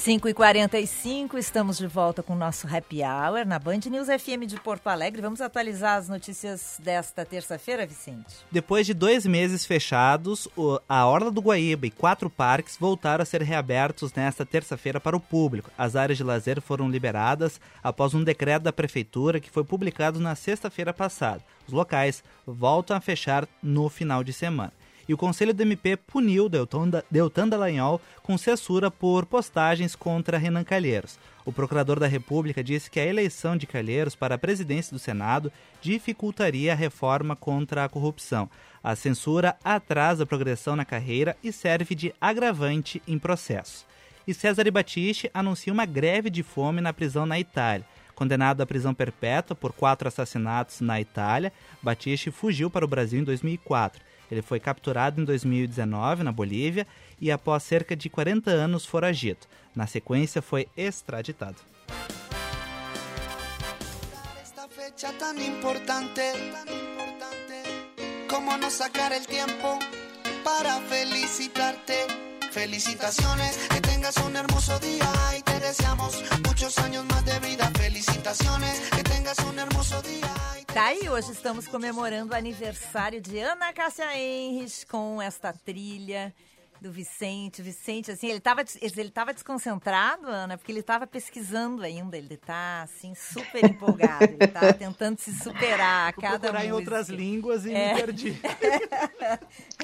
5 0.04 0.28
e 0.28 0.34
45 0.34 1.38
estamos 1.38 1.78
de 1.78 1.88
volta 1.88 2.22
com 2.22 2.34
o 2.34 2.36
nosso 2.36 2.68
Happy 2.68 3.02
Hour 3.02 3.46
na 3.46 3.58
Band 3.58 3.80
News 3.90 4.10
FM 4.10 4.46
de 4.46 4.60
Porto 4.60 4.88
Alegre. 4.88 5.22
Vamos 5.22 5.40
atualizar 5.40 5.98
as 5.98 6.10
notícias 6.10 6.78
desta 6.84 7.24
terça-feira, 7.24 7.86
Vicente? 7.86 8.36
Depois 8.52 8.86
de 8.86 8.94
dois 8.94 9.26
meses 9.26 9.66
fechados, 9.66 10.46
a 10.90 11.08
Orla 11.08 11.32
do 11.32 11.40
Guaíba 11.40 11.88
e 11.88 11.90
quatro 11.90 12.30
parques 12.30 12.76
voltaram 12.76 13.22
a 13.22 13.26
ser 13.26 13.42
reabertos 13.44 14.14
nesta 14.14 14.46
terça-feira 14.46 15.00
para 15.00 15.16
o 15.16 15.22
público. 15.22 15.72
As 15.78 15.96
áreas 15.96 16.18
de 16.18 16.24
lazer 16.26 16.60
foram 16.60 16.90
liberadas 16.90 17.62
após 17.82 18.14
um 18.14 18.26
decreto 18.26 18.64
da 18.64 18.74
Prefeitura 18.74 19.40
que 19.40 19.50
foi 19.50 19.64
publicado 19.64 20.20
na 20.20 20.36
sexta-feira 20.36 20.94
passada. 20.94 21.42
Os 21.66 21.72
locais 21.72 22.22
voltam 22.46 22.98
a 22.98 23.00
fechar 23.00 23.48
no 23.62 23.88
final 23.88 24.22
de 24.22 24.34
semana 24.34 24.74
e 25.08 25.14
o 25.14 25.18
Conselho 25.18 25.54
do 25.54 25.62
MP 25.62 25.98
puniu 25.98 26.50
Deltan 26.50 27.48
Dallagnol 27.48 28.02
com 28.22 28.38
censura 28.38 28.90
por 28.90 29.26
postagens 29.26 29.96
contra 29.96 30.38
Renan 30.38 30.64
Calheiros. 30.64 31.20
O 31.46 31.52
procurador 31.52 32.00
da 32.00 32.08
República 32.08 32.64
disse 32.64 32.90
que 32.90 33.00
a 33.00 33.06
eleição 33.06 33.58
de 33.58 33.68
Calheiros 33.68 34.16
para 34.16 34.36
a 34.36 34.38
presidência 34.38 34.94
do 34.94 35.00
Senado 35.00 35.52
dificultaria 35.82 36.72
a 36.72 36.76
reforma 36.76 37.36
contra 37.36 37.84
a 37.84 37.90
corrupção. 37.90 38.50
A 38.82 38.96
censura 38.96 39.58
atrasa 39.64 40.24
a 40.24 40.26
progressão 40.26 40.76
na 40.76 40.86
carreira 40.86 41.36
e 41.44 41.52
serve 41.52 41.96
de 41.96 42.14
agravante 42.20 43.02
em 43.08 43.20
processo. 43.20 43.86
E 44.26 44.34
César 44.34 44.70
Battisti 44.72 45.30
anuncia 45.34 45.74
uma 45.74 45.86
greve 45.86 46.30
de 46.30 46.44
fome 46.44 46.80
na 46.80 46.94
prisão 46.94 47.26
na 47.26 47.38
Itália. 47.40 47.86
Condenado 48.16 48.62
à 48.62 48.66
prisão 48.66 48.94
perpétua 48.94 49.56
por 49.56 49.74
quatro 49.74 50.08
assassinatos 50.08 50.80
na 50.80 51.02
Itália, 51.02 51.52
Battisti 51.82 52.32
fugiu 52.32 52.70
para 52.70 52.86
o 52.86 52.88
Brasil 52.88 53.20
em 53.20 53.24
2004. 53.24 54.02
Ele 54.34 54.42
foi 54.42 54.60
capturado 54.60 55.22
em 55.22 55.26
2019 55.26 56.24
na 56.24 56.32
Bolívia 56.32 56.88
e, 57.22 57.32
após 57.32 57.62
cerca 57.62 57.96
de 57.96 58.10
40 58.10 58.50
anos, 58.50 58.84
foragido. 58.84 59.42
Na 59.76 59.86
sequência, 59.86 60.42
foi 60.42 60.68
extraditado. 60.76 61.58
Felicitaciones, 72.52 73.58
que 73.68 73.82
tengas 73.82 74.16
un 74.18 74.36
hermoso 74.36 74.78
día 74.80 75.12
y 75.36 75.42
te 75.42 75.60
deseamos 75.60 76.24
muchos 76.46 76.78
años 76.78 77.04
más 77.06 77.26
de 77.26 77.40
vida. 77.40 77.72
Felicitaciones, 77.76 78.80
que 78.96 79.04
tengas 79.04 79.40
un 79.40 79.58
hermoso 79.58 80.00
día. 80.04 80.63
Tá 80.74 80.86
aí, 80.88 81.08
hoje 81.08 81.32
estamos 81.32 81.68
comemorando 81.68 82.34
o 82.34 82.36
aniversário 82.36 83.22
de 83.22 83.38
Ana 83.40 83.72
Cássia 83.72 84.18
Henrich 84.18 84.86
com 84.88 85.22
esta 85.22 85.54
trilha 85.54 86.34
do 86.82 86.92
Vicente. 86.92 87.62
Vicente, 87.62 88.10
assim, 88.12 88.28
ele 88.28 88.40
estava 88.40 88.64
ele 88.82 89.10
tava 89.12 89.34
desconcentrado, 89.34 90.28
Ana, 90.28 90.58
porque 90.58 90.72
ele 90.72 90.80
estava 90.80 91.06
pesquisando 91.06 91.84
ainda. 91.84 92.18
Ele 92.18 92.34
está 92.34 92.82
assim, 92.82 93.14
super 93.14 93.64
empolgado. 93.64 94.24
Ele 94.24 94.44
está 94.44 94.74
tentando 94.74 95.20
se 95.20 95.32
superar 95.38 96.10
a 96.10 96.12
Vou 96.12 96.22
cada 96.24 96.40
procurar 96.40 96.66
em 96.66 96.72
outras 96.72 97.08
línguas 97.08 97.66
e 97.66 97.74
É. 97.74 97.94
me 97.94 98.02
perdi. 98.02 98.42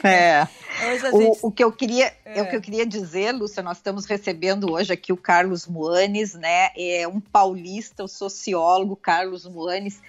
É. 0.03 0.47
Hoje 0.93 1.05
a 1.07 1.11
gente- 1.11 1.39
O, 1.43 1.47
o 1.47 1.51
que 1.51 1.61
eu 1.63 1.71
queria, 1.73 2.15
É. 2.23 2.41
o 2.41 2.49
que 2.49 2.55
eu 2.55 2.61
queria 2.61 2.85
dizer, 2.85 3.31
Lúcia, 3.33 3.61
nós 3.61 3.77
estamos 3.77 4.05
recebendo 4.05 4.71
hoje 4.71 4.93
aqui 4.93 5.11
o 5.11 5.17
Carlos 5.17 5.67
Moanes, 5.67 6.33
né? 6.35 6.69
É 6.77 7.05
um 7.07 7.19
paulista, 7.19 8.03
o 8.03 8.07
sociólogo 8.07 8.95
Carlos 8.95 9.45
Moanes, 9.45 9.99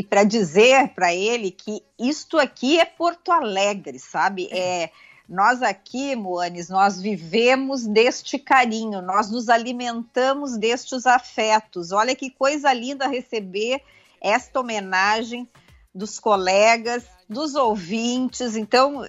e 0.00 0.02
para 0.02 0.24
dizer 0.24 0.94
para 0.94 1.14
ele 1.14 1.50
que 1.50 1.82
isto 1.98 2.38
aqui 2.38 2.80
é 2.80 2.86
Porto 2.86 3.30
Alegre, 3.30 3.98
sabe? 3.98 4.48
É 4.50 4.88
nós 5.28 5.60
aqui, 5.60 6.16
Moanes, 6.16 6.70
nós 6.70 6.98
vivemos 6.98 7.86
deste 7.86 8.38
carinho, 8.38 9.02
nós 9.02 9.30
nos 9.30 9.50
alimentamos 9.50 10.56
destes 10.56 11.06
afetos. 11.06 11.92
Olha 11.92 12.16
que 12.16 12.30
coisa 12.30 12.72
linda 12.72 13.06
receber 13.06 13.82
esta 14.22 14.58
homenagem 14.58 15.46
dos 15.94 16.18
colegas, 16.18 17.06
dos 17.28 17.54
ouvintes. 17.54 18.56
Então, 18.56 19.02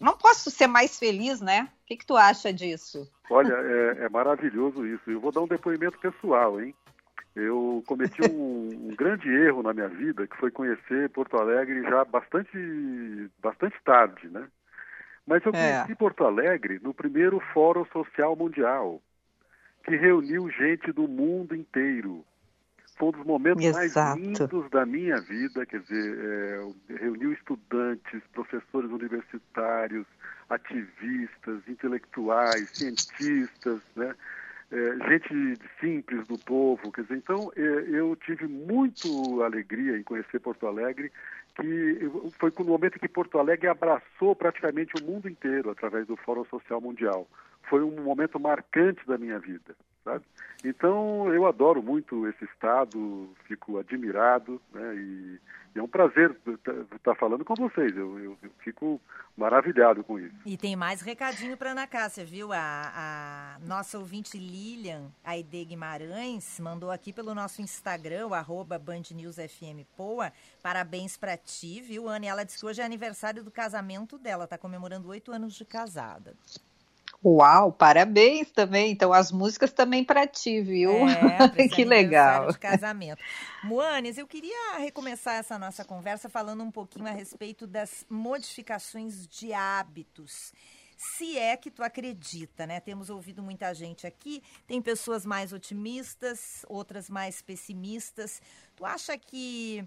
não 0.00 0.16
posso 0.16 0.50
ser 0.50 0.66
mais 0.66 0.98
feliz, 0.98 1.40
né? 1.40 1.68
O 1.84 1.86
que, 1.86 1.98
que 1.98 2.06
tu 2.06 2.16
acha 2.16 2.52
disso? 2.52 3.08
Olha, 3.30 3.54
é, 3.54 4.06
é 4.06 4.08
maravilhoso 4.08 4.84
isso. 4.84 5.08
Eu 5.08 5.20
vou 5.20 5.30
dar 5.30 5.42
um 5.42 5.46
depoimento 5.46 6.00
pessoal, 6.00 6.60
hein? 6.60 6.74
Eu 7.34 7.82
cometi 7.86 8.20
um, 8.22 8.88
um 8.90 8.94
grande 8.94 9.28
erro 9.28 9.62
na 9.62 9.72
minha 9.72 9.88
vida, 9.88 10.26
que 10.26 10.36
foi 10.36 10.50
conhecer 10.50 11.08
Porto 11.10 11.36
Alegre 11.38 11.82
já 11.82 12.04
bastante, 12.04 13.30
bastante 13.42 13.76
tarde, 13.84 14.28
né? 14.28 14.46
Mas 15.26 15.44
eu 15.46 15.52
É. 15.54 15.76
conheci 15.78 15.94
Porto 15.94 16.24
Alegre 16.24 16.78
no 16.82 16.92
primeiro 16.92 17.40
Fórum 17.54 17.86
Social 17.86 18.36
Mundial, 18.36 19.00
que 19.84 19.96
reuniu 19.96 20.50
gente 20.50 20.92
do 20.92 21.08
mundo 21.08 21.56
inteiro. 21.56 22.24
Foi 22.98 23.08
um 23.08 23.12
dos 23.12 23.24
momentos 23.24 23.64
Exato. 23.64 24.20
mais 24.20 24.20
lindos 24.20 24.70
da 24.70 24.84
minha 24.84 25.18
vida, 25.22 25.64
quer 25.64 25.80
dizer, 25.80 26.18
é, 26.18 26.94
reuniu 26.96 27.32
estudantes, 27.32 28.20
professores 28.34 28.90
universitários, 28.90 30.06
ativistas, 30.50 31.66
intelectuais, 31.66 32.68
cientistas, 32.74 33.80
né? 33.96 34.14
É, 34.72 35.10
gente 35.10 35.58
simples 35.78 36.26
do 36.26 36.38
povo, 36.38 36.90
quer 36.90 37.02
dizer, 37.02 37.18
então 37.18 37.52
é, 37.54 37.60
eu 37.60 38.16
tive 38.16 38.48
muito 38.48 39.42
alegria 39.42 39.98
em 39.98 40.02
conhecer 40.02 40.40
Porto 40.40 40.66
Alegre, 40.66 41.12
que 41.54 42.10
foi 42.38 42.50
no 42.58 42.64
momento 42.64 42.96
em 42.96 42.98
que 42.98 43.08
Porto 43.08 43.38
Alegre 43.38 43.68
abraçou 43.68 44.34
praticamente 44.34 44.94
o 44.98 45.04
mundo 45.04 45.28
inteiro 45.28 45.70
através 45.70 46.06
do 46.06 46.16
Fórum 46.16 46.46
Social 46.46 46.80
Mundial. 46.80 47.28
Foi 47.68 47.82
um 47.82 48.02
momento 48.02 48.40
marcante 48.40 49.06
da 49.06 49.18
minha 49.18 49.38
vida, 49.38 49.76
sabe? 50.02 50.24
Então 50.64 51.30
eu 51.34 51.44
adoro 51.46 51.82
muito 51.82 52.26
esse 52.28 52.46
estado, 52.46 53.28
fico 53.44 53.78
admirado, 53.78 54.58
né? 54.72 54.94
E 54.94 55.38
é 55.74 55.82
um 55.82 55.88
prazer 55.88 56.36
estar 56.96 57.14
falando 57.16 57.44
com 57.44 57.54
vocês. 57.54 57.96
Eu, 57.96 58.18
eu- 58.18 58.38
eu 58.42 58.50
fico 58.62 59.00
maravilhado 59.36 60.04
com 60.04 60.18
isso. 60.18 60.34
E 60.44 60.56
tem 60.56 60.76
mais 60.76 61.00
recadinho 61.00 61.56
para 61.56 61.70
Ana 61.72 61.86
Cássia, 61.86 62.24
viu? 62.24 62.52
A, 62.52 62.58
a 62.58 63.58
nossa 63.66 63.98
ouvinte 63.98 64.36
Lilian 64.38 65.10
Aide 65.24 65.64
Guimarães 65.64 66.60
mandou 66.60 66.90
aqui 66.90 67.12
pelo 67.12 67.34
nosso 67.34 67.62
Instagram, 67.62 68.26
o 68.28 68.34
arroba 68.34 68.78
Band 68.78 69.02
News 69.14 69.36
FM. 69.36 69.86
Parabéns 70.62 71.16
para 71.16 71.36
ti, 71.36 71.80
viu, 71.80 72.08
Ana? 72.08 72.26
E 72.26 72.28
ela 72.28 72.44
disse 72.44 72.58
que 72.58 72.66
hoje 72.66 72.80
é 72.80 72.84
aniversário 72.84 73.42
do 73.42 73.50
casamento 73.50 74.18
dela, 74.18 74.46
tá 74.46 74.58
comemorando 74.58 75.08
oito 75.08 75.32
anos 75.32 75.54
de 75.54 75.64
casada. 75.64 76.34
Uau, 77.24 77.70
parabéns 77.72 78.50
também. 78.50 78.90
Então, 78.90 79.12
as 79.12 79.30
músicas 79.30 79.72
também 79.72 80.02
para 80.02 80.26
ti, 80.26 80.60
viu? 80.60 80.90
É, 81.08 81.68
que 81.68 81.84
legal. 81.84 82.50
de 82.50 82.58
casamento. 82.58 83.22
Moanes, 83.62 84.18
eu 84.18 84.26
queria 84.26 84.78
recomeçar 84.78 85.36
essa 85.36 85.56
nossa 85.56 85.84
conversa 85.84 86.28
falando 86.28 86.64
um 86.64 86.70
pouquinho 86.70 87.06
a 87.06 87.12
respeito 87.12 87.64
das 87.64 88.04
modificações 88.10 89.28
de 89.28 89.52
hábitos. 89.52 90.52
Se 90.96 91.36
é 91.36 91.56
que 91.56 91.70
tu 91.70 91.82
acredita, 91.82 92.66
né? 92.66 92.80
Temos 92.80 93.10
ouvido 93.10 93.42
muita 93.42 93.72
gente 93.74 94.06
aqui, 94.06 94.42
tem 94.66 94.80
pessoas 94.80 95.24
mais 95.26 95.52
otimistas, 95.52 96.64
outras 96.68 97.08
mais 97.08 97.40
pessimistas. 97.40 98.40
Tu 98.76 98.84
acha 98.84 99.16
que 99.16 99.84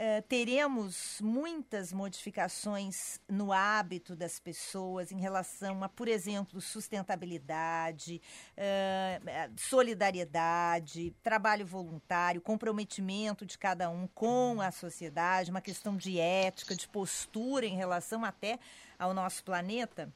eh, 0.00 0.20
teremos 0.28 1.20
muitas 1.20 1.92
modificações 1.92 3.20
no 3.28 3.52
hábito 3.52 4.14
das 4.14 4.38
pessoas 4.38 5.10
em 5.10 5.18
relação 5.18 5.82
a, 5.82 5.88
por 5.88 6.06
exemplo, 6.06 6.60
sustentabilidade, 6.60 8.22
eh, 8.56 9.50
solidariedade, 9.56 11.12
trabalho 11.20 11.66
voluntário, 11.66 12.40
comprometimento 12.40 13.44
de 13.44 13.58
cada 13.58 13.90
um 13.90 14.06
com 14.06 14.60
a 14.60 14.70
sociedade, 14.70 15.50
uma 15.50 15.60
questão 15.60 15.96
de 15.96 16.20
ética, 16.20 16.76
de 16.76 16.86
postura 16.86 17.66
em 17.66 17.74
relação 17.74 18.24
até 18.24 18.60
ao 18.96 19.12
nosso 19.12 19.42
planeta? 19.42 20.08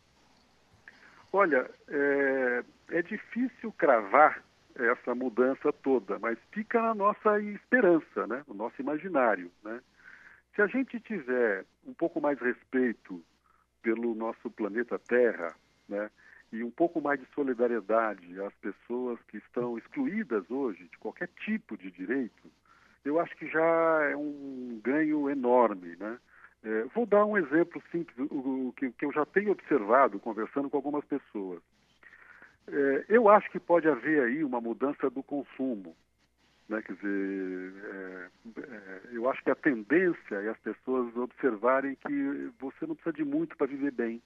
Olha, 1.32 1.68
é, 1.88 2.64
é 2.90 3.02
difícil 3.02 3.72
cravar 3.72 4.44
essa 4.76 5.14
mudança 5.14 5.72
toda, 5.72 6.18
mas 6.18 6.38
fica 6.52 6.80
na 6.80 6.94
nossa 6.94 7.40
esperança, 7.40 8.26
né? 8.26 8.44
no 8.46 8.54
nosso 8.54 8.80
imaginário. 8.80 9.50
Né? 9.62 9.80
Se 10.54 10.62
a 10.62 10.66
gente 10.66 11.00
tiver 11.00 11.64
um 11.86 11.94
pouco 11.94 12.20
mais 12.20 12.38
respeito 12.40 13.22
pelo 13.82 14.14
nosso 14.14 14.50
planeta 14.50 14.98
Terra, 14.98 15.54
né? 15.88 16.10
e 16.52 16.62
um 16.62 16.70
pouco 16.70 17.00
mais 17.00 17.18
de 17.18 17.26
solidariedade 17.34 18.40
às 18.40 18.54
pessoas 18.54 19.18
que 19.28 19.38
estão 19.38 19.78
excluídas 19.78 20.48
hoje 20.50 20.84
de 20.84 20.98
qualquer 20.98 21.28
tipo 21.44 21.76
de 21.76 21.90
direito, 21.90 22.50
eu 23.04 23.18
acho 23.18 23.34
que 23.36 23.48
já 23.48 24.10
é 24.10 24.16
um 24.16 24.80
ganho 24.82 25.28
enorme, 25.30 25.96
né? 25.96 26.18
É, 26.64 26.84
vou 26.94 27.04
dar 27.04 27.24
um 27.24 27.36
exemplo 27.36 27.82
simples, 27.90 28.16
o, 28.30 28.68
o 28.68 28.72
que, 28.76 28.92
que 28.92 29.04
eu 29.04 29.12
já 29.12 29.26
tenho 29.26 29.50
observado 29.50 30.20
conversando 30.20 30.70
com 30.70 30.76
algumas 30.76 31.04
pessoas. 31.04 31.60
É, 32.68 33.04
eu 33.08 33.28
acho 33.28 33.50
que 33.50 33.58
pode 33.58 33.88
haver 33.88 34.22
aí 34.22 34.44
uma 34.44 34.60
mudança 34.60 35.10
do 35.10 35.22
consumo. 35.22 35.96
Né? 36.68 36.80
Quer 36.82 36.94
dizer, 36.94 37.74
é, 37.84 38.28
é, 38.60 39.00
eu 39.12 39.28
acho 39.28 39.42
que 39.42 39.50
a 39.50 39.54
tendência 39.54 40.36
é 40.36 40.48
as 40.48 40.58
pessoas 40.58 41.14
observarem 41.16 41.96
que 41.96 42.50
você 42.58 42.86
não 42.86 42.94
precisa 42.94 43.12
de 43.12 43.24
muito 43.24 43.56
para 43.56 43.66
viver 43.66 43.92
bem. 43.92 44.22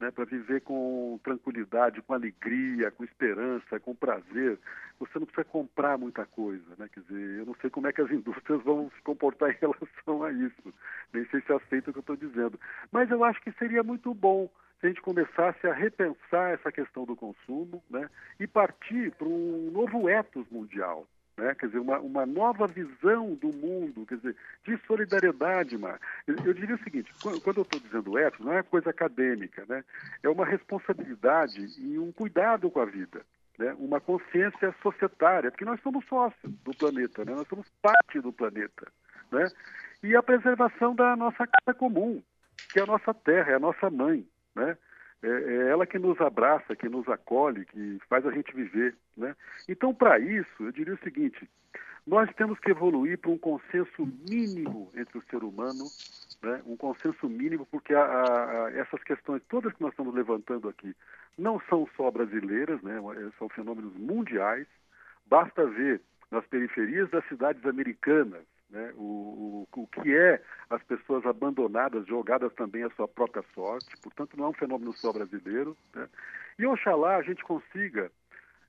Né, 0.00 0.10
para 0.10 0.24
viver 0.24 0.60
com 0.62 1.20
tranquilidade, 1.22 2.02
com 2.02 2.12
alegria, 2.12 2.90
com 2.90 3.04
esperança, 3.04 3.78
com 3.78 3.94
prazer. 3.94 4.58
Você 4.98 5.20
não 5.20 5.24
precisa 5.24 5.44
comprar 5.44 5.96
muita 5.96 6.26
coisa. 6.26 6.64
Né? 6.76 6.88
Quer 6.92 7.00
dizer, 7.00 7.38
eu 7.38 7.46
não 7.46 7.54
sei 7.60 7.70
como 7.70 7.86
é 7.86 7.92
que 7.92 8.00
as 8.00 8.10
indústrias 8.12 8.60
vão 8.64 8.90
se 8.90 9.00
comportar 9.02 9.50
em 9.50 9.58
relação 9.60 10.24
a 10.24 10.32
isso. 10.32 10.74
Nem 11.12 11.24
sei 11.26 11.40
se 11.42 11.52
aceita 11.52 11.90
o 11.90 11.92
que 11.92 12.00
eu 12.00 12.00
estou 12.00 12.16
dizendo. 12.16 12.58
Mas 12.90 13.08
eu 13.08 13.22
acho 13.22 13.40
que 13.40 13.52
seria 13.52 13.84
muito 13.84 14.12
bom 14.12 14.50
se 14.80 14.86
a 14.86 14.88
gente 14.88 15.02
começasse 15.02 15.66
a 15.66 15.72
repensar 15.72 16.52
essa 16.52 16.70
questão 16.70 17.04
do 17.04 17.16
consumo 17.16 17.82
né? 17.90 18.08
e 18.38 18.46
partir 18.46 19.10
para 19.12 19.26
um 19.26 19.70
novo 19.72 20.08
ethos 20.08 20.46
mundial. 20.50 21.06
Né? 21.36 21.54
Quer 21.54 21.66
dizer, 21.66 21.78
uma, 21.80 21.98
uma 21.98 22.24
nova 22.24 22.66
visão 22.66 23.34
do 23.34 23.48
mundo, 23.48 24.06
quer 24.06 24.16
dizer, 24.16 24.36
de 24.64 24.76
solidariedade, 24.86 25.76
Mar. 25.76 26.00
Eu, 26.26 26.54
diria 26.54 26.76
o 26.76 26.84
seguinte, 26.84 27.12
quando 27.20 27.58
eu 27.58 27.62
estou 27.62 27.80
dizendo 27.80 28.18
ethos, 28.18 28.44
não 28.44 28.52
é 28.52 28.62
coisa 28.62 28.90
acadêmica, 28.90 29.64
né? 29.68 29.84
É 30.22 30.28
uma 30.28 30.46
responsabilidade 30.46 31.60
e 31.80 31.98
um 31.98 32.12
cuidado 32.12 32.70
com 32.70 32.80
a 32.80 32.84
vida, 32.84 33.22
né? 33.58 33.74
Uma 33.80 34.00
consciência 34.00 34.72
societária, 34.80 35.50
porque 35.50 35.64
nós 35.64 35.80
somos 35.82 36.04
sócios 36.06 36.52
do 36.62 36.70
planeta, 36.76 37.24
né? 37.24 37.34
Nós 37.34 37.48
somos 37.48 37.68
parte 37.82 38.20
do 38.20 38.32
planeta, 38.32 38.86
né? 39.32 39.50
E 40.04 40.14
a 40.14 40.22
preservação 40.22 40.94
da 40.94 41.16
nossa 41.16 41.48
casa 41.48 41.76
comum, 41.76 42.22
que 42.72 42.78
é 42.78 42.82
a 42.82 42.86
nossa 42.86 43.12
terra, 43.12 43.50
é 43.50 43.54
a 43.56 43.60
nossa 43.60 43.90
mãe, 43.90 44.24
né? 44.54 44.76
É, 45.22 45.28
é 45.28 45.68
ela 45.70 45.86
que 45.86 45.98
nos 45.98 46.20
abraça, 46.20 46.76
que 46.76 46.88
nos 46.88 47.08
acolhe, 47.08 47.64
que 47.64 47.98
faz 48.08 48.26
a 48.26 48.30
gente 48.30 48.54
viver. 48.54 48.94
Né? 49.16 49.34
Então, 49.68 49.94
para 49.94 50.18
isso, 50.18 50.48
eu 50.60 50.70
diria 50.70 50.94
o 50.94 50.98
seguinte: 50.98 51.48
nós 52.06 52.28
temos 52.34 52.58
que 52.58 52.70
evoluir 52.70 53.18
para 53.18 53.30
um 53.30 53.38
consenso 53.38 54.06
mínimo 54.28 54.90
entre 54.94 55.16
o 55.16 55.22
ser 55.30 55.42
humano, 55.42 55.84
né? 56.42 56.62
um 56.66 56.76
consenso 56.76 57.28
mínimo, 57.28 57.66
porque 57.70 57.94
a, 57.94 58.04
a, 58.04 58.72
essas 58.72 59.02
questões 59.02 59.42
todas 59.48 59.72
que 59.72 59.80
nós 59.80 59.92
estamos 59.92 60.14
levantando 60.14 60.68
aqui 60.68 60.94
não 61.38 61.58
são 61.68 61.88
só 61.96 62.10
brasileiras, 62.10 62.82
né? 62.82 63.00
são 63.38 63.48
fenômenos 63.48 63.94
mundiais. 63.96 64.66
Basta 65.26 65.64
ver 65.66 66.02
nas 66.30 66.46
periferias 66.46 67.08
das 67.08 67.26
cidades 67.28 67.64
americanas 67.64 68.44
né? 68.74 68.92
O, 68.96 69.66
o, 69.72 69.82
o, 69.82 69.86
que 69.86 70.14
é 70.14 70.42
as 70.68 70.82
pessoas 70.82 71.24
abandonadas, 71.24 72.06
jogadas 72.06 72.52
também 72.54 72.82
à 72.82 72.90
sua 72.90 73.06
própria 73.06 73.44
sorte, 73.54 73.96
portanto 74.02 74.36
não 74.36 74.46
é 74.46 74.48
um 74.48 74.54
fenômeno 74.54 74.92
só 74.94 75.12
brasileiro. 75.12 75.76
Né? 75.94 76.08
E 76.58 76.66
oxalá 76.66 77.16
a 77.16 77.22
gente 77.22 77.44
consiga 77.44 78.10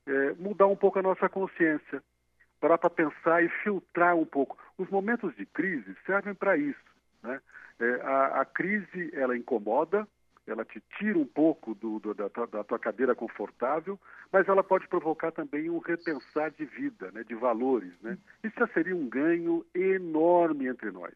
é, 0.05 0.33
mudar 0.33 0.67
um 0.67 0.75
pouco 0.75 0.99
a 0.99 1.01
nossa 1.01 1.27
consciência, 1.27 2.03
parar 2.61 2.77
para 2.77 2.89
pensar 2.91 3.43
e 3.43 3.49
filtrar 3.63 4.15
um 4.15 4.25
pouco. 4.25 4.57
Os 4.77 4.87
momentos 4.89 5.35
de 5.35 5.45
crise 5.47 5.95
servem 6.05 6.35
para 6.35 6.55
isso. 6.55 6.85
Né? 7.23 7.41
É, 7.79 8.01
a, 8.03 8.41
a, 8.41 8.45
crise 8.45 9.09
ela 9.13 9.35
incomoda, 9.35 10.07
ela 10.47 10.63
te 10.63 10.81
tira 10.97 11.17
um 11.17 11.25
pouco 11.25 11.73
do, 11.73 11.99
do, 11.99 12.13
da, 12.13 12.27
da, 12.27 12.63
tua 12.63 12.77
cadeira 12.77 13.15
confortável, 13.15 13.99
mas 14.31 14.47
ela 14.47 14.63
pode 14.63 14.87
provocar 14.87 15.31
também 15.31 15.69
um 15.69 15.79
repensar 15.79 16.51
de 16.51 16.65
vida, 16.65 17.11
né, 17.11 17.23
de 17.23 17.33
valores. 17.33 17.91
Né? 18.01 18.17
Isso 18.43 18.53
já 18.57 18.67
seria 18.67 18.95
um 18.95 19.09
ganho 19.09 19.65
enorme 19.73 20.67
entre 20.67 20.91
nós. 20.91 21.13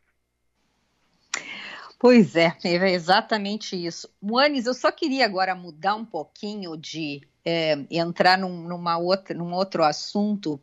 Pois 2.00 2.36
é, 2.36 2.56
é 2.64 2.92
exatamente 2.92 3.76
isso. 3.76 4.10
Moanes, 4.22 4.66
eu 4.66 4.74
só 4.74 4.90
queria 4.92 5.26
agora 5.26 5.54
mudar 5.54 5.96
um 5.96 6.06
pouquinho 6.06 6.78
de 6.78 7.22
é, 7.44 7.74
entrar 7.92 8.38
num, 8.38 8.68
numa 8.68 8.98
outra, 8.98 9.36
num 9.36 9.54
outro 9.54 9.84
assunto. 9.84 10.60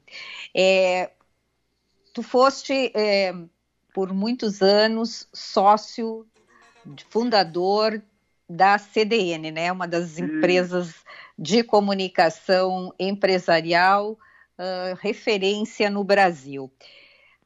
É, 0.55 1.11
tu 2.15 2.23
foste 2.23 2.91
é, 2.95 3.35
por 3.93 4.15
muitos 4.15 4.63
anos 4.63 5.29
sócio, 5.33 6.27
fundador 7.11 8.03
da 8.49 8.79
CDN, 8.79 9.51
né? 9.51 9.73
Uma 9.73 9.89
das 9.89 10.19
empresas 10.19 10.95
de 11.39 11.63
comunicação 11.63 12.95
empresarial 12.99 14.13
uh, 14.13 14.97
referência 15.01 15.91
no 15.91 16.05
Brasil. 16.05 16.71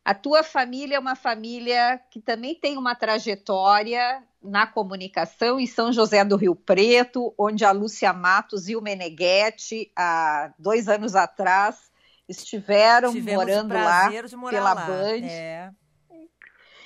A 0.05 0.15
tua 0.15 0.43
família 0.43 0.97
é 0.97 0.99
uma 0.99 1.17
família 1.17 2.01
que 2.11 2.21
também 2.21 2.55
tem 2.55 2.79
uma 2.79 2.95
trajetória 2.95 4.23
na 4.43 4.67
comunicação 4.67 5.61
em 5.61 5.67
São 5.67 5.93
José 5.93 6.25
do 6.25 6.37
Rio 6.37 6.55
Preto, 6.55 7.35
onde 7.39 7.65
a 7.65 7.73
Lúcia 7.73 8.13
Matos 8.13 8.69
e 8.69 8.77
o 8.77 8.81
Meneghetti, 8.81 9.93
há 9.95 10.53
dois 10.59 10.89
anos 10.89 11.15
atrás, 11.15 11.91
estiveram 12.27 13.13
Tivemos 13.13 13.45
morando 13.45 13.75
lá 13.75 14.11
pela 14.49 14.73
lá. 14.73 14.87
Band. 14.87 15.25
É. 15.25 15.71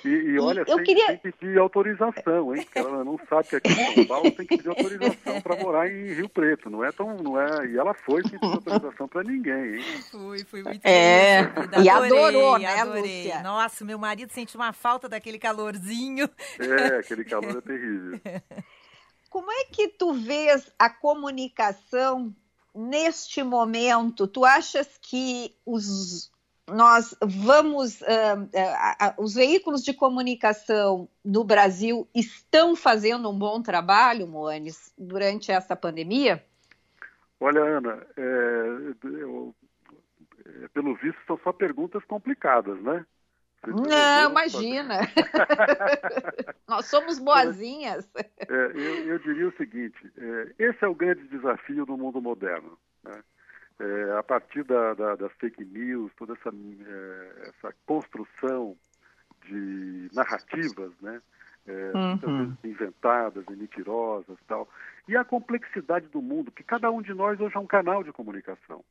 E, 0.07 0.31
e 0.31 0.39
olha, 0.39 0.59
eu 0.61 0.65
tem, 0.77 0.83
queria- 0.83 1.07
tem 1.07 1.17
que 1.17 1.31
pedir 1.39 1.57
autorização, 1.59 2.55
hein? 2.55 2.63
Porque 2.63 2.79
ela 2.79 3.03
não 3.03 3.19
sabe 3.29 3.47
que 3.49 3.55
aqui 3.55 3.71
em 3.71 3.93
São 3.95 4.05
Paulo 4.05 4.31
tem 4.35 4.45
que 4.45 4.57
pedir 4.57 4.69
autorização 4.69 5.41
para 5.41 5.55
morar 5.55 5.89
em 5.91 6.13
Rio 6.13 6.29
Preto. 6.29 6.69
Não 6.69 6.83
é 6.83 6.91
tão, 6.91 7.15
não 7.17 7.39
é. 7.39 7.67
E 7.67 7.77
ela 7.77 7.93
foi 7.93 8.21
sem 8.23 8.31
pedir 8.39 8.53
autorização 8.55 9.07
para 9.07 9.23
ninguém, 9.23 9.75
hein? 9.75 9.83
Fui, 10.11 10.43
fui 10.45 10.63
muito 10.63 10.85
É, 10.85 11.43
feliz. 11.51 11.85
e 11.85 11.89
Adorei, 11.89 12.19
adorou, 12.19 12.59
né, 12.59 12.79
adorei. 12.79 13.23
Lúcia? 13.23 13.41
Nossa, 13.43 13.85
meu 13.85 13.97
marido 13.97 14.31
sentiu 14.31 14.59
uma 14.59 14.73
falta 14.73 15.09
daquele 15.09 15.39
calorzinho. 15.39 16.29
É, 16.59 16.97
aquele 16.99 17.23
calor 17.25 17.57
é 17.57 17.61
terrível. 17.61 18.19
Como 19.29 19.51
é 19.51 19.65
que 19.65 19.89
tu 19.89 20.13
vês 20.13 20.71
a 20.79 20.89
comunicação 20.89 22.33
neste 22.73 23.43
momento? 23.43 24.27
Tu 24.27 24.45
achas 24.45 24.87
que 25.01 25.53
os 25.65 26.31
nós 26.67 27.15
vamos 27.21 28.01
ah, 28.03 28.47
ah, 28.55 28.97
ah, 28.99 29.15
os 29.17 29.35
veículos 29.35 29.83
de 29.83 29.93
comunicação 29.93 31.07
no 31.23 31.43
Brasil 31.43 32.07
estão 32.13 32.75
fazendo 32.75 33.29
um 33.29 33.37
bom 33.37 33.61
trabalho, 33.61 34.27
Moanes, 34.27 34.93
durante 34.97 35.51
essa 35.51 35.75
pandemia? 35.75 36.43
Olha, 37.39 37.61
Ana, 37.61 38.05
é, 38.17 38.95
eu- 39.03 39.55
é, 40.63 40.67
pelo 40.69 40.95
visto 40.95 41.19
são 41.27 41.37
só 41.43 41.51
perguntas 41.51 42.03
complicadas, 42.05 42.81
né? 42.81 43.05
Não, 43.67 44.29
imagina. 44.31 44.99
Nós 46.67 46.85
somos 46.85 47.17
boazinhas. 47.19 48.07
É, 48.15 48.53
eu, 48.53 49.07
eu 49.07 49.19
diria 49.19 49.47
o 49.47 49.57
seguinte: 49.57 49.97
é, 50.17 50.53
esse 50.59 50.83
é 50.83 50.87
o 50.87 50.93
grande 50.95 51.27
desafio 51.27 51.85
do 51.85 51.97
mundo 51.97 52.21
moderno. 52.21 52.77
né? 53.03 53.23
É, 53.79 54.17
a 54.17 54.23
partir 54.23 54.63
da, 54.63 54.93
da- 54.93 55.15
das 55.15 55.31
fake 55.33 55.63
news, 55.65 56.11
toda 56.15 56.33
essa, 56.33 56.49
é, 56.49 57.49
essa 57.49 57.75
construção 57.85 58.75
de 59.45 60.09
narrativas, 60.13 60.91
né? 61.01 61.21
É, 61.67 61.91
Uhum. 62.27 62.55
inventadas 62.63 63.43
e 63.49 63.55
mentirosas 63.55 64.37
tal. 64.47 64.69
E 65.07 65.17
a 65.17 65.23
complexidade 65.25 66.07
do 66.09 66.21
mundo, 66.21 66.51
que 66.51 66.63
cada 66.63 66.91
um 66.91 67.01
de 67.01 67.11
nós 67.13 67.39
hoje 67.39 67.55
é 67.55 67.59
um 67.59 67.65
canal 67.65 68.03
de 68.03 68.11
comunicação. 68.11 68.85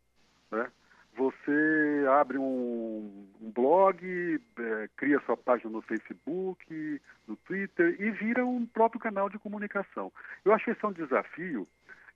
Né? 0.51 0.69
Você 1.17 2.05
abre 2.21 2.37
um, 2.37 3.29
um 3.41 3.51
blog, 3.53 4.41
é, 4.59 4.89
cria 4.97 5.21
sua 5.21 5.37
página 5.37 5.71
no 5.71 5.83
Facebook, 5.83 7.01
no 7.29 7.37
Twitter 7.37 7.95
e 8.01 8.11
vira 8.11 8.45
um 8.45 8.67
próprio 8.67 9.01
canal 9.01 9.31
de 9.31 9.39
comunicação. 9.39 10.13
Eu 10.45 10.53
acho 10.53 10.65
que 10.65 10.73
esse 10.73 10.85
é 10.85 10.89
um 10.89 10.93
desafio 10.93 11.69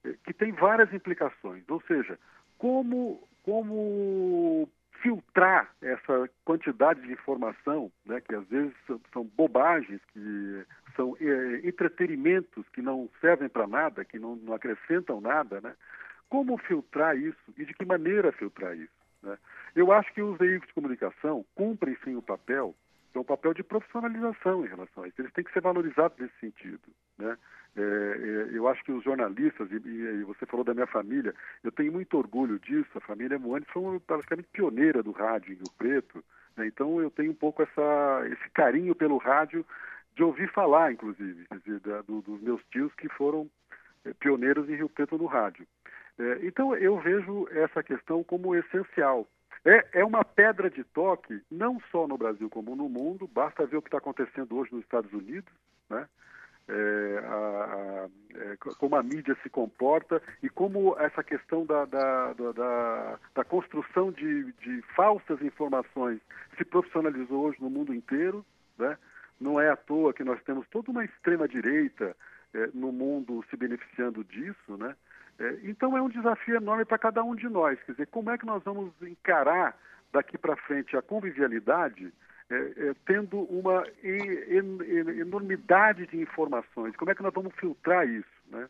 eh, 0.05 0.15
que 0.25 0.33
tem 0.33 0.51
várias 0.51 0.93
implicações, 0.93 1.63
ou 1.69 1.81
seja, 1.83 2.19
como, 2.59 3.27
como 3.45 4.69
filtrar 5.01 5.71
essa 5.81 6.29
quantidade 6.45 7.01
de 7.03 7.13
informação, 7.13 7.91
né, 8.05 8.21
que 8.21 8.35
às 8.35 8.47
vezes 8.49 8.75
são, 8.87 9.01
são 9.13 9.25
bobagens, 9.25 10.01
que 10.13 10.67
são 10.97 11.17
eh, 11.21 11.61
entretenimentos 11.65 12.69
que 12.71 12.83
não 12.83 13.09
servem 13.21 13.49
para 13.49 13.67
nada, 13.67 14.05
que 14.05 14.19
não, 14.19 14.37
não 14.37 14.55
acrescentam 14.55 15.21
nada, 15.21 15.61
né? 15.61 15.75
Como 16.29 16.59
filtrar 16.59 17.17
isso 17.17 17.55
e 17.57 17.65
de 17.65 17.73
que 17.73 17.85
maneira 17.85 18.33
filtrar 18.33 18.77
isso? 18.77 18.93
né? 19.23 19.39
Eu 19.75 19.93
acho 19.93 20.13
que 20.13 20.21
os 20.21 20.37
veículos 20.37 20.69
de 20.69 20.75
comunicação 20.75 21.45
cumprem 21.55 21.97
sim 22.05 22.17
o 22.17 22.23
papel, 22.23 22.75
é 23.15 23.19
um 23.19 23.25
papel 23.25 23.55
de 23.55 23.63
profissionalização 23.63 24.65
em 24.65 24.69
relação 24.69 25.05
a 25.05 25.09
isso. 25.09 25.21
Eles 25.21 25.33
têm 25.33 25.45
que 25.45 25.53
ser 25.53 25.61
valorizados 25.61 26.19
nesse 26.19 26.39
sentido. 26.41 26.89
Né? 27.17 27.37
É, 27.79 27.81
é, 27.81 28.57
eu 28.57 28.67
acho 28.67 28.83
que 28.83 28.91
os 28.91 29.05
jornalistas, 29.05 29.71
e, 29.71 29.77
e- 29.77 30.25
você 30.25 30.45
falou 30.47 30.65
da 30.65 30.75
minha 30.75 30.87
família, 30.87 31.33
eu 31.63 31.71
tenho 31.71 31.93
muito 31.93 32.19
orgulho 32.19 32.59
disso. 32.59 32.91
A 32.97 33.01
família 33.01 33.39
Moandes 33.39 33.69
foi 33.71 34.01
praticamente 34.01 34.49
pioneira 34.53 35.01
do 35.03 35.13
rádio 35.13 35.53
em 35.53 35.57
Rio 35.57 35.71
Preto. 35.79 36.25
né? 36.57 36.67
Então 36.67 37.01
eu 37.01 37.11
tenho 37.11 37.31
um 37.31 37.35
pouco 37.35 37.63
essa, 37.63 38.23
esse 38.33 38.51
carinho 38.51 38.95
pelo 38.97 39.17
rádio 39.19 39.65
de 40.17 40.25
ouvir 40.25 40.51
falar, 40.51 40.93
inclusive, 40.93 41.47
dizer, 41.65 41.79
da- 41.81 42.03
do- 42.03 42.21
dos 42.23 42.41
meus 42.41 42.61
tios 42.73 42.93
que 42.95 43.09
foram 43.11 43.49
eh, 44.05 44.13
pioneiros 44.19 44.69
em 44.69 44.75
Rio 44.75 44.89
Preto 44.89 45.17
no 45.17 45.27
rádio. 45.27 45.65
É, 46.19 46.41
então 46.47 46.75
eu 46.77 46.99
vejo 46.99 47.47
essa 47.53 47.81
questão 47.83 48.25
como 48.25 48.55
essencial. 48.57 49.29
É, 49.65 50.01
é 50.01 50.05
uma 50.05 50.25
pedra 50.25 50.69
de 50.71 50.83
toque, 50.83 51.41
não 51.51 51.81
só 51.93 52.09
no 52.09 52.17
Brasil 52.19 52.49
como 52.51 52.75
no 52.75 52.89
mundo, 52.89 53.29
basta 53.29 53.67
ver 53.67 53.77
o 53.77 53.83
que 53.83 53.89
está 53.89 53.99
acontecendo 53.99 54.57
hoje 54.57 54.73
nos 54.73 54.83
Estados 54.83 55.13
Unidos, 55.13 55.53
né? 55.89 56.09
É, 56.71 57.19
a- 57.25 57.29
a- 58.05 58.09
é, 58.53 58.57
co- 58.57 58.75
como 58.77 58.95
a 58.97 59.03
mídia 59.03 59.35
se 59.43 59.49
comporta 59.49 60.21
e 60.43 60.51
como 60.51 60.95
essa 60.99 61.25
questão 61.25 61.65
da, 61.65 61.87
da, 61.87 62.35
da, 62.35 62.53
da- 62.53 63.45
construção 63.45 64.13
de, 64.13 64.53
de 64.53 64.83
falsas 64.95 65.41
informações 65.41 66.21
se 66.59 66.65
profissionalizou 66.67 67.47
hoje 67.47 67.57
no 67.61 67.71
mundo 67.71 67.95
inteiro. 67.95 68.45
Né? 68.79 68.99
Não 69.41 69.59
é 69.59 69.71
à 69.71 69.77
toa 69.77 70.13
que 70.13 70.23
nós 70.23 70.43
temos 70.43 70.69
toda 70.69 70.91
uma 70.91 71.05
extrema-direita 71.05 72.15
eh, 72.53 72.71
no 72.75 72.93
mundo 72.93 73.43
se 73.49 73.57
beneficiando 73.57 74.23
disso. 74.25 74.77
Né? 74.77 74.95
Eh, 75.39 75.59
então 75.65 75.97
é 75.97 76.03
um 76.03 76.09
desafio 76.09 76.57
enorme 76.57 76.85
para 76.85 76.99
cada 76.99 77.23
um 77.25 77.35
de 77.35 77.49
nós. 77.49 77.81
Quer 77.85 77.93
dizer, 77.93 78.07
como 78.09 78.31
é 78.31 78.37
que 78.37 78.45
nós 78.47 78.63
vamos 78.63 78.93
encarar 79.03 79.75
daqui 80.13 80.37
para 80.37 80.57
frente 80.57 80.97
a 80.97 81.03
convivialidade 81.03 82.13
eh, 82.51 82.73
eh, 82.77 82.95
tendo 83.07 83.41
uma 83.43 83.85
en- 84.03 84.81
en- 84.83 85.21
enormidade 85.21 86.07
de 86.07 86.21
informações? 86.21 86.97
Como 86.97 87.11
é 87.11 87.15
que 87.15 87.23
nós 87.23 87.35
vamos 87.35 87.55
filtrar 87.57 88.09
isso? 88.09 88.29
Né? 88.49 88.69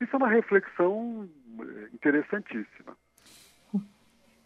Isso 0.00 0.14
é 0.14 0.16
uma 0.16 0.28
reflexão 0.28 1.28
eh, 1.60 1.88
interessantíssima. 1.92 2.96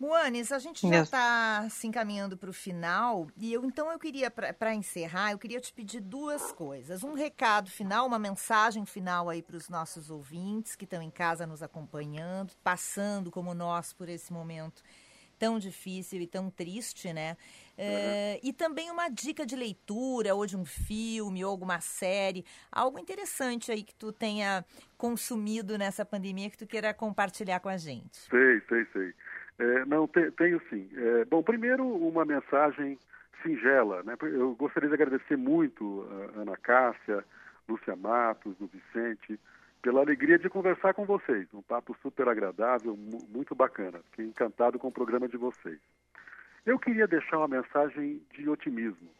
Moanes, 0.00 0.50
a 0.50 0.58
gente 0.58 0.80
já 0.88 1.02
está 1.02 1.68
se 1.70 1.86
encaminhando 1.86 2.36
para 2.36 2.50
o 2.50 2.52
final 2.52 3.28
e 3.36 3.52
eu 3.52 3.64
então 3.64 3.88
eu 3.88 4.00
queria 4.00 4.28
para 4.32 4.74
encerrar, 4.74 5.30
eu 5.30 5.38
queria 5.38 5.60
te 5.60 5.72
pedir 5.72 6.00
duas 6.00 6.50
coisas. 6.50 7.04
Um 7.04 7.14
recado 7.14 7.70
final, 7.70 8.04
uma 8.08 8.18
mensagem 8.18 8.84
final 8.84 9.30
aí 9.30 9.40
para 9.40 9.54
os 9.56 9.68
nossos 9.68 10.10
ouvintes 10.10 10.74
que 10.74 10.82
estão 10.84 11.00
em 11.00 11.10
casa 11.10 11.46
nos 11.46 11.62
acompanhando, 11.62 12.52
passando 12.64 13.30
como 13.30 13.54
nós 13.54 13.92
por 13.92 14.08
esse 14.08 14.32
momento 14.32 14.82
tão 15.38 15.56
difícil 15.56 16.20
e 16.20 16.26
tão 16.26 16.50
triste, 16.50 17.12
né? 17.12 17.36
É, 17.76 18.38
E 18.42 18.52
também 18.52 18.90
uma 18.90 19.08
dica 19.08 19.44
de 19.46 19.56
leitura, 19.56 20.34
ou 20.34 20.44
de 20.46 20.56
um 20.56 20.64
filme, 20.64 21.44
ou 21.44 21.50
alguma 21.50 21.80
série, 21.80 22.44
algo 22.70 22.98
interessante 22.98 23.72
aí 23.72 23.82
que 23.82 23.94
tu 23.94 24.12
tenha 24.12 24.64
consumido 24.98 25.76
nessa 25.78 26.04
pandemia 26.04 26.50
que 26.50 26.58
tu 26.58 26.66
queira 26.66 26.92
compartilhar 26.94 27.60
com 27.60 27.68
a 27.68 27.76
gente. 27.76 28.16
Sei, 28.30 28.60
sei, 28.68 28.86
sei. 28.92 29.14
É, 29.58 29.84
não, 29.84 30.06
te- 30.08 30.30
tenho 30.32 30.60
sim. 30.68 30.88
É, 30.94 31.24
bom, 31.24 31.42
primeiro 31.42 31.84
uma 31.86 32.24
mensagem 32.24 32.98
singela. 33.42 34.02
Né? 34.02 34.16
Eu 34.22 34.54
gostaria 34.54 34.88
de 34.88 34.94
agradecer 34.94 35.36
muito 35.36 36.06
a 36.36 36.40
Ana 36.40 36.56
Cássia, 36.56 37.24
Lúcia 37.68 37.96
Matos, 37.96 38.54
o 38.60 38.66
Vicente, 38.66 39.38
pela 39.82 40.00
alegria 40.00 40.38
de 40.38 40.48
conversar 40.48 40.94
com 40.94 41.04
vocês. 41.04 41.46
Um 41.52 41.62
papo 41.62 41.96
super 42.02 42.28
agradável, 42.28 42.96
mu- 42.96 43.26
muito 43.28 43.54
bacana. 43.54 44.00
Fiquei 44.10 44.26
encantado 44.26 44.78
com 44.78 44.88
o 44.88 44.92
programa 44.92 45.28
de 45.28 45.36
vocês. 45.36 45.78
Eu 46.64 46.78
queria 46.78 47.08
deixar 47.08 47.38
uma 47.38 47.48
mensagem 47.48 48.22
de 48.32 48.48
otimismo. 48.48 49.10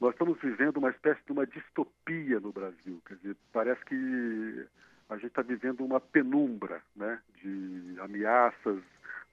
Nós 0.00 0.12
estamos 0.12 0.40
vivendo 0.40 0.76
uma 0.76 0.90
espécie 0.90 1.20
de 1.26 1.32
uma 1.32 1.46
distopia 1.46 2.38
no 2.38 2.52
Brasil. 2.52 3.02
Quer 3.06 3.16
dizer, 3.16 3.36
parece 3.52 3.84
que 3.84 4.66
a 5.08 5.16
gente 5.16 5.26
está 5.26 5.42
vivendo 5.42 5.84
uma 5.84 6.00
penumbra 6.00 6.80
né, 6.94 7.20
de 7.42 7.96
ameaças 8.00 8.80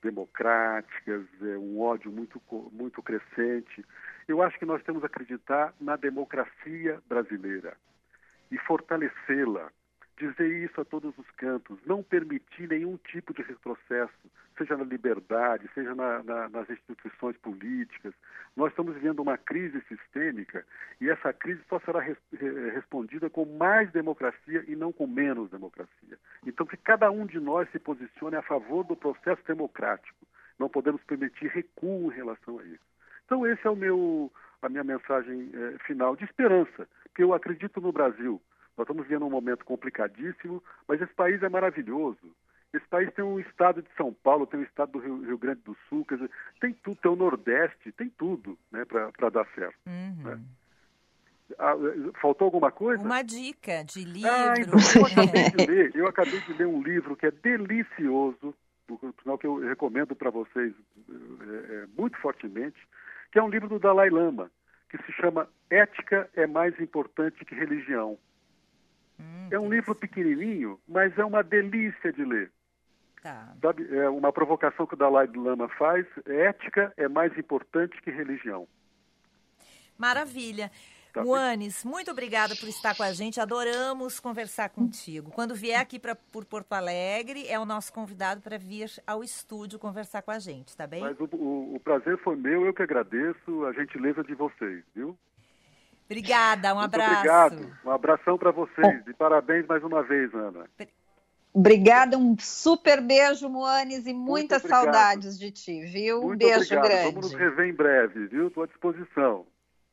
democráticas, 0.02 1.26
é, 1.42 1.58
um 1.58 1.80
ódio 1.80 2.12
muito, 2.12 2.42
muito 2.72 3.02
crescente. 3.04 3.86
Eu 4.28 4.42
acho 4.42 4.58
que 4.58 4.66
nós 4.66 4.82
temos 4.84 5.02
que 5.02 5.06
acreditar 5.06 5.74
na 5.80 5.96
democracia 5.96 7.00
brasileira 7.08 7.78
e 8.52 8.58
fortalecê-la, 8.60 9.72
dizer 10.18 10.48
isso 10.64 10.82
a 10.82 10.86
todos 10.86 11.18
os 11.18 11.30
cantos, 11.32 11.78
não 11.86 12.02
permitir 12.02 12.68
nenhum 12.68 12.98
tipo 12.98 13.34
de 13.34 13.42
retrocesso, 13.44 14.14
seja 14.58 14.76
na 14.76 14.84
liberdade, 14.84 15.70
seja 15.74 15.94
na, 15.94 16.24
na, 16.24 16.50
nas 16.50 16.70
instituições 16.70 17.38
políticas. 17.38 18.14
Nós 18.56 18.72
estamos 18.72 18.96
vivendo 18.96 19.20
uma 19.20 19.38
crise 19.38 19.80
sistêmica 19.88 20.66
e 21.00 21.10
essa 21.10 21.32
crise 21.32 21.62
só 21.70 21.80
será 21.82 22.00
res, 22.00 22.18
respondida 22.74 23.30
com 23.30 23.46
mais 23.46 23.92
democracia 23.92 24.64
e 24.68 24.76
não 24.76 24.92
com 24.92 25.06
menos 25.06 25.52
democracia. 25.52 26.18
Então, 26.46 26.66
que 26.66 26.78
cada 26.78 27.12
um 27.12 27.26
de 27.26 27.40
nós 27.40 27.70
se 27.72 27.78
posicione 27.78 28.36
a 28.36 28.42
favor 28.42 28.84
do 28.84 28.96
processo 28.96 29.42
democrático. 29.48 30.26
Não 30.58 30.68
podemos 30.68 31.04
permitir 31.04 31.48
recuo 31.48 32.12
em 32.12 32.16
relação 32.16 32.58
a 32.60 32.64
isso. 32.64 32.88
Então, 33.26 33.46
esse 33.46 33.66
é 33.68 33.70
o 33.70 33.76
meu, 33.76 34.32
a 34.62 34.70
minha 34.70 34.84
mensagem 34.84 35.52
eh, 35.54 35.76
final 35.86 36.16
de 36.16 36.24
esperança, 36.24 36.88
porque 37.04 37.22
eu 37.22 37.34
acredito 37.34 37.80
no 37.80 37.92
Brasil. 37.92 38.42
Nós 38.78 38.86
estamos 38.86 39.04
vivendo 39.04 39.26
um 39.26 39.30
momento 39.30 39.66
complicadíssimo, 39.66 40.64
mas 40.88 41.02
esse 41.02 41.14
país 41.14 41.42
é 41.42 41.50
maravilhoso. 41.50 42.32
Esse 42.74 42.86
país 42.88 43.12
tem 43.14 43.26
um 43.26 43.40
estado 43.40 43.82
de 43.82 43.90
São 43.96 44.14
Paulo, 44.14 44.46
tem 44.46 44.60
o 44.60 44.64
um 44.64 44.66
estado 44.66 44.92
do 44.92 45.00
Rio, 45.00 45.22
Rio, 45.26 45.38
Grande 45.38 45.62
do 45.62 45.76
Sul, 45.90 46.06
dizer, 46.10 46.30
tem 46.60 46.74
tudo, 46.74 46.98
tem 47.02 47.12
o 47.12 47.16
Nordeste, 47.16 47.92
tem 47.94 48.10
tudo 48.10 48.58
né, 48.72 48.86
para 48.86 49.30
dar 49.30 49.48
certo. 49.56 49.78
Uhum. 49.88 50.24
Né? 50.24 50.40
Ah, 51.58 51.76
faltou 52.22 52.46
alguma 52.46 52.72
coisa? 52.72 53.02
Uma 53.02 53.24
dica 53.24 53.84
de 53.84 54.04
livro. 54.04 54.30
Ah, 54.30 54.54
então 54.60 54.80
eu 54.96 55.06
acabei 55.06 55.50
de 55.50 55.66
ler, 55.66 55.96
eu 55.96 56.08
acabei 56.08 56.40
de 56.42 56.54
ler 56.54 56.68
um 56.68 56.82
livro 56.84 57.16
que 57.16 57.26
é 57.26 57.32
delicioso, 57.32 58.54
que 59.40 59.48
eu 59.48 59.58
recomendo 59.60 60.14
para 60.16 60.30
vocês 60.30 60.74
é, 61.10 61.74
é, 61.74 61.86
muito 61.98 62.18
fortemente, 62.18 62.78
que 63.32 63.40
é 63.40 63.44
um 63.44 63.50
livro 63.50 63.70
do 63.70 63.80
Dalai 63.80 64.10
Lama, 64.10 64.52
que 64.90 64.98
se 65.04 65.12
chama 65.14 65.50
Ética 65.70 66.30
é 66.36 66.46
mais 66.46 66.78
importante 66.80 67.44
que 67.46 67.56
religião. 67.56 68.18
Hum, 69.20 69.48
é 69.52 69.60
um 69.60 69.70
livro 69.70 69.96
pequenininho, 69.96 70.80
mas 70.88 71.18
é 71.18 71.26
uma 71.26 71.44
delícia 71.44 72.12
de 72.14 72.24
ler. 72.24 72.52
Tá. 73.22 73.56
É 73.92 74.10
uma 74.10 74.32
provocação 74.32 74.86
que 74.86 74.94
o 74.94 74.98
Dalai 74.98 75.28
Lama 75.28 75.68
faz. 75.70 76.06
Ética 76.26 76.94
é 76.96 77.08
mais 77.08 77.38
importante 77.38 78.02
que 78.02 78.12
religião. 78.12 78.68
Maravilha. 79.98 80.72
Tá 81.12 81.24
Muanes, 81.24 81.84
muito 81.84 82.12
obrigada 82.12 82.56
por 82.56 82.70
estar 82.70 82.96
com 82.96 83.02
a 83.02 83.12
gente. 83.12 83.40
Adoramos 83.40 84.20
conversar 84.20 84.70
contigo. 84.70 85.32
Quando 85.32 85.56
vier 85.56 85.80
aqui 85.80 85.98
pra, 85.98 86.16
por 86.16 86.46
Porto 86.46 86.74
Alegre, 86.74 87.48
é 87.48 87.58
o 87.58 87.66
nosso 87.66 87.92
convidado 87.92 88.40
para 88.42 88.58
vir 88.58 88.92
ao 89.06 89.24
estúdio 89.24 89.80
conversar 89.80 90.22
com 90.22 90.32
a 90.32 90.38
gente, 90.38 90.78
tá 90.78 90.86
bem? 90.86 91.02
Mas 91.02 91.20
o, 91.20 91.28
o, 91.34 91.76
o 91.76 91.80
prazer 91.80 92.18
foi 92.20 92.36
meu, 92.36 92.66
eu 92.66 92.74
que 92.74 92.84
agradeço 92.84 93.66
a 93.66 93.74
gentileza 93.74 94.24
de 94.24 94.36
vocês, 94.36 94.84
viu? 94.94 95.18
Obrigada, 96.10 96.74
um 96.74 96.80
Muito 96.80 96.96
abraço. 96.96 97.16
Obrigado, 97.16 97.78
um 97.86 97.92
abração 97.92 98.38
para 98.38 98.52
vocês 98.52 99.06
e 99.08 99.14
parabéns 99.14 99.68
mais 99.68 99.84
uma 99.84 100.02
vez, 100.04 100.34
Ana. 100.34 100.66
Obrigada, 101.54 102.18
um 102.18 102.38
super 102.40 103.02
beijo, 103.02 103.50
Moanes, 103.50 104.08
e 104.08 104.14
muitas 104.14 104.62
saudades 104.62 105.38
de 105.38 105.52
ti, 105.52 105.82
viu? 105.86 106.22
Muito 106.22 106.46
um 106.46 106.48
beijo 106.48 106.64
obrigado. 106.64 106.84
grande. 106.84 107.16
Vamos 107.16 107.32
nos 107.32 107.40
rever 107.40 107.68
em 107.68 107.74
breve, 107.74 108.28
viu? 108.28 108.48
Estou 108.48 108.64
à 108.64 108.68
disposição. 108.68 109.46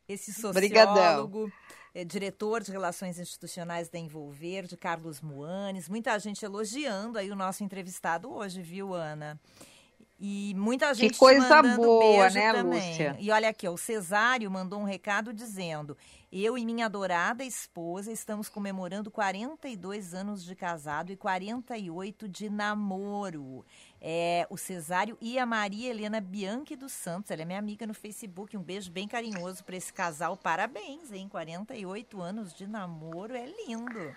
Esse 0.08 0.32
sociólogo, 0.32 1.50
é, 1.94 2.04
diretor 2.04 2.62
de 2.62 2.70
Relações 2.70 3.18
Institucionais 3.18 3.88
da 3.88 3.98
Envolver, 3.98 4.66
de 4.66 4.76
Carlos 4.76 5.20
Moanes, 5.20 5.88
muita 5.88 6.16
gente 6.18 6.44
elogiando 6.44 7.18
aí 7.18 7.30
o 7.30 7.36
nosso 7.36 7.64
entrevistado 7.64 8.30
hoje, 8.32 8.60
viu, 8.60 8.92
Ana? 8.92 9.40
E 10.18 10.54
muita 10.56 10.94
gente 10.94 11.14
que 11.14 11.18
coisa 11.18 11.60
boa, 11.62 12.30
né, 12.30 12.52
também. 12.52 12.90
Lúcia? 12.90 13.16
E 13.18 13.30
olha 13.30 13.48
aqui, 13.48 13.66
ó, 13.66 13.72
o 13.72 13.78
Cesário 13.78 14.48
mandou 14.50 14.80
um 14.80 14.84
recado 14.84 15.32
dizendo: 15.32 15.96
Eu 16.30 16.56
e 16.56 16.64
minha 16.64 16.86
adorada 16.86 17.44
esposa 17.44 18.12
estamos 18.12 18.48
comemorando 18.48 19.10
42 19.10 20.14
anos 20.14 20.44
de 20.44 20.54
casado 20.54 21.10
e 21.10 21.16
48 21.16 22.28
de 22.28 22.48
namoro. 22.48 23.64
É, 24.00 24.46
o 24.48 24.56
Cesário 24.56 25.18
e 25.20 25.38
a 25.38 25.44
Maria 25.44 25.90
Helena 25.90 26.20
Bianchi 26.20 26.76
dos 26.76 26.92
Santos, 26.92 27.30
ela 27.30 27.42
é 27.42 27.44
minha 27.44 27.58
amiga 27.58 27.84
no 27.86 27.94
Facebook. 27.94 28.56
Um 28.56 28.62
beijo 28.62 28.92
bem 28.92 29.08
carinhoso 29.08 29.64
para 29.64 29.76
esse 29.76 29.92
casal. 29.92 30.36
Parabéns, 30.36 31.10
hein? 31.10 31.28
48 31.28 32.20
anos 32.22 32.54
de 32.54 32.66
namoro, 32.68 33.34
é 33.34 33.46
lindo. 33.46 34.14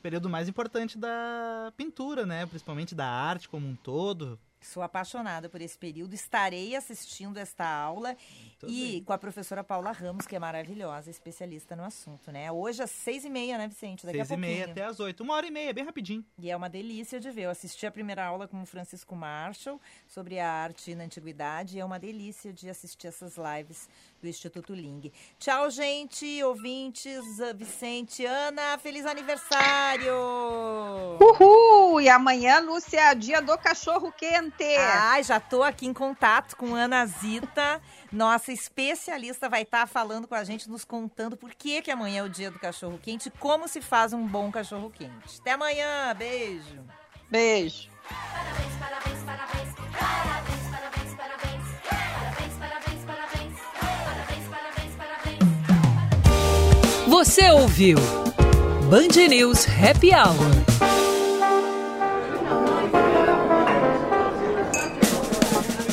Período 0.00 0.30
mais 0.30 0.48
importante 0.48 0.96
da 0.96 1.72
pintura, 1.76 2.24
né? 2.24 2.46
Principalmente 2.46 2.94
da 2.94 3.08
arte 3.08 3.48
como 3.48 3.66
um 3.66 3.74
todo. 3.74 4.38
Sou 4.60 4.82
apaixonada 4.82 5.48
por 5.48 5.60
esse 5.60 5.78
período. 5.78 6.14
Estarei 6.14 6.74
assistindo 6.74 7.36
esta 7.38 7.64
aula 7.68 8.16
Muito 8.40 8.66
e 8.68 8.92
bem. 8.92 9.04
com 9.04 9.12
a 9.12 9.18
professora 9.18 9.62
Paula 9.62 9.92
Ramos, 9.92 10.26
que 10.26 10.34
é 10.34 10.38
maravilhosa, 10.38 11.10
especialista 11.10 11.76
no 11.76 11.84
assunto, 11.84 12.32
né? 12.32 12.50
Hoje 12.50 12.82
às 12.82 12.90
seis 12.90 13.24
e 13.24 13.30
meia, 13.30 13.58
né, 13.58 13.68
Vicente? 13.68 14.04
Daqui 14.04 14.18
seis 14.18 14.30
a 14.30 14.34
pouquinho. 14.34 14.52
e 14.52 14.54
meia 14.56 14.70
até 14.70 14.84
às 14.84 14.98
oito. 14.98 15.22
Uma 15.22 15.34
hora 15.34 15.46
e 15.46 15.50
meia, 15.50 15.72
bem 15.72 15.84
rapidinho. 15.84 16.24
E 16.38 16.50
é 16.50 16.56
uma 16.56 16.68
delícia 16.68 17.20
de 17.20 17.30
ver. 17.30 17.42
Eu 17.42 17.50
assisti 17.50 17.86
a 17.86 17.90
primeira 17.92 18.24
aula 18.24 18.48
com 18.48 18.60
o 18.60 18.66
Francisco 18.66 19.14
Marshall 19.14 19.80
sobre 20.08 20.40
a 20.40 20.50
arte 20.50 20.94
na 20.94 21.04
antiguidade. 21.04 21.76
E 21.76 21.80
é 21.80 21.84
uma 21.84 21.98
delícia 21.98 22.52
de 22.52 22.68
assistir 22.68 23.06
essas 23.06 23.36
lives 23.36 23.88
do 24.20 24.26
Instituto 24.26 24.74
Ling. 24.74 25.12
Tchau, 25.38 25.70
gente, 25.70 26.42
ouvintes, 26.42 27.22
Vicente, 27.54 28.24
Ana, 28.24 28.78
feliz 28.78 29.04
aniversário! 29.06 30.14
Uhul! 31.20 32.00
E 32.00 32.08
amanhã, 32.08 32.58
Lúcia, 32.60 33.00
é 33.00 33.14
dia 33.14 33.40
do 33.40 33.56
cachorro 33.58 34.10
quente. 34.12 34.45
Ai, 34.78 35.22
já 35.22 35.40
tô 35.40 35.62
aqui 35.62 35.86
em 35.86 35.92
contato 35.92 36.56
com 36.56 36.74
Ana 36.74 37.06
Zita, 37.06 37.80
nossa 38.12 38.52
especialista 38.52 39.48
vai 39.48 39.62
estar 39.62 39.80
tá 39.80 39.86
falando 39.86 40.26
com 40.26 40.34
a 40.34 40.44
gente, 40.44 40.68
nos 40.68 40.84
contando 40.84 41.36
por 41.36 41.54
que 41.54 41.82
que 41.82 41.90
amanhã 41.90 42.20
é 42.20 42.22
o 42.22 42.28
dia 42.28 42.50
do 42.50 42.58
cachorro 42.58 42.98
quente, 43.02 43.30
como 43.38 43.68
se 43.68 43.80
faz 43.80 44.12
um 44.12 44.26
bom 44.26 44.50
cachorro 44.50 44.90
quente. 44.90 45.40
Até 45.40 45.52
amanhã, 45.52 46.14
beijo. 46.14 46.84
Beijo. 47.30 47.88
Parabéns, 48.08 48.72
parabéns, 48.78 49.18
parabéns. 49.24 49.74
Parabéns, 49.98 50.62
parabéns, 50.70 51.14
parabéns. 51.16 51.64
Parabéns, 51.88 52.54
parabéns, 52.58 53.04
parabéns. 53.04 53.54
Parabéns, 54.04 54.48
parabéns, 54.48 54.94
parabéns. 54.96 55.46
Você 57.08 57.50
ouviu 57.50 57.98
Band 58.88 59.28
News 59.28 59.66
Happy 59.66 60.10
Hour. 60.14 60.95